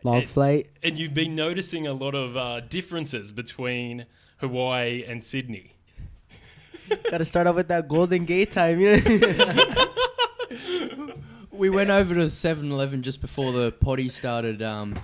Long 0.04 0.24
Eh, 0.24 0.26
flight. 0.26 0.70
and 0.82 0.98
you've 0.98 1.14
been 1.14 1.36
noticing 1.36 1.86
a 1.86 1.94
lot 1.94 2.16
of 2.16 2.36
uh, 2.36 2.62
differences 2.62 3.32
between 3.32 4.06
Hawaii 4.38 5.04
and 5.08 5.24
Sydney. 5.24 5.74
Got 7.12 7.20
to 7.20 7.26
start 7.26 7.46
off 7.48 7.56
with 7.56 7.68
that 7.70 7.88
Golden 7.88 8.26
Gate 8.26 8.52
time. 8.52 8.80
You 8.80 9.00
know? 9.00 9.86
We 11.56 11.70
went 11.70 11.90
over 11.90 12.14
to 12.16 12.22
7-Eleven 12.22 13.02
just 13.04 13.22
before 13.22 13.52
the 13.52 13.72
potty 13.72 14.10
started. 14.10 14.62
Um, 14.62 14.96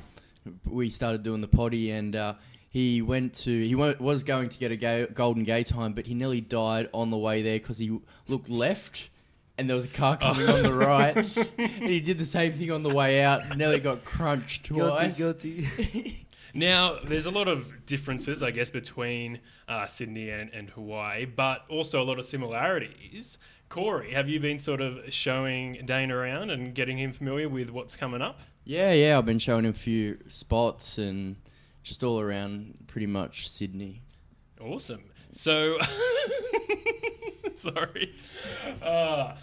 we 0.65 0.89
started 0.89 1.23
doing 1.23 1.41
the 1.41 1.47
potty, 1.47 1.91
and 1.91 2.15
uh, 2.15 2.33
he 2.69 3.01
went 3.01 3.33
to 3.35 3.49
he 3.67 3.73
wa- 3.75 3.93
was 3.99 4.23
going 4.23 4.49
to 4.49 4.57
get 4.57 4.71
a 4.71 4.75
ga- 4.75 5.07
Golden 5.07 5.45
Gaytime, 5.45 5.93
but 5.95 6.05
he 6.07 6.13
nearly 6.13 6.41
died 6.41 6.89
on 6.93 7.09
the 7.09 7.17
way 7.17 7.41
there 7.41 7.59
because 7.59 7.77
he 7.77 7.99
looked 8.27 8.49
left. 8.49 9.09
And 9.57 9.69
there 9.69 9.75
was 9.75 9.85
a 9.85 9.89
car 9.89 10.17
coming 10.17 10.47
on 10.49 10.63
the 10.63 10.73
right, 10.73 11.15
and 11.57 11.69
he 11.85 11.99
did 11.99 12.17
the 12.17 12.25
same 12.25 12.51
thing 12.51 12.71
on 12.71 12.81
the 12.83 12.93
way 12.93 13.21
out. 13.21 13.55
Nearly 13.57 13.79
got 13.79 14.03
crunched 14.03 14.69
guilty, 14.69 14.81
twice. 14.89 15.17
guilty. 15.17 16.27
Now, 16.53 16.97
there's 17.05 17.27
a 17.27 17.31
lot 17.31 17.47
of 17.47 17.85
differences, 17.85 18.43
I 18.43 18.51
guess, 18.51 18.69
between 18.69 19.39
uh, 19.69 19.87
Sydney 19.87 20.31
and, 20.31 20.49
and 20.53 20.69
Hawaii, 20.71 21.23
but 21.23 21.63
also 21.69 22.01
a 22.01 22.03
lot 22.03 22.19
of 22.19 22.25
similarities. 22.25 23.37
Corey, 23.71 24.11
have 24.11 24.27
you 24.27 24.37
been 24.41 24.59
sort 24.59 24.81
of 24.81 24.99
showing 25.13 25.81
Dane 25.85 26.11
around 26.11 26.49
and 26.49 26.75
getting 26.75 26.97
him 26.99 27.13
familiar 27.13 27.47
with 27.47 27.69
what's 27.69 27.95
coming 27.95 28.21
up? 28.21 28.41
Yeah, 28.65 28.91
yeah, 28.91 29.17
I've 29.17 29.25
been 29.25 29.39
showing 29.39 29.63
him 29.63 29.71
a 29.71 29.73
few 29.73 30.17
spots 30.27 30.97
and 30.97 31.37
just 31.81 32.03
all 32.03 32.19
around 32.19 32.75
pretty 32.87 33.07
much 33.07 33.47
Sydney. 33.47 34.01
Awesome. 34.59 35.05
So, 35.31 35.77
sorry. 37.55 38.13
Uh, 38.81 39.35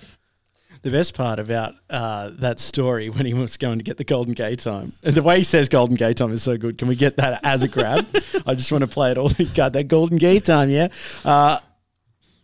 The 0.83 0.91
best 0.91 1.15
part 1.15 1.39
about 1.39 1.77
uh, 1.89 2.31
that 2.35 2.61
story 2.61 3.09
when 3.09 3.25
he 3.25 3.33
was 3.33 3.57
going 3.57 3.79
to 3.79 3.83
get 3.83 3.97
the 3.97 4.05
Golden 4.05 4.35
Gaytime, 4.35 4.93
and 5.03 5.15
the 5.15 5.23
way 5.23 5.39
he 5.39 5.45
says 5.45 5.71
Golden 5.71 5.97
Gaytime 5.97 6.33
is 6.33 6.43
so 6.43 6.59
good. 6.59 6.77
Can 6.77 6.87
we 6.89 6.97
get 6.97 7.17
that 7.17 7.41
as 7.45 7.63
a 7.63 7.69
grab? 7.69 8.07
I 8.47 8.55
just 8.55 8.71
want 8.71 8.83
to 8.83 8.89
play 8.89 9.11
it 9.11 9.17
all. 9.17 9.31
God, 9.55 9.73
that 9.73 9.85
Golden 9.89 10.19
Gay 10.19 10.39
time, 10.39 10.69
yeah. 10.69 10.89
Uh, 11.25 11.61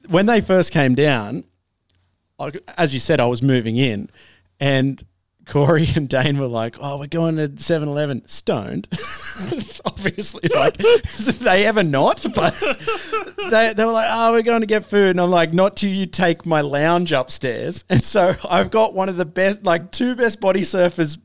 when 0.09 0.25
they 0.25 0.41
first 0.41 0.73
came 0.73 0.95
down, 0.95 1.45
I, 2.45 2.73
as 2.77 2.95
you 2.95 3.01
said, 3.01 3.21
I 3.21 3.27
was 3.27 3.43
moving 3.43 3.77
in, 3.77 4.09
and 4.61 5.03
Corey 5.47 5.89
and 5.97 6.09
Dane 6.09 6.39
were 6.39 6.47
like, 6.47 6.77
"Oh, 6.81 6.99
we're 6.99 7.07
going 7.07 7.37
to 7.37 7.49
7-Eleven, 7.49 8.27
stoned." 8.27 8.89
Obviously, 9.85 10.49
like 10.55 10.77
they 11.41 11.67
ever 11.67 11.83
not, 11.83 12.25
but 12.35 12.55
they, 13.51 13.73
they 13.75 13.85
were 13.85 13.93
like, 13.93 14.09
"Oh, 14.11 14.33
we're 14.33 14.43
going 14.43 14.61
to 14.61 14.67
get 14.67 14.85
food," 14.85 15.11
and 15.11 15.21
I'm 15.21 15.31
like, 15.31 15.53
"Not 15.53 15.77
till 15.77 15.91
you 15.91 16.07
take 16.07 16.47
my 16.47 16.61
lounge 16.61 17.13
upstairs." 17.13 17.85
And 17.89 18.03
so 18.03 18.35
I've 18.49 18.71
got 18.71 18.95
one 18.95 19.09
of 19.09 19.17
the 19.17 19.27
best, 19.27 19.65
like 19.65 19.91
two 19.91 20.15
best 20.15 20.41
body 20.41 20.63
surfers 20.63 21.19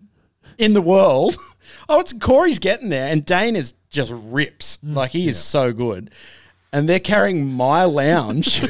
in 0.58 0.74
the 0.74 0.82
world. 0.82 1.38
Oh, 1.88 2.00
it's 2.00 2.14
Corey's 2.14 2.60
getting 2.60 2.90
there, 2.90 3.12
and 3.12 3.26
Dane 3.26 3.56
is 3.56 3.74
just 3.90 4.12
rips. 4.16 4.78
Mm. 4.78 4.96
like 4.96 5.12
he 5.12 5.28
is 5.28 5.40
so 5.40 5.72
good, 5.72 6.12
and 6.74 6.88
they're 6.88 7.00
carrying 7.00 7.52
my 7.52 7.86
lounge 7.86 8.62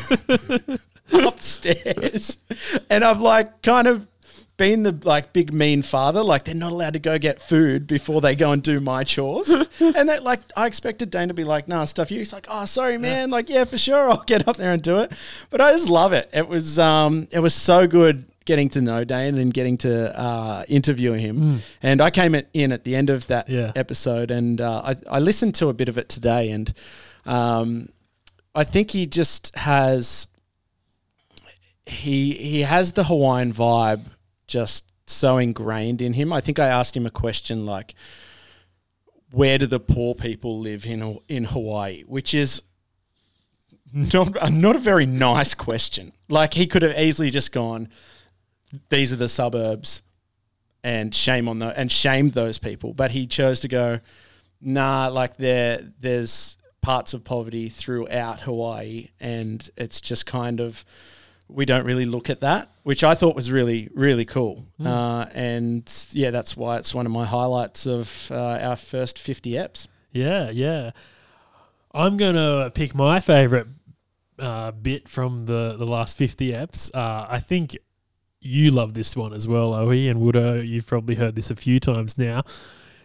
upstairs, 1.28 2.38
and 2.90 3.04
I've 3.04 3.22
like 3.22 3.62
kind 3.62 3.88
of 3.88 4.08
been 4.58 4.84
the 4.84 4.92
like 5.04 5.32
big 5.32 5.54
mean 5.54 5.82
father. 5.82 6.22
Like 6.22 6.44
they're 6.44 6.54
not 6.56 6.72
allowed 6.72 6.94
to 6.94 7.00
go 7.00 7.18
get 7.18 7.42
food 7.42 7.88
before 7.88 8.20
they 8.22 8.36
go 8.36 8.52
and 8.52 8.62
do 8.62 8.80
my 8.80 9.04
chores, 9.04 9.50
and 9.80 10.10
that 10.10 10.24
like 10.24 10.42
I 10.56 10.68
expected 10.68 11.10
Dane 11.10 11.30
to 11.30 11.34
be 11.34 11.44
like, 11.44 11.68
"Nah, 11.68 11.86
stuff 11.86 12.12
you." 12.12 12.18
He's 12.20 12.34
like, 12.34 12.48
"Oh, 12.50 12.66
sorry, 12.66 12.98
man. 12.98 13.30
Like, 13.30 13.50
yeah, 13.50 13.64
for 13.66 13.78
sure, 13.78 14.10
I'll 14.10 14.24
get 14.24 14.48
up 14.48 14.58
there 14.58 14.74
and 14.74 14.82
do 14.82 15.00
it." 15.00 15.12
But 15.50 15.62
I 15.62 15.72
just 15.72 15.90
love 15.90 16.14
it. 16.14 16.30
It 16.34 16.48
was 16.48 16.78
um, 16.80 17.28
it 17.32 17.40
was 17.40 17.54
so 17.54 17.88
good 17.88 18.26
getting 18.46 18.68
to 18.70 18.82
know 18.82 19.04
Dane 19.04 19.38
and 19.38 19.54
getting 19.54 19.78
to 19.78 20.20
uh, 20.20 20.64
interview 20.68 21.14
him. 21.14 21.60
And 21.84 22.02
I 22.02 22.10
came 22.10 22.34
in 22.54 22.72
at 22.72 22.84
the 22.84 22.96
end 22.96 23.12
of 23.12 23.28
that 23.28 23.48
Yeah. 23.48 23.72
episode, 23.76 24.32
and 24.32 24.60
uh, 24.60 24.82
I, 24.84 24.96
I 25.08 25.20
listened 25.20 25.54
to 25.56 25.68
a 25.70 25.74
bit 25.74 25.88
of 25.88 26.00
it 26.00 26.10
today, 26.10 26.50
and 26.50 26.74
um, 27.28 27.90
I 28.56 28.64
think 28.64 28.90
he 28.90 29.06
just 29.06 29.56
has 29.56 30.26
he 31.90 32.34
he 32.34 32.62
has 32.62 32.94
the 32.94 33.06
Hawaiian 33.06 33.54
vibe 33.54 34.02
just 34.48 34.86
so 35.08 35.38
ingrained 35.38 36.02
in 36.02 36.14
him. 36.14 36.32
I 36.32 36.42
think 36.42 36.60
I 36.60 36.68
asked 36.68 36.96
him 36.96 37.06
a 37.06 37.12
question 37.12 37.66
like, 37.66 37.96
"Where 39.32 39.58
do 39.58 39.66
the 39.66 39.80
poor 39.80 40.16
people 40.16 40.60
live 40.60 40.86
in 40.86 41.20
in 41.28 41.46
Hawaii?" 41.46 42.04
Which 42.04 42.34
is 42.34 42.62
not 43.94 44.52
not 44.52 44.76
a 44.76 44.80
very 44.80 45.06
nice 45.06 45.54
question. 45.54 46.14
Like 46.30 46.54
he 46.54 46.68
could 46.68 46.84
have 46.84 46.98
easily 46.98 47.32
just 47.32 47.52
gone, 47.52 47.90
"These 48.90 49.12
are 49.12 49.18
the 49.18 49.30
suburbs," 49.30 50.02
and 50.84 51.14
shame 51.14 51.50
on 51.50 51.60
the 51.60 51.78
and 51.78 51.92
shamed 51.92 52.34
those 52.34 52.58
people. 52.60 52.94
But 52.94 53.12
he 53.12 53.26
chose 53.28 53.60
to 53.62 53.68
go, 53.68 54.00
"Nah, 54.62 55.08
like 55.08 55.38
there 55.38 55.92
there's 56.00 56.58
parts 56.82 57.14
of 57.14 57.24
poverty 57.24 57.68
throughout 57.68 58.42
Hawaii, 58.42 59.10
and 59.20 59.68
it's 59.76 60.00
just 60.00 60.26
kind 60.26 60.60
of." 60.60 60.86
We 61.50 61.66
don't 61.66 61.86
really 61.86 62.06
look 62.06 62.30
at 62.30 62.42
that, 62.42 62.72
which 62.84 63.04
I 63.04 63.16
thought 63.16 63.36
was 63.36 63.52
really, 63.52 63.90
really 63.94 64.26
cool. 64.26 64.66
Uh, 64.84 65.26
and 65.34 65.92
yeah, 66.12 66.30
that's 66.32 66.56
why 66.56 66.78
it's 66.78 66.94
one 66.94 67.06
of 67.06 67.12
my 67.12 67.26
highlights 67.26 67.86
of 67.88 68.30
uh, 68.32 68.60
our 68.62 68.76
first 68.76 69.18
50 69.20 69.52
eps. 69.54 69.88
Yeah, 70.12 70.52
yeah. 70.52 70.92
I'm 71.92 72.18
gonna 72.18 72.72
pick 72.74 72.94
my 72.94 73.20
favorite 73.20 73.68
uh, 74.38 74.72
bit 74.72 75.10
from 75.10 75.46
the 75.46 75.76
the 75.78 75.86
last 75.86 76.18
50 76.18 76.52
eps. 76.52 76.94
Uh, 76.94 77.26
I 77.28 77.40
think 77.40 77.78
you 78.42 78.72
love 78.72 78.94
this 78.94 79.16
one 79.16 79.34
as 79.34 79.48
well, 79.48 79.74
Owie 79.74 80.10
and 80.10 80.22
Woodo. 80.22 80.66
You've 80.66 80.88
probably 80.88 81.16
heard 81.16 81.36
this 81.36 81.52
a 81.52 81.56
few 81.56 81.80
times 81.80 82.18
now. 82.18 82.44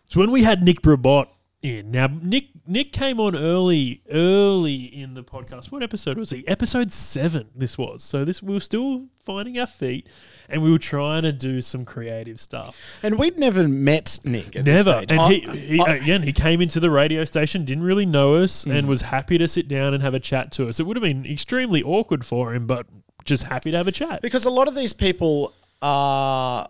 It's 0.07 0.17
when 0.17 0.31
we 0.31 0.43
had 0.43 0.63
Nick 0.63 0.83
Brabot 0.83 1.27
in. 1.65 1.91
Now, 1.91 2.07
Nick 2.07 2.49
Nick 2.67 2.93
came 2.93 3.19
on 3.21 3.35
early, 3.37 4.03
early 4.11 4.85
in 4.85 5.15
the 5.15 5.23
podcast. 5.25 5.71
What 5.73 5.83
episode 5.83 6.17
was 6.19 6.31
he? 6.31 6.47
Episode 6.47 6.93
seven. 6.93 7.49
This 7.55 7.77
was. 7.77 8.03
So 8.05 8.25
this 8.25 8.43
we 8.43 8.55
were 8.55 8.61
still 8.61 9.07
finding 9.19 9.59
our 9.59 9.67
feet, 9.67 10.09
and 10.49 10.63
we 10.63 10.71
were 10.71 10.79
trying 10.79 11.23
to 11.23 11.33
do 11.33 11.61
some 11.61 11.85
creative 11.85 12.41
stuff. 12.41 12.99
And 13.03 13.19
we'd 13.19 13.39
never 13.39 13.67
met 13.67 14.21
Nick 14.25 14.55
Never. 14.63 15.03
And 15.09 15.19
I- 15.21 15.33
he, 15.33 15.41
he 15.57 15.81
I- 15.81 15.95
again, 15.95 16.23
he 16.23 16.33
came 16.33 16.61
into 16.61 16.79
the 16.81 16.91
radio 16.91 17.25
station, 17.25 17.65
didn't 17.65 17.85
really 17.85 18.07
know 18.07 18.35
us, 18.35 18.65
Mm. 18.67 18.77
and 18.79 18.89
was 18.89 19.01
happy 19.03 19.39
to 19.39 19.49
sit 19.49 19.67
down 19.67 19.95
and 19.95 20.03
have 20.03 20.15
a 20.15 20.21
chat 20.21 20.53
to 20.53 20.69
us. 20.69 20.79
It 20.79 20.83
would 20.87 20.97
have 20.97 21.03
been 21.03 21.25
extremely 21.27 21.83
awkward 21.83 22.25
for 22.27 22.55
him, 22.55 22.67
but 22.67 22.87
just 23.25 23.45
happy 23.45 23.71
to 23.71 23.77
have 23.79 23.89
a 23.89 23.93
chat. 23.93 24.21
because 24.21 24.45
a 24.45 24.51
lot 24.51 24.69
of 24.69 24.75
these 24.75 24.93
people 24.93 25.55
are, 25.81 26.69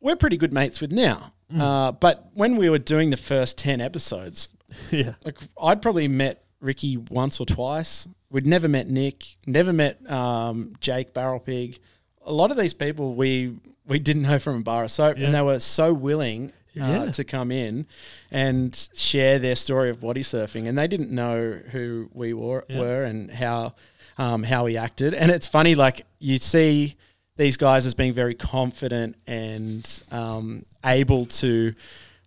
we're 0.00 0.16
pretty 0.16 0.38
good 0.38 0.52
mates 0.52 0.80
with 0.80 0.92
now. 0.92 1.34
Uh, 1.58 1.92
but 1.92 2.30
when 2.34 2.56
we 2.56 2.70
were 2.70 2.78
doing 2.78 3.10
the 3.10 3.16
first 3.16 3.58
10 3.58 3.80
episodes, 3.80 4.48
yeah. 4.90 5.14
like 5.24 5.36
I'd 5.60 5.82
probably 5.82 6.08
met 6.08 6.44
Ricky 6.60 6.96
once 6.96 7.40
or 7.40 7.46
twice. 7.46 8.06
We'd 8.30 8.46
never 8.46 8.68
met 8.68 8.88
Nick, 8.88 9.24
never 9.46 9.72
met 9.72 9.98
um, 10.10 10.74
Jake 10.80 11.12
Barrel 11.12 11.40
Pig. 11.40 11.78
A 12.24 12.32
lot 12.32 12.50
of 12.50 12.56
these 12.56 12.74
people 12.74 13.14
we 13.14 13.56
we 13.86 13.98
didn't 13.98 14.22
know 14.22 14.38
from 14.38 14.58
a 14.58 14.60
bar 14.62 14.84
of 14.84 14.90
soap, 14.90 15.18
Yeah. 15.18 15.26
and 15.26 15.34
they 15.34 15.42
were 15.42 15.58
so 15.58 15.92
willing 15.92 16.50
uh, 16.80 16.86
Yeah. 16.86 17.10
to 17.10 17.24
come 17.24 17.50
in 17.50 17.86
and 18.30 18.88
share 18.94 19.40
their 19.40 19.56
story 19.56 19.90
of 19.90 20.00
body 20.00 20.22
surfing, 20.22 20.68
and 20.68 20.78
they 20.78 20.86
didn't 20.86 21.10
know 21.10 21.58
who 21.70 22.08
we 22.12 22.32
were, 22.32 22.64
Yeah. 22.68 22.78
were 22.78 23.02
and 23.02 23.30
how 23.30 23.74
um, 24.18 24.42
how 24.44 24.66
he 24.66 24.76
acted. 24.76 25.14
And 25.14 25.30
it's 25.32 25.46
funny, 25.48 25.74
like 25.74 26.04
you 26.20 26.38
see 26.38 26.94
these 27.36 27.56
guys 27.56 27.86
as 27.86 27.94
being 27.94 28.12
very 28.12 28.34
confident 28.34 29.16
and 29.26 30.02
um, 30.12 30.64
able 30.84 31.26
to. 31.26 31.74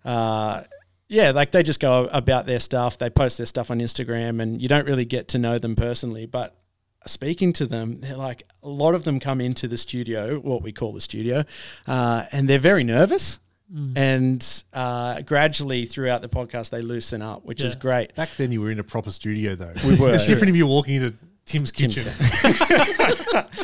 Uh, 0.05 0.63
yeah, 1.07 1.31
like 1.31 1.51
they 1.51 1.63
just 1.63 1.79
go 1.79 2.09
about 2.11 2.45
their 2.45 2.59
stuff. 2.59 2.97
They 2.97 3.09
post 3.09 3.37
their 3.37 3.45
stuff 3.45 3.69
on 3.69 3.79
Instagram, 3.79 4.41
and 4.41 4.61
you 4.61 4.67
don't 4.67 4.85
really 4.87 5.05
get 5.05 5.29
to 5.29 5.37
know 5.37 5.59
them 5.59 5.75
personally. 5.75 6.25
But 6.25 6.55
speaking 7.05 7.53
to 7.53 7.65
them, 7.65 7.99
they're 8.01 8.17
like 8.17 8.43
a 8.63 8.69
lot 8.69 8.95
of 8.95 9.03
them 9.03 9.19
come 9.19 9.39
into 9.39 9.67
the 9.67 9.77
studio, 9.77 10.39
what 10.39 10.63
we 10.63 10.71
call 10.71 10.91
the 10.91 11.01
studio, 11.01 11.43
uh, 11.87 12.25
and 12.31 12.47
they're 12.49 12.59
very 12.59 12.83
nervous. 12.83 13.39
And 13.95 14.63
uh, 14.71 15.21
gradually 15.21 15.85
throughout 15.85 16.21
the 16.21 16.29
podcast, 16.29 16.69
they 16.69 16.83
loosen 16.83 17.23
up, 17.23 17.43
which 17.43 17.63
is 17.63 17.73
great. 17.73 18.13
Back 18.13 18.29
then, 18.37 18.51
you 18.51 18.61
were 18.61 18.69
in 18.69 18.77
a 18.79 18.83
proper 18.83 19.09
studio, 19.09 19.55
though. 19.55 19.73
We 19.87 19.95
were. 19.95 20.13
It's 20.13 20.25
different 20.25 20.49
if 20.51 20.55
you're 20.55 20.67
walking 20.67 20.95
into 20.95 21.15
Tim's 21.45 21.71
kitchen. 21.71 22.07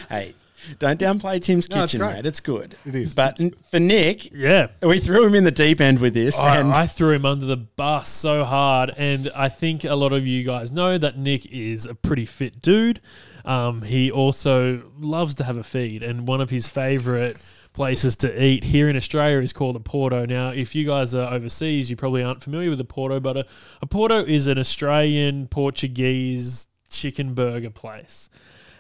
Hey, 0.10 0.34
don't 0.78 1.00
downplay 1.00 1.42
Tim's 1.42 1.70
No, 1.70 1.84
it's 1.84 1.92
kitchen, 1.94 2.06
great. 2.06 2.16
mate. 2.16 2.26
It's 2.26 2.40
good. 2.40 2.76
It 2.86 2.96
is. 2.96 3.16
But 3.16 3.40
n- 3.42 3.54
for 3.72 3.80
Nick, 3.80 4.32
Yeah. 4.34 4.68
we 4.84 5.00
threw 5.00 5.26
him 5.26 5.36
in 5.36 5.44
the 5.44 5.52
deep 5.52 5.82
end 5.82 6.00
with 6.00 6.14
this, 6.14 6.38
I, 6.38 6.58
and 6.58 6.72
I 6.72 6.86
threw 6.86 7.12
him 7.12 7.26
under 7.26 7.46
the 7.46 7.58
bus 7.58 8.08
so 8.10 8.44
hard, 8.44 8.92
and 8.98 9.32
I 9.36 9.50
think 9.50 9.84
a 9.86 9.96
lot 9.96 10.14
of 10.14 10.28
you 10.28 10.44
guys 10.44 10.72
know 10.72 10.98
that 10.98 11.18
Nick 11.18 11.46
is 11.48 11.86
a 11.86 11.96
pretty 11.96 12.26
fit 12.26 12.62
dude. 12.62 13.02
Um, 13.46 13.82
he 13.82 14.12
also 14.12 14.84
loves 15.00 15.36
to 15.36 15.44
have 15.44 15.58
a 15.58 15.64
feed, 15.64 16.04
and 16.04 16.28
one 16.28 16.42
of 16.42 16.50
his 16.50 16.68
favorite 16.68 17.42
places 17.74 18.16
to 18.18 18.44
eat 18.44 18.64
here 18.64 18.90
in 18.90 18.98
Australia 18.98 19.38
is 19.40 19.54
called 19.54 19.82
Oporto. 19.82 20.28
Now, 20.28 20.50
if 20.50 20.76
you 20.76 20.86
guys 20.86 21.16
are 21.16 21.32
overseas, 21.34 21.90
you 21.90 21.96
probably 21.96 22.24
aren't 22.24 22.42
familiar 22.44 22.70
with 22.70 22.86
Oporto, 22.86 23.22
but 23.22 23.38
a, 23.38 23.46
Oporto 23.86 24.28
is 24.28 24.48
an 24.48 24.58
Australian 24.60 25.48
Portuguese 25.48 26.68
chicken 26.90 27.34
burger 27.34 27.70
place. 27.70 28.30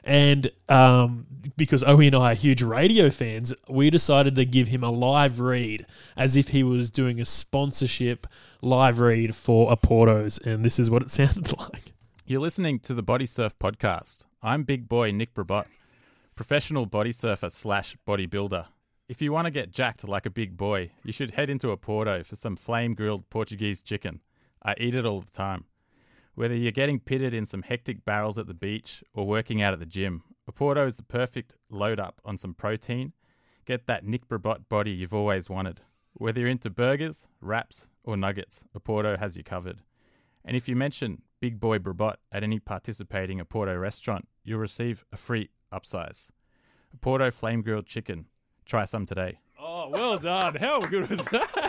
And 0.03 0.51
um, 0.67 1.27
because 1.57 1.83
Owie 1.83 2.07
and 2.07 2.15
I 2.15 2.31
are 2.31 2.35
huge 2.35 2.61
radio 2.61 3.09
fans, 3.09 3.53
we 3.67 3.89
decided 3.89 4.35
to 4.35 4.45
give 4.45 4.67
him 4.67 4.83
a 4.83 4.89
live 4.89 5.39
read 5.39 5.85
as 6.15 6.35
if 6.35 6.49
he 6.49 6.63
was 6.63 6.89
doing 6.89 7.19
a 7.19 7.25
sponsorship 7.25 8.27
live 8.61 8.99
read 8.99 9.35
for 9.35 9.71
Oporto's. 9.71 10.37
And 10.37 10.63
this 10.63 10.79
is 10.79 10.89
what 10.89 11.01
it 11.01 11.11
sounded 11.11 11.57
like. 11.57 11.93
You're 12.25 12.41
listening 12.41 12.79
to 12.81 12.93
the 12.93 13.03
Body 13.03 13.25
Surf 13.25 13.57
podcast. 13.59 14.25
I'm 14.41 14.63
big 14.63 14.87
boy 14.87 15.11
Nick 15.11 15.33
Brabot, 15.33 15.65
professional 16.35 16.85
body 16.85 17.11
surfer 17.11 17.49
slash 17.49 17.97
bodybuilder. 18.07 18.67
If 19.09 19.21
you 19.21 19.33
want 19.33 19.45
to 19.45 19.51
get 19.51 19.71
jacked 19.71 20.07
like 20.07 20.25
a 20.25 20.29
big 20.29 20.55
boy, 20.55 20.91
you 21.03 21.11
should 21.11 21.31
head 21.31 21.49
into 21.49 21.75
Oporto 21.75 22.25
for 22.25 22.35
some 22.35 22.55
flame 22.55 22.93
grilled 22.93 23.29
Portuguese 23.29 23.81
chicken. 23.81 24.21
I 24.63 24.75
eat 24.77 24.95
it 24.95 25.05
all 25.05 25.21
the 25.21 25.31
time. 25.31 25.65
Whether 26.35 26.55
you're 26.55 26.71
getting 26.71 26.99
pitted 26.99 27.33
in 27.33 27.45
some 27.45 27.63
hectic 27.63 28.05
barrels 28.05 28.37
at 28.37 28.47
the 28.47 28.53
beach 28.53 29.03
or 29.13 29.25
working 29.27 29.61
out 29.61 29.73
at 29.73 29.79
the 29.79 29.85
gym, 29.85 30.23
Oporto 30.49 30.85
is 30.87 30.95
the 30.95 31.03
perfect 31.03 31.55
load 31.69 31.99
up 31.99 32.21
on 32.23 32.37
some 32.37 32.53
protein. 32.53 33.13
Get 33.65 33.87
that 33.87 34.05
Nick 34.05 34.27
Brabot 34.27 34.67
body 34.69 34.91
you've 34.91 35.13
always 35.13 35.49
wanted. 35.49 35.81
Whether 36.13 36.39
you're 36.41 36.49
into 36.49 36.69
burgers, 36.69 37.27
wraps, 37.41 37.89
or 38.03 38.17
nuggets, 38.17 38.65
Oporto 38.77 39.19
has 39.19 39.37
you 39.37 39.43
covered. 39.43 39.81
And 40.43 40.55
if 40.55 40.67
you 40.67 40.75
mention 40.75 41.21
Big 41.41 41.59
Boy 41.59 41.77
Brabot 41.77 42.15
at 42.31 42.43
any 42.43 42.59
participating 42.59 43.43
Porto 43.45 43.75
restaurant, 43.75 44.27
you'll 44.43 44.59
receive 44.59 45.05
a 45.11 45.17
free 45.17 45.49
upsize. 45.71 46.31
Oporto 46.97 47.31
flame 47.31 47.61
grilled 47.61 47.85
chicken. 47.85 48.25
Try 48.65 48.85
some 48.85 49.05
today. 49.05 49.39
Oh, 49.59 49.89
well 49.89 50.17
done. 50.17 50.55
How 50.55 50.79
good 50.79 51.09
was 51.09 51.23
that? 51.31 51.68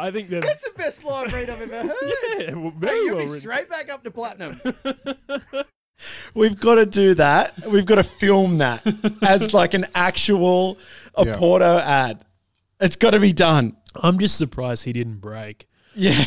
I 0.00 0.10
think 0.10 0.28
that's, 0.28 0.46
that's 0.46 0.64
the 0.64 0.72
best 0.76 1.04
live 1.04 1.32
read 1.32 1.50
I've 1.50 1.60
ever 1.60 1.88
heard. 1.88 1.96
yeah, 2.40 2.54
well, 2.54 2.72
very 2.76 2.96
You'll 2.98 3.16
well 3.16 3.24
be 3.26 3.30
written. 3.32 3.40
straight 3.40 3.68
back 3.68 3.90
up 3.92 4.02
to 4.04 4.10
platinum. 4.10 4.60
We've 6.34 6.58
got 6.58 6.76
to 6.76 6.86
do 6.86 7.14
that. 7.14 7.66
We've 7.66 7.84
got 7.84 7.96
to 7.96 8.02
film 8.02 8.58
that 8.58 8.82
as 9.22 9.52
like 9.52 9.74
an 9.74 9.86
actual 9.94 10.78
Yeah. 11.18 11.36
Porto 11.36 11.78
ad. 11.78 12.24
It's 12.80 12.96
got 12.96 13.10
to 13.10 13.20
be 13.20 13.32
done. 13.34 13.76
I'm 14.02 14.18
just 14.18 14.38
surprised 14.38 14.84
he 14.84 14.92
didn't 14.92 15.18
break. 15.18 15.66
Yeah. 15.94 16.24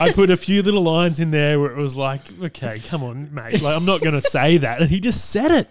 I 0.00 0.12
put 0.12 0.28
a 0.28 0.36
few 0.36 0.62
little 0.62 0.82
lines 0.82 1.20
in 1.20 1.30
there 1.30 1.58
where 1.60 1.70
it 1.70 1.78
was 1.78 1.96
like, 1.96 2.20
okay, 2.42 2.80
come 2.88 3.02
on, 3.04 3.32
mate. 3.32 3.62
Like, 3.62 3.76
I'm 3.76 3.86
not 3.86 4.02
going 4.02 4.20
to 4.20 4.28
say 4.28 4.58
that. 4.58 4.80
And 4.82 4.90
he 4.90 5.00
just 5.00 5.30
said 5.30 5.50
it. 5.52 5.70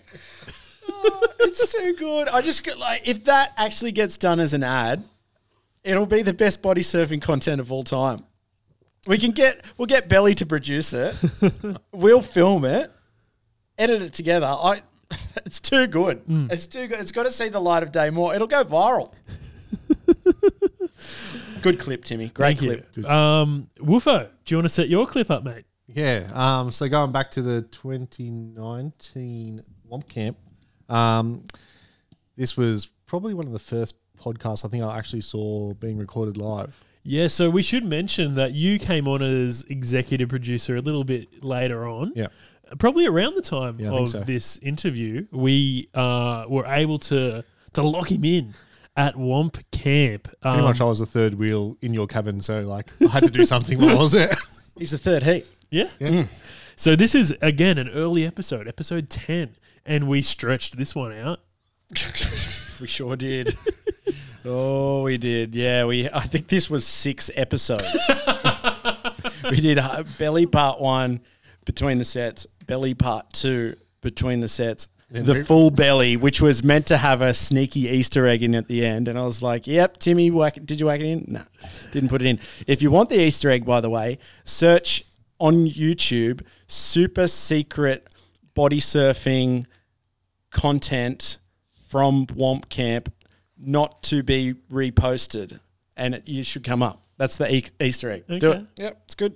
Oh, 0.89 1.27
it's 1.41 1.69
so 1.69 1.93
good. 1.93 2.29
I 2.29 2.41
just 2.41 2.63
get 2.63 2.79
like 2.79 3.03
if 3.05 3.25
that 3.25 3.51
actually 3.57 3.91
gets 3.91 4.17
done 4.17 4.39
as 4.39 4.53
an 4.53 4.63
ad, 4.63 5.03
it'll 5.83 6.05
be 6.05 6.21
the 6.21 6.33
best 6.33 6.61
body 6.61 6.81
surfing 6.81 7.21
content 7.21 7.59
of 7.59 7.71
all 7.71 7.83
time. 7.83 8.23
We 9.07 9.17
can 9.17 9.31
get 9.31 9.63
we'll 9.77 9.85
get 9.85 10.07
Belly 10.07 10.35
to 10.35 10.45
produce 10.45 10.93
it. 10.93 11.15
we'll 11.91 12.21
film 12.21 12.65
it, 12.65 12.91
edit 13.77 14.01
it 14.01 14.13
together. 14.13 14.47
I 14.47 14.81
it's 15.45 15.59
too 15.59 15.87
good. 15.87 16.21
It's 16.49 16.67
too 16.67 16.87
good. 16.87 16.99
It's 16.99 17.11
got 17.11 17.23
to 17.23 17.31
see 17.31 17.49
the 17.49 17.59
light 17.59 17.83
of 17.83 17.91
day 17.91 18.09
more. 18.09 18.33
It'll 18.33 18.47
go 18.47 18.63
viral. 18.63 19.13
good 21.61 21.79
clip, 21.79 22.03
Timmy. 22.03 22.29
Great 22.29 22.57
Thank 22.57 22.59
clip. 22.59 22.87
you. 22.95 23.07
Um, 23.07 23.69
Woofo, 23.79 24.29
do 24.45 24.53
you 24.53 24.57
want 24.57 24.65
to 24.65 24.69
set 24.69 24.89
your 24.89 25.05
clip 25.05 25.29
up, 25.29 25.43
mate? 25.43 25.65
Yeah. 25.87 26.29
Um, 26.33 26.71
so 26.71 26.87
going 26.87 27.11
back 27.11 27.31
to 27.31 27.41
the 27.41 27.63
2019 27.63 29.63
Womp 29.91 30.07
Camp, 30.07 30.37
um, 30.89 31.43
this 32.35 32.57
was 32.57 32.87
probably 33.05 33.33
one 33.33 33.45
of 33.45 33.51
the 33.51 33.59
first 33.59 33.95
podcasts 34.23 34.63
I 34.65 34.69
think 34.69 34.83
I 34.83 34.97
actually 34.97 35.21
saw 35.21 35.73
being 35.73 35.97
recorded 35.97 36.37
live. 36.37 36.83
Yeah, 37.03 37.27
so 37.27 37.49
we 37.49 37.61
should 37.63 37.83
mention 37.83 38.35
that 38.35 38.53
you 38.53 38.79
came 38.79 39.07
on 39.09 39.21
as 39.21 39.63
executive 39.69 40.29
producer 40.29 40.75
a 40.75 40.81
little 40.81 41.03
bit 41.03 41.43
later 41.43 41.85
on. 41.85 42.13
Yeah. 42.15 42.27
Probably 42.79 43.05
around 43.05 43.35
the 43.35 43.41
time 43.41 43.77
Yeah, 43.79 43.91
of 43.91 44.09
so. 44.09 44.19
this 44.21 44.57
interview, 44.59 45.27
we 45.31 45.89
uh, 45.93 46.45
were 46.47 46.65
able 46.65 46.97
to 46.99 47.43
to 47.73 47.81
lock 47.83 48.09
him 48.11 48.23
in 48.23 48.53
at 48.95 49.15
Womp 49.15 49.61
Camp. 49.71 50.23
Pretty 50.41 50.57
Um, 50.59 50.61
much, 50.63 50.79
I 50.79 50.85
was 50.85 50.99
the 50.99 51.05
third 51.05 51.33
wheel 51.33 51.75
in 51.81 51.93
your 51.93 52.07
cabin, 52.07 52.39
so 52.39 52.61
like 52.61 52.89
I 53.01 53.07
had 53.07 53.23
to 53.23 53.31
do 53.31 53.43
something 53.45 53.79
while 53.79 53.97
I 53.97 54.01
was 54.01 54.11
there. 54.13 54.35
He's 54.77 54.91
the 54.91 54.97
third 54.97 55.23
heat. 55.23 55.45
Yeah. 55.71 55.89
Yeah. 55.99 56.25
So 56.75 56.95
this 56.95 57.13
is 57.15 57.35
again 57.41 57.77
an 57.77 57.89
early 57.89 58.25
episode, 58.25 58.67
episode 58.67 59.09
ten, 59.09 59.55
and 59.85 60.07
we 60.07 60.21
stretched 60.21 60.77
this 60.77 60.95
one 60.95 61.11
out. 61.11 61.41
We 62.81 62.87
sure 62.87 63.15
did. 63.15 63.55
oh, 64.45 65.03
we 65.03 65.17
did. 65.17 65.55
Yeah, 65.55 65.85
we. 65.85 66.09
I 66.13 66.21
think 66.21 66.47
this 66.47 66.69
was 66.69 66.85
six 66.85 67.29
episodes. 67.35 67.87
we 69.49 69.57
did 69.57 69.79
uh, 69.79 70.03
belly 70.17 70.45
part 70.45 70.79
one 70.79 71.21
between 71.65 71.97
the 71.97 72.05
sets, 72.05 72.45
belly 72.65 72.93
part 72.93 73.31
two 73.33 73.75
between 74.01 74.41
the 74.41 74.49
sets, 74.49 74.89
And 75.13 75.25
the 75.25 75.45
full 75.45 75.71
belly, 75.71 76.17
which 76.17 76.41
was 76.41 76.63
meant 76.63 76.87
to 76.87 76.97
have 76.97 77.21
a 77.21 77.33
sneaky 77.33 77.81
Easter 77.81 78.27
egg 78.27 78.43
in 78.43 78.53
at 78.53 78.67
the 78.67 78.85
end. 78.85 79.07
And 79.07 79.17
I 79.17 79.23
was 79.23 79.41
like, 79.41 79.65
"Yep, 79.65 79.97
Timmy, 79.97 80.29
whack, 80.29 80.57
did 80.65 80.79
you 80.79 80.87
whack 80.87 80.99
it 80.99 81.05
in? 81.05 81.25
No, 81.27 81.41
didn't 81.91 82.09
put 82.09 82.21
it 82.21 82.27
in. 82.27 82.39
If 82.67 82.81
you 82.81 82.91
want 82.91 83.09
the 83.09 83.19
Easter 83.19 83.49
egg, 83.49 83.65
by 83.65 83.79
the 83.81 83.89
way, 83.89 84.19
search 84.43 85.05
on 85.39 85.67
YouTube 85.67 86.41
super 86.67 87.27
secret 87.27 88.07
body 88.53 88.79
surfing 88.79 89.65
content 90.51 91.39
from 91.89 92.25
Womp 92.27 92.69
Camp 92.69 93.11
not 93.65 94.03
to 94.03 94.23
be 94.23 94.55
reposted, 94.71 95.59
and 95.97 96.15
it, 96.15 96.27
you 96.27 96.43
should 96.43 96.63
come 96.63 96.83
up. 96.83 97.03
That's 97.17 97.37
the 97.37 97.53
e- 97.53 97.65
Easter 97.79 98.11
egg. 98.11 98.25
Do 98.39 98.51
it. 98.51 98.65
Yep, 98.77 99.01
it's 99.05 99.15
good. 99.15 99.35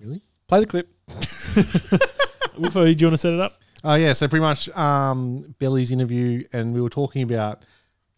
Really? 0.00 0.22
Play 0.46 0.60
the 0.60 0.66
clip. 0.66 0.94
Woofo, 1.08 2.84
do 2.84 2.90
you 2.90 3.06
want 3.06 3.14
to 3.14 3.16
set 3.16 3.32
it 3.32 3.40
up? 3.40 3.60
Oh 3.84 3.94
yeah, 3.94 4.12
so 4.12 4.26
pretty 4.26 4.42
much 4.42 4.68
um, 4.70 5.54
Billy's 5.58 5.92
interview, 5.92 6.42
and 6.52 6.74
we 6.74 6.80
were 6.80 6.90
talking 6.90 7.22
about 7.22 7.64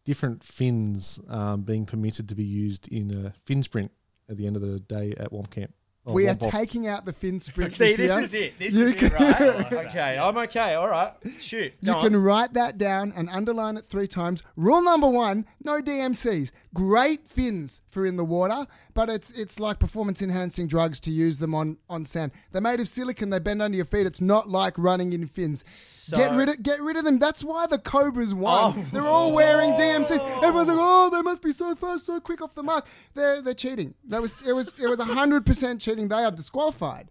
different 0.04 0.42
fins 0.42 1.20
um, 1.28 1.62
being 1.62 1.84
permitted 1.84 2.28
to 2.28 2.34
be 2.34 2.44
used 2.44 2.88
in 2.88 3.26
a 3.26 3.30
fin 3.44 3.62
sprint 3.62 3.90
at 4.28 4.36
the 4.36 4.46
end 4.46 4.56
of 4.56 4.62
the 4.62 4.80
day 4.80 5.12
at 5.18 5.30
Womp 5.30 5.50
Camp. 5.50 5.72
Oh, 6.06 6.14
we 6.14 6.26
are 6.28 6.34
Womp 6.34 6.44
Off. 6.46 6.52
taking 6.52 6.88
out 6.88 7.04
the 7.04 7.12
fin 7.12 7.40
sprint. 7.40 7.72
See, 7.74 7.94
this 7.94 7.96
this 7.98 8.08
year. 8.10 8.20
is 8.22 8.34
it. 8.34 8.58
This 8.58 8.74
You 8.74 8.86
is 8.86 8.92
it, 8.92 8.98
can- 8.98 9.10
right? 9.12 9.72
okay, 9.86 10.18
I'm 10.18 10.36
okay. 10.38 10.74
All 10.74 10.88
right. 10.88 11.12
Shoot. 11.38 11.74
You 11.80 11.92
Go 11.92 12.00
can 12.02 12.16
write 12.16 12.54
that 12.54 12.78
down 12.78 13.12
and 13.14 13.28
underline 13.28 13.76
it 13.76 13.84
three 13.86 14.06
times. 14.06 14.42
Rule 14.56 14.82
number 14.82 15.08
one: 15.08 15.44
no 15.62 15.82
DMCs. 15.82 16.52
Great 16.72 17.28
fins 17.28 17.82
for 17.90 18.06
in 18.06 18.16
the 18.16 18.24
water, 18.24 18.66
but 19.00 19.08
it's 19.08 19.30
it's 19.30 19.58
like 19.58 19.78
performance 19.78 20.20
enhancing 20.20 20.66
drugs 20.66 21.00
to 21.00 21.10
use 21.10 21.38
them 21.38 21.54
on 21.54 21.78
on 21.88 22.04
sand. 22.04 22.32
They're 22.52 22.60
made 22.60 22.80
of 22.80 22.86
silicon. 22.86 23.30
They 23.30 23.38
bend 23.38 23.62
under 23.62 23.74
your 23.74 23.86
feet. 23.86 24.06
It's 24.06 24.20
not 24.20 24.50
like 24.50 24.74
running 24.76 25.14
in 25.14 25.26
fins. 25.26 26.10
get 26.14 26.32
rid 26.32 26.50
of 26.50 26.62
get 26.62 26.82
rid 26.82 26.98
of 26.98 27.06
them. 27.06 27.18
That's 27.18 27.42
why 27.42 27.66
the 27.66 27.78
Cobras 27.78 28.34
won. 28.34 28.74
Oh. 28.76 28.86
They're 28.92 29.06
all 29.06 29.32
wearing 29.32 29.70
DMCs. 29.70 30.18
Oh. 30.20 30.40
Everyone's 30.42 30.68
like, 30.68 30.76
oh, 30.78 31.08
they 31.10 31.22
must 31.22 31.40
be 31.40 31.50
so 31.50 31.74
fast, 31.74 32.04
so 32.04 32.20
quick 32.20 32.42
off 32.42 32.54
the 32.54 32.62
mark. 32.62 32.84
They're 33.14 33.40
they're 33.40 33.54
cheating. 33.54 33.94
That 34.04 34.20
was 34.20 34.34
it 34.46 34.52
was 34.52 34.74
it 34.78 34.86
was 34.86 35.00
hundred 35.00 35.46
percent 35.46 35.80
cheating. 35.80 36.08
They 36.08 36.22
are 36.22 36.30
disqualified. 36.30 37.10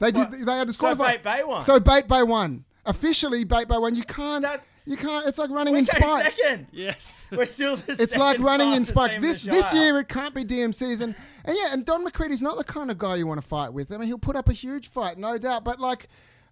They 0.00 0.10
did. 0.10 0.32
They 0.32 0.58
are 0.58 0.64
disqualified. 0.64 1.06
So. 1.06 1.12
Bate 1.12 1.22
Bay 1.22 1.44
won. 1.44 1.62
So 1.62 1.78
bait 1.78 2.08
by 2.08 2.24
one. 2.24 2.64
Officially 2.84 3.44
bait 3.44 3.68
by 3.68 3.78
one. 3.78 3.94
You 3.94 4.02
can't. 4.02 4.42
That- 4.42 4.64
you 4.86 4.96
can't. 4.96 5.26
It's 5.26 5.38
like 5.38 5.50
running 5.50 5.74
we 5.74 5.80
in 5.80 5.84
came 5.84 6.02
spikes. 6.02 6.36
second. 6.36 6.68
Yes. 6.72 7.26
We're 7.30 7.44
still 7.44 7.76
the 7.76 7.96
It's 8.00 8.16
like 8.16 8.38
running 8.38 8.72
in 8.72 8.84
spikes. 8.84 9.18
This 9.18 9.42
the 9.42 9.50
this 9.50 9.74
year 9.74 9.98
it 9.98 10.08
can't 10.08 10.34
be 10.34 10.44
DMCs 10.44 11.00
and 11.00 11.14
and 11.44 11.56
yeah. 11.56 11.72
And 11.72 11.84
Don 11.84 12.06
McCredie's 12.06 12.42
not 12.42 12.56
the 12.56 12.64
kind 12.64 12.90
of 12.90 12.96
guy 12.96 13.16
you 13.16 13.26
want 13.26 13.40
to 13.40 13.46
fight 13.46 13.72
with. 13.72 13.92
I 13.92 13.98
mean, 13.98 14.06
he'll 14.06 14.18
put 14.18 14.36
up 14.36 14.48
a 14.48 14.52
huge 14.52 14.88
fight, 14.88 15.18
no 15.18 15.36
doubt. 15.38 15.64
But 15.64 15.80
like. 15.80 16.08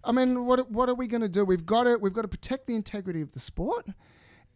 I 0.07 0.11
mean, 0.11 0.45
what 0.45 0.69
what 0.69 0.87
are 0.87 0.93
we 0.93 1.07
going 1.07 1.21
to 1.21 1.27
do? 1.27 1.43
We've 1.43 1.65
got 1.65 1.85
to 1.85 1.97
we've 1.97 2.13
got 2.13 2.21
to 2.21 2.27
protect 2.27 2.67
the 2.67 2.75
integrity 2.75 3.21
of 3.21 3.31
the 3.31 3.39
sport. 3.39 3.87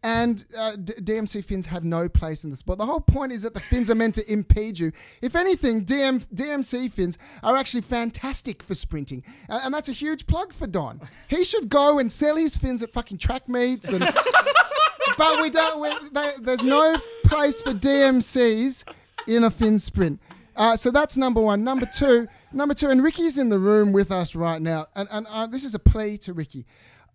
And 0.01 0.45
uh, 0.57 0.77
D- 0.77 0.93
DMC 0.93 1.43
fins 1.43 1.65
have 1.65 1.83
no 1.83 2.07
place 2.07 2.45
in 2.45 2.49
the 2.49 2.55
sport. 2.55 2.79
The 2.79 2.85
whole 2.85 3.01
point 3.01 3.33
is 3.33 3.41
that 3.41 3.53
the 3.53 3.59
fins 3.59 3.91
are 3.91 3.95
meant 3.95 4.15
to 4.15 4.31
impede 4.31 4.79
you. 4.79 4.93
If 5.21 5.35
anything, 5.35 5.85
DM, 5.85 6.25
DMC 6.33 6.91
fins 6.91 7.17
are 7.43 7.57
actually 7.57 7.81
fantastic 7.81 8.63
for 8.63 8.75
sprinting, 8.75 9.23
and, 9.49 9.73
that's 9.73 9.89
a 9.89 9.93
huge 9.93 10.25
plug 10.25 10.53
for 10.53 10.67
Don. 10.67 11.01
He 11.27 11.43
should 11.43 11.69
go 11.69 11.99
and 11.99 12.11
sell 12.11 12.35
his 12.37 12.55
fins 12.55 12.81
at 12.81 12.91
fucking 12.91 13.17
track 13.17 13.47
meets 13.49 13.89
and 13.89 13.99
but 15.17 15.41
we 15.41 15.49
don't. 15.49 15.81
We, 15.81 16.09
they, 16.11 16.31
there's 16.41 16.63
no 16.63 16.95
place 17.25 17.61
for 17.61 17.73
DMCs 17.73 18.85
in 19.27 19.43
a 19.43 19.51
fin 19.51 19.79
sprint. 19.79 20.19
Uh, 20.55 20.75
so 20.75 20.91
that's 20.91 21.17
number 21.17 21.41
one. 21.41 21.63
Number 21.63 21.85
two, 21.85 22.27
number 22.51 22.73
two, 22.73 22.89
and 22.89 23.03
Ricky's 23.03 23.37
in 23.37 23.49
the 23.49 23.59
room 23.59 23.91
with 23.93 24.11
us 24.11 24.35
right 24.35 24.61
now, 24.61 24.87
and 24.95 25.07
and 25.11 25.27
uh, 25.27 25.47
this 25.47 25.63
is 25.63 25.75
a 25.75 25.79
plea 25.79 26.17
to 26.19 26.33
Ricky. 26.33 26.65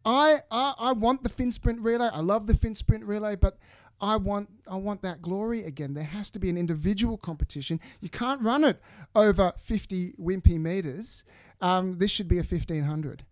I, 0.04 0.38
I 0.50 0.74
I 0.78 0.92
want 0.92 1.22
the 1.22 1.28
fin 1.28 1.52
sprint 1.52 1.80
relay. 1.80 2.08
I 2.12 2.20
love 2.20 2.46
the 2.46 2.54
fin 2.54 2.74
sprint 2.74 3.04
relay, 3.04 3.36
but. 3.36 3.58
I 4.00 4.16
want 4.16 4.50
I 4.68 4.74
want 4.74 5.02
that 5.02 5.22
glory 5.22 5.64
again. 5.64 5.94
There 5.94 6.04
has 6.04 6.28
to 6.32 6.40
be 6.40 6.50
an 6.50 6.58
individual 6.58 7.16
competition. 7.16 7.80
You 8.00 8.10
can't 8.10 8.42
run 8.42 8.64
it 8.64 8.80
over 9.14 9.52
50 9.56 10.14
wimpy 10.20 10.58
meters. 10.58 11.22
Um, 11.60 11.96
this 11.98 12.10
should 12.10 12.26
be 12.28 12.38
a 12.38 12.42
1500, 12.42 13.24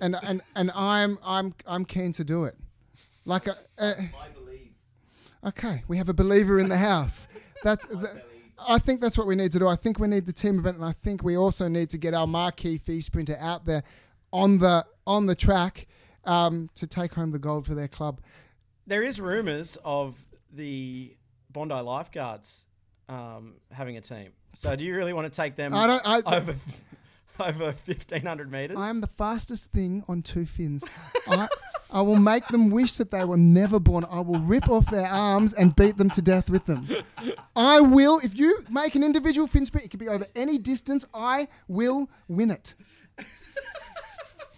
and 0.00 0.16
and 0.22 0.42
and 0.54 0.70
I'm 0.74 1.18
I'm 1.24 1.54
I'm 1.66 1.84
keen 1.84 2.12
to 2.12 2.24
do 2.24 2.44
it. 2.44 2.56
Like 3.24 3.48
a, 3.48 3.56
a 3.78 4.10
Okay, 5.44 5.82
we 5.86 5.96
have 5.96 6.08
a 6.08 6.14
believer 6.14 6.58
in 6.58 6.68
the 6.68 6.78
house. 6.78 7.28
That's. 7.62 7.84
th- 7.90 8.22
I 8.68 8.78
think 8.78 9.02
that's 9.02 9.18
what 9.18 9.26
we 9.26 9.36
need 9.36 9.52
to 9.52 9.58
do. 9.58 9.68
I 9.68 9.76
think 9.76 9.98
we 9.98 10.08
need 10.08 10.24
the 10.24 10.32
team 10.32 10.58
event, 10.58 10.76
and 10.76 10.84
I 10.84 10.92
think 10.92 11.22
we 11.22 11.36
also 11.36 11.68
need 11.68 11.90
to 11.90 11.98
get 11.98 12.14
our 12.14 12.26
marquee 12.26 12.78
fee 12.78 13.02
sprinter 13.02 13.36
out 13.38 13.66
there 13.66 13.82
on 14.32 14.58
the 14.58 14.86
on 15.06 15.26
the 15.26 15.34
track 15.34 15.86
um, 16.26 16.70
to 16.76 16.86
take 16.86 17.14
home 17.14 17.30
the 17.30 17.38
gold 17.38 17.66
for 17.66 17.74
their 17.74 17.88
club. 17.88 18.20
There 18.86 19.02
is 19.02 19.20
rumours 19.20 19.78
of 19.84 20.14
the 20.52 21.16
Bondi 21.50 21.74
lifeguards 21.74 22.64
um, 23.08 23.54
having 23.70 23.96
a 23.96 24.00
team. 24.00 24.30
So 24.54 24.74
do 24.74 24.84
you 24.84 24.94
really 24.94 25.12
want 25.12 25.32
to 25.32 25.36
take 25.36 25.56
them 25.56 25.74
I 25.74 25.86
don't. 25.86 26.02
I, 26.04 26.36
over 26.36 26.56
over 27.40 27.72
fifteen 27.72 28.22
hundred 28.22 28.50
meters? 28.50 28.76
I 28.78 28.88
am 28.88 29.00
the 29.00 29.06
fastest 29.06 29.70
thing 29.72 30.04
on 30.08 30.22
two 30.22 30.46
fins. 30.46 30.84
I, 31.26 31.48
I 31.90 32.00
will 32.00 32.16
make 32.16 32.46
them 32.48 32.70
wish 32.70 32.94
that 32.94 33.10
they 33.10 33.24
were 33.24 33.36
never 33.36 33.78
born. 33.78 34.06
I 34.10 34.20
will 34.20 34.40
rip 34.40 34.68
off 34.68 34.90
their 34.90 35.06
arms 35.06 35.52
and 35.52 35.76
beat 35.76 35.96
them 35.96 36.10
to 36.10 36.22
death 36.22 36.48
with 36.50 36.64
them. 36.66 36.88
I 37.54 37.80
will. 37.80 38.18
If 38.22 38.36
you 38.36 38.64
make 38.70 38.94
an 38.94 39.04
individual 39.04 39.46
fin 39.46 39.66
sprint, 39.66 39.86
it 39.86 39.90
could 39.90 40.00
be 40.00 40.08
over 40.08 40.26
any 40.34 40.58
distance. 40.58 41.06
I 41.12 41.48
will 41.68 42.08
win 42.28 42.50
it. 42.50 42.74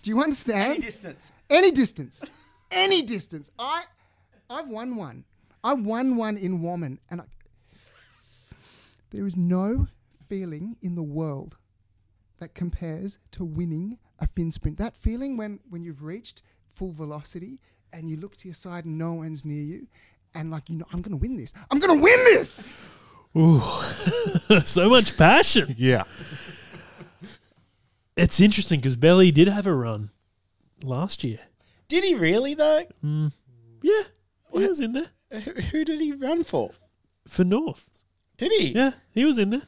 Do 0.09 0.14
you 0.14 0.22
understand? 0.22 0.72
Any 0.72 0.80
distance. 0.80 1.32
Any 1.50 1.70
distance. 1.70 2.24
Any 2.70 3.02
distance. 3.02 3.50
I 3.59 3.84
I've 4.48 4.66
won 4.66 4.96
one. 4.96 5.26
I 5.62 5.74
won 5.74 6.16
one 6.16 6.38
in 6.38 6.62
Woman 6.62 6.98
and 7.11 7.20
I, 7.20 7.24
there 9.11 9.26
is 9.26 9.36
no 9.36 9.86
feeling 10.26 10.76
in 10.80 10.94
the 10.94 11.02
world 11.02 11.59
that 12.38 12.54
compares 12.54 13.18
to 13.32 13.44
winning 13.44 13.98
a 14.18 14.26
fin 14.28 14.50
sprint. 14.50 14.78
That 14.78 14.96
feeling 14.96 15.36
when 15.36 15.61
when 15.68 15.82
you've 15.82 16.02
reached 16.02 16.40
full 16.74 16.92
velocity 16.92 17.61
and 17.92 18.09
you 18.09 18.16
look 18.16 18.34
to 18.38 18.48
your 18.48 18.54
side 18.54 18.86
and 18.86 18.96
no 18.96 19.12
one's 19.12 19.44
near 19.44 19.62
you 19.62 19.86
and 20.32 20.50
like 20.50 20.70
you 20.70 20.76
know 20.76 20.86
I'm 20.90 21.02
going 21.02 21.18
to 21.18 21.18
win 21.18 21.36
this. 21.36 21.52
I'm 21.70 21.80
going 21.80 21.98
to 21.98 22.02
win 22.02 22.24
this. 22.24 22.62
Ooh, 23.36 23.61
so 24.64 24.88
much 24.88 25.18
passion. 25.18 25.74
Yeah. 25.76 26.04
It's 28.18 28.40
interesting 28.40 28.80
because 28.80 28.96
Belly 28.96 29.30
did 29.30 29.46
have 29.48 29.66
a 29.66 29.72
run 29.74 30.10
last 30.82 31.22
year. 31.22 31.38
Did 31.86 32.02
he 32.02 32.14
really 32.14 32.54
though? 32.54 32.84
Yeah, 33.80 34.02
he 34.52 34.66
was 34.66 34.80
in 34.80 34.92
there 34.92 35.08
Who, 35.30 35.52
who 35.52 35.84
did 35.84 36.00
he 36.00 36.12
run 36.12 36.42
for? 36.44 36.72
for 37.28 37.44
North. 37.44 37.88
Did 38.36 38.52
he? 38.52 38.72
Yeah, 38.72 38.92
he 39.12 39.24
was 39.24 39.38
in 39.38 39.50
there. 39.50 39.62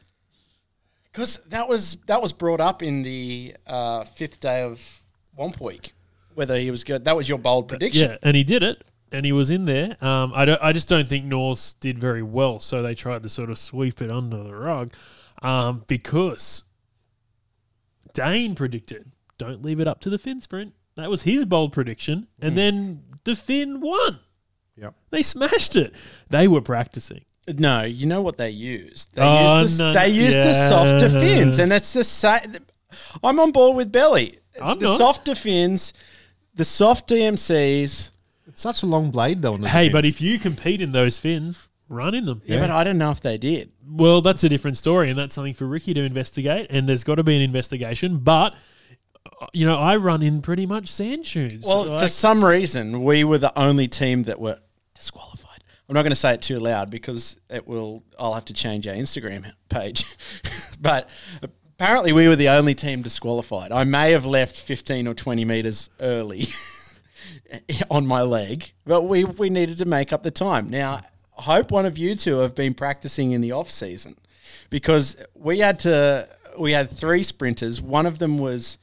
Because 1.11 1.37
that 1.47 1.67
was 1.67 1.95
that 2.07 2.21
was 2.21 2.33
brought 2.33 2.59
up 2.59 2.83
in 2.83 3.03
the 3.03 3.55
uh, 3.67 4.03
fifth 4.03 4.39
day 4.39 4.63
of 4.63 5.03
Womp 5.37 5.59
Week. 5.61 5.93
Whether 6.35 6.57
he 6.57 6.71
was 6.71 6.83
good, 6.83 7.05
that 7.05 7.15
was 7.15 7.27
your 7.27 7.37
bold 7.37 7.67
prediction. 7.67 8.11
Yeah, 8.11 8.17
and 8.23 8.35
he 8.35 8.43
did 8.43 8.63
it, 8.63 8.83
and 9.11 9.25
he 9.25 9.33
was 9.33 9.49
in 9.49 9.65
there. 9.65 9.97
Um, 10.01 10.31
I 10.33 10.45
don't. 10.45 10.61
I 10.63 10.71
just 10.71 10.87
don't 10.87 11.07
think 11.07 11.25
Norse 11.25 11.73
did 11.73 11.99
very 11.99 12.23
well, 12.23 12.59
so 12.59 12.81
they 12.81 12.95
tried 12.95 13.23
to 13.23 13.29
sort 13.29 13.49
of 13.49 13.57
sweep 13.57 14.01
it 14.01 14.09
under 14.09 14.41
the 14.41 14.55
rug, 14.55 14.93
um, 15.41 15.83
because 15.87 16.63
Dane 18.13 18.55
predicted, 18.55 19.11
"Don't 19.37 19.63
leave 19.63 19.79
it 19.79 19.87
up 19.87 19.99
to 20.01 20.09
the 20.09 20.17
Finn 20.17 20.41
sprint." 20.41 20.73
That 20.95 21.09
was 21.09 21.21
his 21.21 21.45
bold 21.45 21.73
prediction, 21.73 22.27
and 22.41 22.51
hmm. 22.51 22.55
then 22.57 23.03
the 23.23 23.35
Finn 23.35 23.79
won. 23.79 24.19
Yep. 24.75 24.93
They 25.09 25.23
smashed 25.23 25.75
it. 25.75 25.93
They 26.29 26.47
were 26.47 26.61
practicing. 26.61 27.25
No, 27.47 27.83
you 27.83 28.05
know 28.05 28.21
what 28.21 28.37
they 28.37 28.49
used? 28.49 29.15
They 29.15 29.21
Oh, 29.21 29.61
used 29.61 29.79
the, 29.79 29.83
no, 29.83 29.93
they 29.93 30.09
used 30.09 30.37
the 30.37 30.53
softer 30.53 31.09
fins, 31.09 31.59
and 31.59 31.71
that's 31.71 31.93
the 31.93 32.03
same. 32.03 32.57
I'm 33.23 33.39
on 33.39 33.51
board 33.51 33.77
with 33.77 33.91
Belly. 33.91 34.37
It's 34.53 34.61
I'm 34.61 34.79
the 34.79 34.85
not. 34.85 34.97
softer 34.97 35.35
fins, 35.35 35.93
the 36.53 36.65
soft 36.65 37.09
DMCs. 37.09 38.09
It's 38.47 38.61
such 38.61 38.83
a 38.83 38.85
long 38.85 39.11
blade 39.11 39.41
though. 39.41 39.57
Hey, 39.57 39.85
fin. 39.85 39.91
but 39.91 40.05
if 40.05 40.21
you 40.21 40.37
compete 40.37 40.81
in 40.81 40.91
those 40.91 41.17
fins, 41.17 41.67
run 41.91 42.15
in 42.15 42.25
them. 42.25 42.41
Yeah, 42.45 42.59
but 42.59 42.71
I 42.71 42.83
don't 42.83 42.97
know 42.97 43.11
if 43.11 43.19
they 43.21 43.37
did. 43.37 43.71
Well, 43.87 44.21
that's 44.21 44.43
a 44.43 44.49
different 44.49 44.77
story, 44.77 45.09
and 45.09 45.19
that's 45.19 45.35
something 45.35 45.53
for 45.53 45.65
Ricky 45.65 45.93
to 45.93 46.01
investigate. 46.01 46.67
And 46.69 46.87
there's 46.87 47.03
got 47.03 47.15
to 47.15 47.23
be 47.23 47.35
an 47.35 47.41
investigation. 47.41 48.17
But 48.17 48.55
uh, 49.41 49.47
you 49.53 49.65
know, 49.65 49.77
I 49.77 49.97
run 49.97 50.23
in 50.23 50.41
pretty 50.41 50.65
much 50.65 50.87
sand 50.87 51.25
shoes. 51.25 51.63
Well, 51.67 51.85
Like- 51.85 51.99
for 51.99 52.07
some 52.07 52.43
reason, 52.43 53.03
we 53.03 53.23
were 53.23 53.37
the 53.37 53.57
only 53.59 53.87
team 53.87 54.23
that 54.23 54.39
were 54.39 54.57
disqualified. 54.95 55.63
I'm 55.87 55.93
not 55.93 56.03
going 56.03 56.11
to 56.11 56.15
say 56.15 56.33
it 56.33 56.41
too 56.41 56.59
loud 56.59 56.89
because 56.89 57.37
it 57.49 57.67
will. 57.67 58.03
I'll 58.17 58.33
have 58.33 58.45
to 58.45 58.53
change 58.53 58.87
our 58.87 58.95
Instagram 58.95 59.51
page. 59.67 60.05
but 60.79 61.09
apparently, 61.43 62.13
we 62.13 62.29
were 62.29 62.37
the 62.37 62.47
only 62.49 62.75
team 62.75 63.01
disqualified. 63.01 63.73
I 63.73 63.83
may 63.83 64.11
have 64.13 64.25
left 64.25 64.55
15 64.55 65.07
or 65.07 65.13
20 65.13 65.43
meters 65.43 65.89
early 65.99 66.47
on 67.91 68.07
my 68.07 68.21
leg, 68.21 68.71
but 68.85 69.01
we 69.01 69.25
we 69.25 69.49
needed 69.49 69.79
to 69.79 69.85
make 69.85 70.13
up 70.13 70.23
the 70.23 70.31
time. 70.31 70.69
Now, 70.69 71.01
hope 71.41 71.71
one 71.71 71.85
of 71.85 71.97
you 71.97 72.15
two 72.15 72.37
have 72.37 72.55
been 72.55 72.73
practicing 72.73 73.31
in 73.31 73.41
the 73.41 73.51
off 73.51 73.69
season 73.69 74.15
because 74.69 75.21
we 75.35 75.59
had 75.59 75.79
to. 75.79 76.27
We 76.57 76.71
had 76.73 76.89
three 76.89 77.23
sprinters. 77.23 77.81
One 77.81 78.05
of 78.05 78.19
them 78.19 78.37
was. 78.37 78.77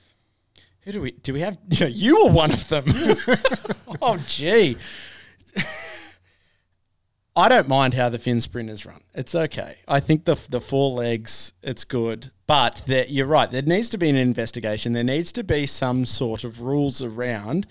Who 0.83 0.93
do 0.93 1.01
we 1.01 1.11
do 1.13 1.33
we 1.35 1.41
have? 1.41 1.59
You 1.69 1.87
you 1.87 2.25
were 2.25 2.31
one 2.31 2.53
of 2.53 2.69
them. 2.69 2.85
oh 4.03 4.19
gee. 4.27 4.77
I 7.37 7.49
don't 7.49 7.69
mind 7.69 7.95
how 7.95 8.09
the 8.09 8.19
fin 8.19 8.41
sprinters 8.41 8.85
run. 8.85 9.01
It's 9.15 9.35
okay. 9.35 9.77
I 9.87 10.01
think 10.01 10.25
the 10.25 10.37
the 10.49 10.61
four 10.61 10.91
legs, 10.91 11.53
it's 11.63 11.85
good. 11.85 12.31
But 12.47 12.83
you're 12.89 13.27
right. 13.27 13.51
There 13.51 13.63
needs 13.63 13.91
to 13.91 13.99
be 13.99 14.09
an 14.09 14.17
investigation. 14.17 14.93
There 14.93 15.05
needs 15.05 15.33
to 15.33 15.45
be 15.45 15.67
some 15.67 16.07
sort 16.07 16.45
of 16.45 16.63
rules 16.63 17.03
around 17.03 17.67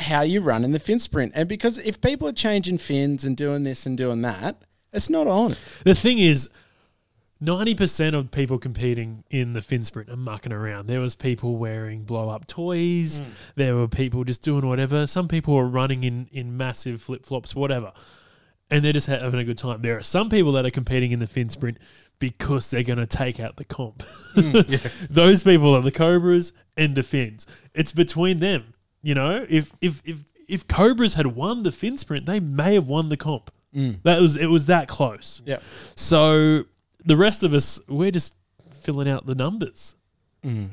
how 0.00 0.22
you 0.22 0.40
run 0.40 0.64
in 0.64 0.72
the 0.72 0.78
fin 0.78 0.98
sprint. 0.98 1.32
And 1.34 1.48
because 1.48 1.78
if 1.78 2.00
people 2.00 2.28
are 2.28 2.32
changing 2.32 2.78
fins 2.78 3.24
and 3.24 3.36
doing 3.36 3.64
this 3.64 3.86
and 3.86 3.96
doing 3.96 4.22
that, 4.22 4.56
it's 4.92 5.10
not 5.10 5.26
on. 5.26 5.54
the 5.84 5.94
thing 5.94 6.18
is, 6.18 6.48
ninety 7.40 7.74
percent 7.74 8.16
of 8.16 8.30
people 8.30 8.58
competing 8.58 9.24
in 9.30 9.52
the 9.52 9.62
fin 9.62 9.84
sprint 9.84 10.10
are 10.10 10.16
mucking 10.16 10.52
around. 10.52 10.86
There 10.86 11.00
was 11.00 11.14
people 11.16 11.56
wearing 11.56 12.04
blow 12.04 12.28
up 12.28 12.46
toys. 12.46 13.20
Mm. 13.20 13.26
There 13.54 13.76
were 13.76 13.88
people 13.88 14.24
just 14.24 14.42
doing 14.42 14.66
whatever. 14.66 15.06
Some 15.06 15.28
people 15.28 15.54
were 15.54 15.68
running 15.68 16.04
in 16.04 16.28
in 16.32 16.56
massive 16.56 17.02
flip 17.02 17.24
flops, 17.26 17.54
whatever. 17.54 17.92
And 18.72 18.84
they're 18.84 18.92
just 18.92 19.08
having 19.08 19.40
a 19.40 19.44
good 19.44 19.58
time. 19.58 19.82
There 19.82 19.96
are 19.96 20.02
some 20.02 20.30
people 20.30 20.52
that 20.52 20.64
are 20.64 20.70
competing 20.70 21.10
in 21.10 21.18
the 21.18 21.26
fin 21.26 21.48
sprint 21.48 21.78
because 22.20 22.70
they're 22.70 22.84
going 22.84 22.98
to 23.00 23.06
take 23.06 23.40
out 23.40 23.56
the 23.56 23.64
comp. 23.64 24.04
Mm, 24.36 25.08
Those 25.10 25.42
people 25.42 25.74
are 25.74 25.80
the 25.80 25.90
Cobras 25.90 26.52
and 26.76 26.94
the 26.94 27.02
Fins. 27.02 27.48
It's 27.74 27.90
between 27.90 28.38
them. 28.38 28.74
You 29.02 29.14
know, 29.14 29.46
if 29.48 29.72
if 29.80 30.02
if 30.04 30.24
if 30.48 30.66
Cobras 30.68 31.14
had 31.14 31.26
won 31.28 31.62
the 31.62 31.72
fin 31.72 31.96
sprint, 31.98 32.26
they 32.26 32.40
may 32.40 32.74
have 32.74 32.88
won 32.88 33.08
the 33.08 33.16
comp. 33.16 33.50
Mm. 33.74 34.02
That 34.02 34.20
was 34.20 34.36
it 34.36 34.46
was 34.46 34.66
that 34.66 34.88
close. 34.88 35.40
Yeah. 35.46 35.58
So 35.94 36.64
the 37.04 37.16
rest 37.16 37.42
of 37.42 37.54
us, 37.54 37.80
we're 37.88 38.10
just 38.10 38.34
filling 38.82 39.08
out 39.08 39.26
the 39.26 39.34
numbers. 39.34 39.94
Mm. 40.44 40.70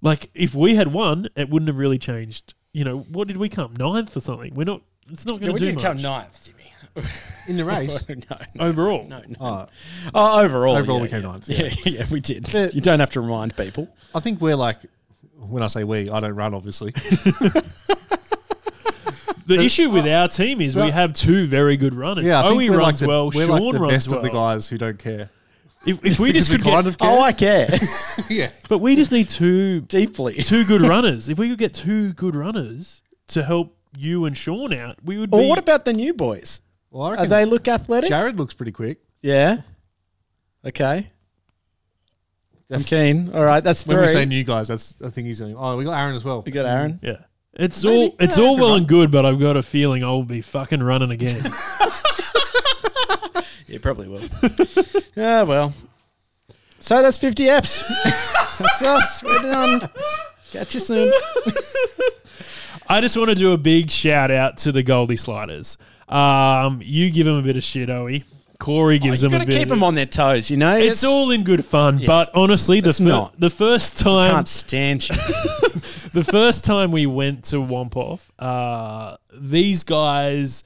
Like 0.00 0.30
if 0.34 0.54
we 0.54 0.76
had 0.76 0.92
won, 0.92 1.28
it 1.36 1.50
wouldn't 1.50 1.68
have 1.68 1.76
really 1.78 1.98
changed. 1.98 2.54
You 2.72 2.84
know, 2.84 2.98
what 3.00 3.28
did 3.28 3.36
we 3.38 3.48
come 3.48 3.74
ninth 3.78 4.16
or 4.16 4.20
something? 4.20 4.54
We're 4.54 4.64
not. 4.64 4.82
It's 5.10 5.24
not 5.26 5.40
going 5.40 5.52
we 5.52 5.58
to 5.58 5.64
do 5.64 5.72
didn't 5.72 5.76
much 5.82 5.84
come 5.84 6.02
ninth, 6.02 6.44
Jimmy. 6.94 7.06
in 7.48 7.56
the 7.56 7.64
race. 7.74 8.06
no, 8.08 8.14
no, 8.54 8.64
overall. 8.66 9.04
no, 9.08 9.20
no. 9.26 9.36
Oh, 9.40 9.66
Oh, 10.14 10.42
overall, 10.42 10.76
Overall 10.76 10.98
yeah, 10.98 11.02
we 11.02 11.08
came 11.08 11.22
yeah. 11.22 11.28
ninth, 11.32 11.48
Yeah, 11.48 11.62
yeah. 11.86 11.98
yeah, 12.00 12.06
we 12.10 12.20
did. 12.20 12.44
The- 12.44 12.70
you 12.74 12.80
don't 12.82 13.00
have 13.00 13.10
to 13.12 13.20
remind 13.20 13.56
people. 13.56 13.88
I 14.14 14.20
think 14.20 14.40
we're 14.40 14.54
like. 14.56 14.78
When 15.48 15.62
I 15.62 15.66
say 15.68 15.84
we, 15.84 16.08
I 16.08 16.20
don't 16.20 16.34
run, 16.34 16.54
obviously. 16.54 16.92
The 19.46 19.60
issue 19.62 19.88
with 19.88 20.06
our 20.06 20.28
team 20.28 20.60
is 20.60 20.76
we 20.76 20.82
Well- 20.82 20.90
have 20.92 21.14
two 21.14 21.46
very 21.46 21.78
good 21.78 21.94
runners. 21.94 22.26
Yeah, 22.26 22.40
I 22.44 22.50
think 22.50 22.60
Owie 22.60 22.68
we're 22.70 22.76
runs 22.76 22.86
like 22.86 22.96
the, 22.98 23.08
well. 23.08 23.30
we're 23.34 23.46
Sean 23.46 23.62
like 23.62 23.72
the 23.72 23.80
runs 23.80 23.92
best 23.94 24.08
well. 24.10 24.18
of 24.18 24.22
the 24.24 24.30
guys 24.30 24.68
who 24.68 24.76
don't 24.76 24.98
care. 24.98 25.30
If, 25.86 26.04
if 26.04 26.18
we 26.20 26.32
just 26.32 26.50
We 26.50 26.56
could 26.56 26.64
get, 26.64 26.70
kind 26.74 26.86
of 26.86 26.96
oh, 27.00 27.04
care. 27.06 27.16
Oh, 27.16 27.22
I 27.22 27.32
care 27.32 27.78
yeah. 28.28 28.50
but 28.68 28.78
we 28.78 28.94
just 28.94 29.10
need 29.10 29.30
two 29.30 29.80
deeply. 29.82 30.34
two 30.34 30.64
good 30.66 30.82
runners. 30.94 31.30
If 31.30 31.38
we 31.38 31.48
could 31.48 31.58
get 31.58 31.72
two 31.72 32.12
good 32.12 32.34
runners 32.34 33.00
to 33.28 33.42
help 33.42 33.74
you 33.96 34.26
and 34.26 34.36
Sean 34.36 34.74
out, 34.74 34.98
we 35.02 35.16
would 35.16 35.32
Or 35.32 35.40
be. 35.40 35.48
what 35.48 35.58
about 35.58 35.86
the 35.86 35.94
new 35.94 36.12
boys? 36.12 36.60
Well, 36.90 37.04
I 37.04 37.08
Are 37.08 37.12
reckon 37.12 37.30
they 37.30 37.44
look 37.46 37.68
athletic? 37.68 38.10
Jared 38.10 38.36
looks 38.36 38.52
pretty 38.52 38.72
quick. 38.72 38.98
Yeah. 39.22 39.62
Okay. 40.62 41.06
I'm 42.70 42.80
That's- 42.82 42.88
keen. 42.88 43.30
All 43.34 43.44
right, 43.44 43.64
that's 43.64 43.86
When 43.86 43.96
three. 43.96 44.06
we 44.06 44.12
say 44.12 44.24
new 44.26 44.44
guys, 44.44 44.68
that's 44.68 44.94
I 45.04 45.08
think 45.10 45.26
he's. 45.26 45.40
Only, 45.40 45.54
oh, 45.58 45.76
we 45.76 45.84
got 45.84 45.98
Aaron 45.98 46.14
as 46.16 46.24
well. 46.24 46.42
we 46.42 46.52
got 46.52 46.66
Aaron. 46.66 46.98
yeah. 47.02 47.16
It's 47.54 47.82
Maybe, 47.82 47.96
all 47.96 48.16
it's 48.20 48.38
all 48.38 48.56
well 48.56 48.74
and 48.74 48.86
good, 48.86 49.10
but 49.10 49.24
I've 49.26 49.40
got 49.40 49.56
a 49.56 49.62
feeling 49.62 50.04
I'll 50.04 50.22
be 50.22 50.42
fucking 50.42 50.82
running 50.82 51.10
again. 51.10 51.42
You 53.66 53.78
probably 53.80 54.08
will. 54.08 54.22
yeah, 55.14 55.42
well. 55.42 55.74
So 56.80 57.02
that's 57.02 57.18
50 57.18 57.44
apps. 57.44 57.86
that's 58.58 58.82
us. 58.82 59.22
We're 59.22 59.42
done. 59.42 59.90
Catch 60.52 60.72
you 60.72 60.80
soon. 60.80 61.12
I 62.88 63.02
just 63.02 63.14
want 63.18 63.28
to 63.28 63.34
do 63.34 63.52
a 63.52 63.58
big 63.58 63.90
shout 63.90 64.30
out 64.30 64.56
to 64.58 64.72
the 64.72 64.82
Goldie 64.82 65.16
Sliders. 65.16 65.76
Um, 66.08 66.80
you 66.82 67.10
give 67.10 67.26
them 67.26 67.36
a 67.36 67.42
bit 67.42 67.58
of 67.58 67.62
shit, 67.62 67.90
Owie. 67.90 68.24
Corey 68.58 68.98
gives 68.98 69.22
you 69.22 69.28
them 69.28 69.36
a 69.36 69.38
bit. 69.38 69.48
We've 69.48 69.48
got 69.48 69.52
to 69.54 69.58
keep 69.60 69.68
them 69.68 69.82
on 69.84 69.94
their 69.94 70.06
toes, 70.06 70.50
you 70.50 70.56
know? 70.56 70.76
it's 70.76 71.04
all 71.04 71.30
in 71.30 71.44
good 71.44 71.64
fun, 71.64 72.00
but 72.04 72.30
honestly, 72.34 72.80
the 72.80 72.88
It's 72.88 72.98
fir- 72.98 73.04
not. 73.04 73.38
the 73.38 73.50
first 73.50 73.98
time 73.98 74.32
Can't 74.34 74.48
stand 74.48 75.08
you. 75.08 75.14
the 76.12 76.26
first 76.28 76.64
time 76.64 76.90
we 76.90 77.06
went 77.06 77.44
to 77.46 77.56
Wompoff, 77.56 78.28
uh, 78.38 79.16
these 79.32 79.84
guys 79.84 80.64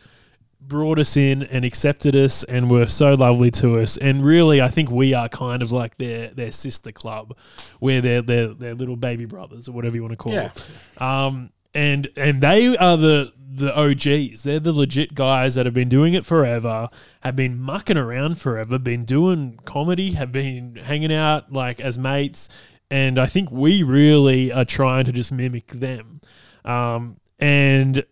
brought 0.61 0.99
us 0.99 1.17
in 1.17 1.43
and 1.43 1.65
accepted 1.65 2.15
us 2.17 2.45
and 2.45 2.71
were 2.71 2.87
so 2.87 3.13
lovely 3.15 3.51
to 3.51 3.79
us. 3.81 3.99
And 3.99 4.25
really, 4.25 4.63
I 4.63 4.69
think 4.69 4.91
we 4.91 5.13
are 5.13 5.29
kind 5.29 5.61
of 5.63 5.71
like 5.73 5.99
their 5.99 6.29
their 6.29 6.53
sister 6.53 6.93
club, 6.93 7.37
where 7.81 8.01
they're 8.01 8.23
their 8.23 8.49
their 8.55 8.75
little 8.75 8.97
baby 8.97 9.27
brothers 9.27 9.69
or 9.69 9.73
whatever 9.73 9.97
you 9.97 10.03
want 10.03 10.13
to 10.13 10.17
call 10.17 10.33
Yeah. 10.33 10.51
it. 10.97 11.03
Um, 11.03 11.51
and 11.75 12.09
and 12.17 12.41
they 12.41 12.75
are 12.77 12.97
the 12.97 13.33
the 13.57 13.77
OGs. 13.77 14.43
They're 14.43 14.61
the 14.61 14.73
legit 14.73 15.15
guys 15.15 15.55
that 15.55 15.67
have 15.67 15.75
been 15.75 15.89
doing 15.89 16.15
it 16.15 16.25
forever, 16.25 16.89
have 17.21 17.37
been 17.37 17.61
mucking 17.61 17.97
around 17.97 18.41
forever, 18.41 18.79
been 18.79 19.05
doing 19.05 19.59
comedy, 19.65 20.13
have 20.13 20.33
been 20.33 20.77
hanging 20.77 21.13
out 21.13 21.53
like 21.53 21.81
as 21.81 21.99
mates. 21.99 22.49
And 22.91 23.19
I 23.19 23.27
think 23.27 23.51
we 23.51 23.83
really 23.83 24.53
are 24.53 24.65
trying 24.65 25.05
to 25.07 25.13
just 25.13 25.33
mimic 25.33 25.69
them. 25.69 26.21
Um, 26.65 27.17
and 27.39 28.05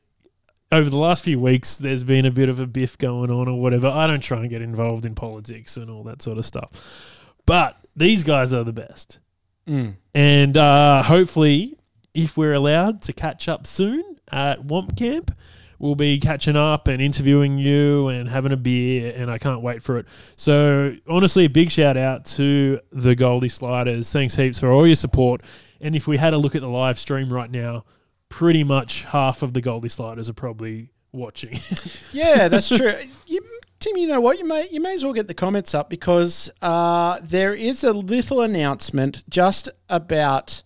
over 0.73 0.89
the 0.89 0.97
last 0.97 1.25
few 1.25 1.41
weeks, 1.41 1.79
there's 1.79 2.05
been 2.05 2.25
a 2.25 2.31
bit 2.31 2.49
of 2.49 2.61
a 2.61 2.67
biff 2.67 2.97
going 2.97 3.31
on 3.31 3.49
or 3.49 3.61
whatever. 3.61 3.89
I 3.89 4.07
don't 4.07 4.23
try 4.23 4.41
and 4.41 4.51
get 4.51 4.63
involved 4.63 5.05
in 5.05 5.15
politics 5.15 5.77
and 5.77 5.91
all 5.91 6.05
that 6.05 6.23
sort 6.23 6.39
of 6.39 6.47
stuff. 6.47 7.27
But 7.47 7.77
these 7.97 8.25
guys 8.25 8.55
are 8.55 8.65
the 8.65 8.73
best. 8.73 9.19
Mm. 9.67 9.97
And 10.15 10.57
uh, 10.57 11.03
hopefully, 11.03 11.77
if 12.15 12.37
we're 12.37 12.55
allowed 12.55 13.03
to 13.03 13.13
catch 13.13 13.49
up 13.49 13.67
soon 13.67 14.10
at 14.33 14.63
Womp 14.63 14.97
Camp, 14.97 15.37
we'll 15.79 15.95
be 15.95 16.19
catching 16.19 16.57
up 16.57 16.89
and 16.89 17.01
interviewing 17.03 17.59
you 17.59 18.09
and 18.09 18.29
having 18.29 18.53
a 18.53 18.57
beer. 18.57 19.13
And 19.17 19.31
I 19.31 19.39
can't 19.39 19.63
wait 19.63 19.83
for 19.83 19.99
it. 19.99 20.07
So, 20.37 20.95
honestly, 21.09 21.47
a 21.47 21.51
big 21.51 21.71
shout 21.71 21.97
out 21.97 22.25
to 22.27 22.81
the 22.93 23.15
Goldie 23.15 23.49
Sliders. 23.49 24.13
Thanks 24.13 24.37
heaps 24.37 24.61
for 24.61 24.71
all 24.71 24.87
your 24.87 24.97
support. 24.97 25.43
And 25.81 25.97
if 25.97 26.07
we 26.07 26.19
had 26.19 26.35
a 26.35 26.39
look 26.39 26.55
at 26.55 26.61
the 26.61 26.69
live 26.69 26.99
stream 26.99 27.33
right 27.33 27.51
now, 27.51 27.85
pretty 28.29 28.65
much 28.65 29.05
half 29.05 29.43
of 29.43 29.55
the 29.55 29.61
Goldie 29.61 29.89
Sliders 29.89 30.29
are 30.29 30.35
probably 30.35 30.91
watching. 31.13 31.59
Yeah, 32.13 32.49
that's 32.49 32.69
true. 32.69 32.95
You, 33.27 33.41
Tim, 33.79 33.97
you 33.97 34.09
know 34.09 34.21
what? 34.21 34.39
You 34.39 34.45
may 34.45 34.69
you 34.71 34.81
may 34.81 34.95
as 34.95 35.05
well 35.05 35.13
get 35.13 35.29
the 35.29 35.35
comments 35.35 35.75
up 35.75 35.89
because 35.89 36.51
uh, 36.61 37.21
there 37.23 37.55
is 37.55 37.85
a 37.85 37.93
little 37.93 38.43
announcement 38.43 39.23
just 39.31 39.69
about 39.89 40.63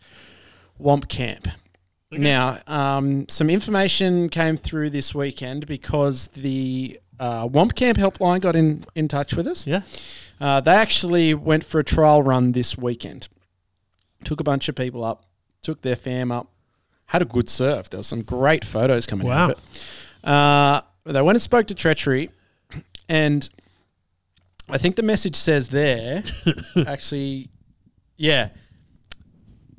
Womp 0.80 1.08
Camp. 1.08 1.48
Now, 2.18 2.58
um, 2.66 3.28
some 3.28 3.50
information 3.50 4.28
came 4.28 4.56
through 4.56 4.90
this 4.90 5.14
weekend 5.14 5.66
because 5.66 6.28
the 6.28 6.98
uh, 7.20 7.46
Womp 7.48 7.74
Camp 7.74 7.98
helpline 7.98 8.40
got 8.40 8.56
in, 8.56 8.84
in 8.94 9.08
touch 9.08 9.34
with 9.34 9.46
us. 9.46 9.66
yeah. 9.66 9.82
Uh, 10.40 10.60
they 10.60 10.72
actually 10.72 11.32
went 11.34 11.64
for 11.64 11.78
a 11.78 11.84
trial 11.84 12.22
run 12.22 12.52
this 12.52 12.76
weekend. 12.76 13.28
Took 14.24 14.40
a 14.40 14.44
bunch 14.44 14.68
of 14.68 14.74
people 14.74 15.04
up, 15.04 15.24
took 15.62 15.80
their 15.82 15.96
fam 15.96 16.32
up, 16.32 16.48
had 17.06 17.22
a 17.22 17.24
good 17.24 17.48
surf. 17.48 17.88
There 17.90 17.98
was 17.98 18.06
some 18.08 18.22
great 18.22 18.64
photos 18.64 19.06
coming 19.06 19.28
out 19.28 19.36
Wow. 19.36 19.44
of 19.44 19.50
it. 19.50 20.28
Uh, 20.28 20.80
they 21.12 21.22
went 21.22 21.36
and 21.36 21.42
spoke 21.42 21.66
to 21.68 21.74
Treachery, 21.74 22.30
and 23.08 23.48
I 24.68 24.78
think 24.78 24.96
the 24.96 25.02
message 25.02 25.36
says 25.36 25.68
there, 25.68 26.24
actually, 26.86 27.48
yeah. 28.16 28.48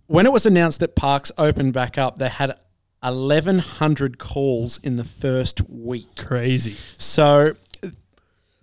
When 0.08 0.26
it 0.26 0.32
was 0.32 0.46
announced 0.46 0.80
that 0.82 0.96
parks 0.96 1.32
opened 1.38 1.74
back 1.74 1.98
up, 1.98 2.20
they 2.20 2.30
had 2.30 2.56
1,100 3.02 4.18
calls 4.18 4.80
in 4.80 4.98
the 4.98 5.04
first 5.04 5.68
week. 5.70 6.16
Crazy. 6.16 6.76
So, 6.98 7.54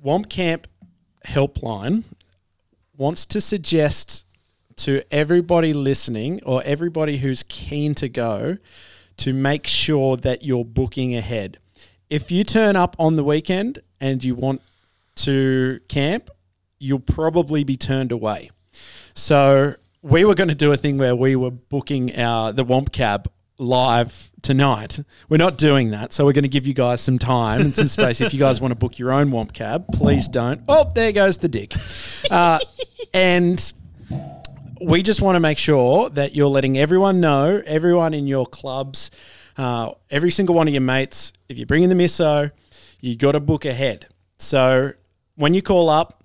Womp 0.04 0.28
Camp 0.28 0.66
Helpline 1.26 2.04
wants 2.96 3.26
to 3.26 3.40
suggest 3.40 4.26
to 4.76 5.02
everybody 5.10 5.72
listening 5.72 6.40
or 6.44 6.62
everybody 6.64 7.18
who's 7.18 7.44
keen 7.48 7.94
to 7.96 8.08
go 8.08 8.58
to 9.18 9.32
make 9.32 9.66
sure 9.66 10.16
that 10.16 10.44
you're 10.44 10.64
booking 10.64 11.14
ahead. 11.14 11.58
If 12.08 12.30
you 12.30 12.44
turn 12.44 12.76
up 12.76 12.96
on 12.98 13.16
the 13.16 13.24
weekend 13.24 13.80
and 14.00 14.22
you 14.22 14.34
want 14.34 14.62
to 15.16 15.80
camp, 15.88 16.30
you'll 16.78 16.98
probably 16.98 17.64
be 17.64 17.76
turned 17.76 18.12
away. 18.12 18.50
So 19.14 19.74
we 20.02 20.24
were 20.24 20.34
going 20.34 20.48
to 20.48 20.54
do 20.54 20.72
a 20.72 20.76
thing 20.76 20.98
where 20.98 21.14
we 21.14 21.36
were 21.36 21.50
booking 21.50 22.16
our 22.18 22.52
the 22.52 22.64
Womp 22.64 22.92
Cab 22.92 23.30
live 23.58 24.32
tonight. 24.42 25.00
We're 25.28 25.36
not 25.36 25.56
doing 25.56 25.90
that, 25.90 26.12
so 26.12 26.24
we're 26.24 26.32
going 26.32 26.42
to 26.42 26.48
give 26.48 26.66
you 26.66 26.74
guys 26.74 27.00
some 27.00 27.18
time 27.18 27.60
and 27.60 27.74
some 27.74 27.86
space. 27.88 28.20
if 28.20 28.34
you 28.34 28.40
guys 28.40 28.60
want 28.60 28.72
to 28.72 28.76
book 28.76 28.98
your 28.98 29.12
own 29.12 29.30
Womp 29.30 29.52
Cab, 29.52 29.86
please 29.92 30.26
don't. 30.26 30.60
Oh, 30.68 30.90
there 30.92 31.12
goes 31.12 31.38
the 31.38 31.48
dick. 31.48 31.74
Uh, 32.30 32.58
and 33.14 33.72
we 34.80 35.02
just 35.02 35.22
want 35.22 35.36
to 35.36 35.40
make 35.40 35.58
sure 35.58 36.10
that 36.10 36.34
you're 36.34 36.48
letting 36.48 36.78
everyone 36.78 37.20
know, 37.20 37.62
everyone 37.64 38.12
in 38.12 38.26
your 38.26 38.46
clubs, 38.46 39.12
uh, 39.56 39.92
every 40.10 40.32
single 40.32 40.56
one 40.56 40.66
of 40.66 40.74
your 40.74 40.80
mates, 40.80 41.32
if 41.48 41.58
you're 41.58 41.66
bringing 41.66 41.88
the 41.88 41.94
misso, 41.94 42.50
you 43.00 43.16
got 43.16 43.32
to 43.32 43.40
book 43.40 43.64
ahead. 43.64 44.08
So 44.38 44.92
when 45.36 45.54
you 45.54 45.62
call 45.62 45.88
up, 45.88 46.24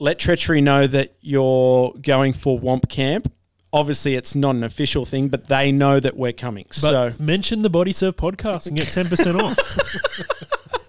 let 0.00 0.18
Treachery 0.18 0.60
know 0.60 0.86
that 0.88 1.14
you're 1.20 1.92
going 2.02 2.32
for 2.32 2.58
Womp 2.58 2.88
Camp. 2.88 3.32
Obviously, 3.72 4.16
it's 4.16 4.34
not 4.34 4.56
an 4.56 4.64
official 4.64 5.04
thing, 5.04 5.28
but 5.28 5.46
they 5.46 5.70
know 5.70 6.00
that 6.00 6.16
we're 6.16 6.32
coming. 6.32 6.64
But 6.68 6.74
so 6.74 7.12
mention 7.20 7.62
the 7.62 7.70
Body 7.70 7.92
Surf 7.92 8.16
podcast 8.16 8.66
and 8.66 8.76
get 8.76 8.86
10% 8.88 9.40
off. 9.40 9.56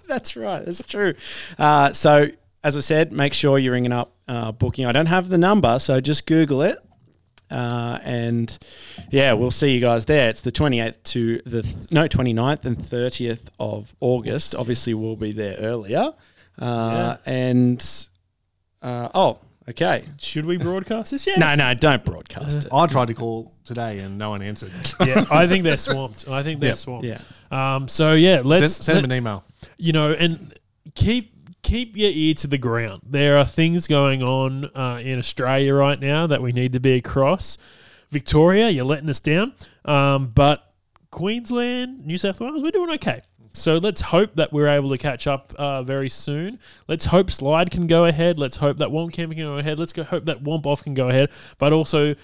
that's 0.07 0.35
right. 0.35 0.65
That's 0.65 0.81
true. 0.87 1.13
Uh, 1.59 1.93
so, 1.93 2.27
as 2.63 2.75
I 2.75 2.79
said, 2.79 3.11
make 3.11 3.33
sure 3.35 3.59
you're 3.59 3.73
ringing 3.73 3.91
up 3.91 4.13
uh, 4.27 4.51
booking. 4.51 4.85
I 4.87 4.91
don't 4.93 5.05
have 5.07 5.29
the 5.29 5.37
number, 5.37 5.77
so 5.77 6.01
just 6.01 6.25
Google 6.25 6.63
it. 6.63 6.77
Uh, 7.51 7.99
and 8.03 8.57
yeah, 9.11 9.33
we'll 9.33 9.51
see 9.51 9.73
you 9.75 9.81
guys 9.81 10.05
there. 10.05 10.29
It's 10.29 10.41
the 10.41 10.53
28th 10.53 11.03
to 11.03 11.41
the 11.45 11.67
no 11.91 12.07
29th 12.07 12.63
and 12.65 12.77
30th 12.77 13.49
of 13.59 13.93
August. 13.99 14.55
Obviously, 14.55 14.93
we'll 14.93 15.17
be 15.17 15.33
there 15.33 15.57
earlier. 15.59 16.13
Uh, 16.57 17.17
And 17.25 18.07
uh, 18.81 19.09
oh, 19.13 19.39
okay. 19.69 20.03
Should 20.19 20.45
we 20.45 20.57
broadcast 20.57 21.11
this? 21.11 21.25
Yes. 21.27 21.37
No, 21.37 21.55
no, 21.55 21.73
don't 21.73 22.03
broadcast 22.03 22.65
it. 22.65 22.67
I 22.73 22.85
tried 22.87 23.07
to 23.07 23.13
call 23.13 23.53
today 23.63 23.99
and 23.99 24.17
no 24.17 24.29
one 24.31 24.41
answered. 24.41 24.71
Yeah, 25.05 25.25
I 25.31 25.47
think 25.47 25.63
they're 25.63 25.77
swamped. 25.77 26.27
I 26.27 26.43
think 26.43 26.59
they're 26.59 26.69
Yep. 26.69 26.77
swamped. 26.77 27.05
Yeah. 27.05 27.21
Um, 27.51 27.87
so 27.87 28.13
yeah, 28.13 28.37
send 28.37 28.45
let's 28.47 28.75
send 28.77 28.95
let- 28.97 29.05
him 29.05 29.11
an 29.11 29.17
email. 29.17 29.43
you 29.77 29.93
know, 29.93 30.11
and 30.11 30.53
keep 30.95 31.31
keep 31.63 31.95
your 31.95 32.09
ear 32.11 32.33
to 32.33 32.47
the 32.47 32.57
ground. 32.57 33.01
There 33.05 33.37
are 33.37 33.45
things 33.45 33.87
going 33.87 34.23
on 34.23 34.65
uh, 34.75 34.99
in 35.01 35.19
Australia 35.19 35.73
right 35.75 35.99
now 35.99 36.25
that 36.27 36.41
we 36.41 36.51
need 36.51 36.73
to 36.73 36.79
be 36.79 36.93
across. 36.93 37.57
Victoria, 38.09 38.69
you're 38.69 38.83
letting 38.83 39.09
us 39.09 39.19
down, 39.21 39.53
um, 39.85 40.27
but 40.33 40.73
Queensland, 41.11 42.05
New 42.05 42.17
South 42.17 42.39
Wales, 42.39 42.61
we're 42.63 42.71
doing 42.71 42.89
okay. 42.95 43.21
So 43.53 43.77
let's 43.77 44.01
hope 44.01 44.35
that 44.35 44.53
we're 44.53 44.67
able 44.67 44.89
to 44.89 44.97
catch 44.97 45.27
up 45.27 45.53
uh, 45.57 45.83
very 45.83 46.09
soon. 46.09 46.59
Let's 46.87 47.05
hope 47.05 47.29
Slide 47.29 47.69
can 47.71 47.85
go 47.87 48.05
ahead. 48.05 48.39
Let's 48.39 48.55
hope 48.57 48.77
that 48.77 48.89
Womp 48.89 49.11
Camp 49.13 49.33
can 49.33 49.41
go 49.45 49.57
ahead. 49.57 49.77
Let's 49.79 49.93
go 49.93 50.03
hope 50.03 50.25
that 50.25 50.43
Womp 50.43 50.65
Off 50.65 50.83
can 50.83 50.93
go 50.93 51.09
ahead. 51.09 51.29
But 51.57 51.73
also, 51.73 52.15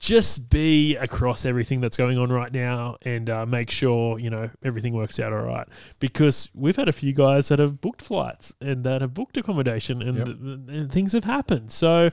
just 0.00 0.50
be 0.50 0.96
across 0.96 1.46
everything 1.46 1.80
that's 1.80 1.96
going 1.96 2.18
on 2.18 2.30
right 2.30 2.52
now 2.52 2.96
and 3.02 3.30
uh, 3.30 3.46
make 3.46 3.70
sure 3.70 4.18
you 4.18 4.28
know 4.28 4.50
everything 4.62 4.92
works 4.92 5.18
out 5.18 5.32
all 5.32 5.44
right 5.44 5.66
because 6.00 6.50
we've 6.52 6.76
had 6.76 6.88
a 6.88 6.92
few 6.92 7.12
guys 7.14 7.48
that 7.48 7.58
have 7.58 7.80
booked 7.80 8.02
flights 8.02 8.52
and 8.60 8.84
that 8.84 9.00
have 9.00 9.14
booked 9.14 9.36
accommodation 9.38 10.02
and, 10.02 10.18
Yep. 10.18 10.26
th- 10.26 10.38
and 10.80 10.92
things 10.92 11.12
have 11.12 11.24
happened 11.24 11.70
so 11.70 12.10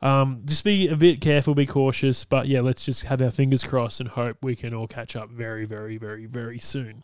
um, 0.00 0.42
just 0.46 0.62
be 0.64 0.88
a 0.88 0.96
bit 0.96 1.20
careful 1.20 1.54
be 1.54 1.66
cautious 1.66 2.24
but 2.24 2.46
yeah 2.46 2.60
let's 2.60 2.84
just 2.86 3.02
have 3.02 3.20
our 3.20 3.32
fingers 3.32 3.64
crossed 3.64 4.00
and 4.00 4.08
hope 4.10 4.38
we 4.42 4.54
can 4.56 4.72
all 4.72 4.86
catch 4.86 5.14
up 5.16 5.28
very 5.28 5.66
very 5.66 5.98
very 5.98 6.24
very 6.24 6.58
soon 6.58 7.02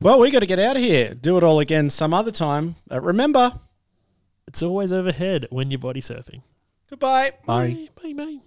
Well, 0.00 0.20
we 0.20 0.30
got 0.30 0.40
to 0.40 0.46
get 0.46 0.58
out 0.58 0.76
of 0.76 0.82
here. 0.82 1.14
Do 1.14 1.36
it 1.36 1.42
all 1.42 1.60
again 1.60 1.90
some 1.90 2.12
other 2.12 2.30
time. 2.32 2.76
Uh, 2.90 3.00
remember, 3.00 3.52
it's 4.46 4.62
always 4.62 4.92
overhead 4.92 5.46
when 5.50 5.70
you're 5.70 5.78
body 5.78 6.00
surfing. 6.00 6.42
Goodbye. 6.90 7.32
Bye. 7.46 7.88
Bye, 8.02 8.12
bye. 8.12 8.38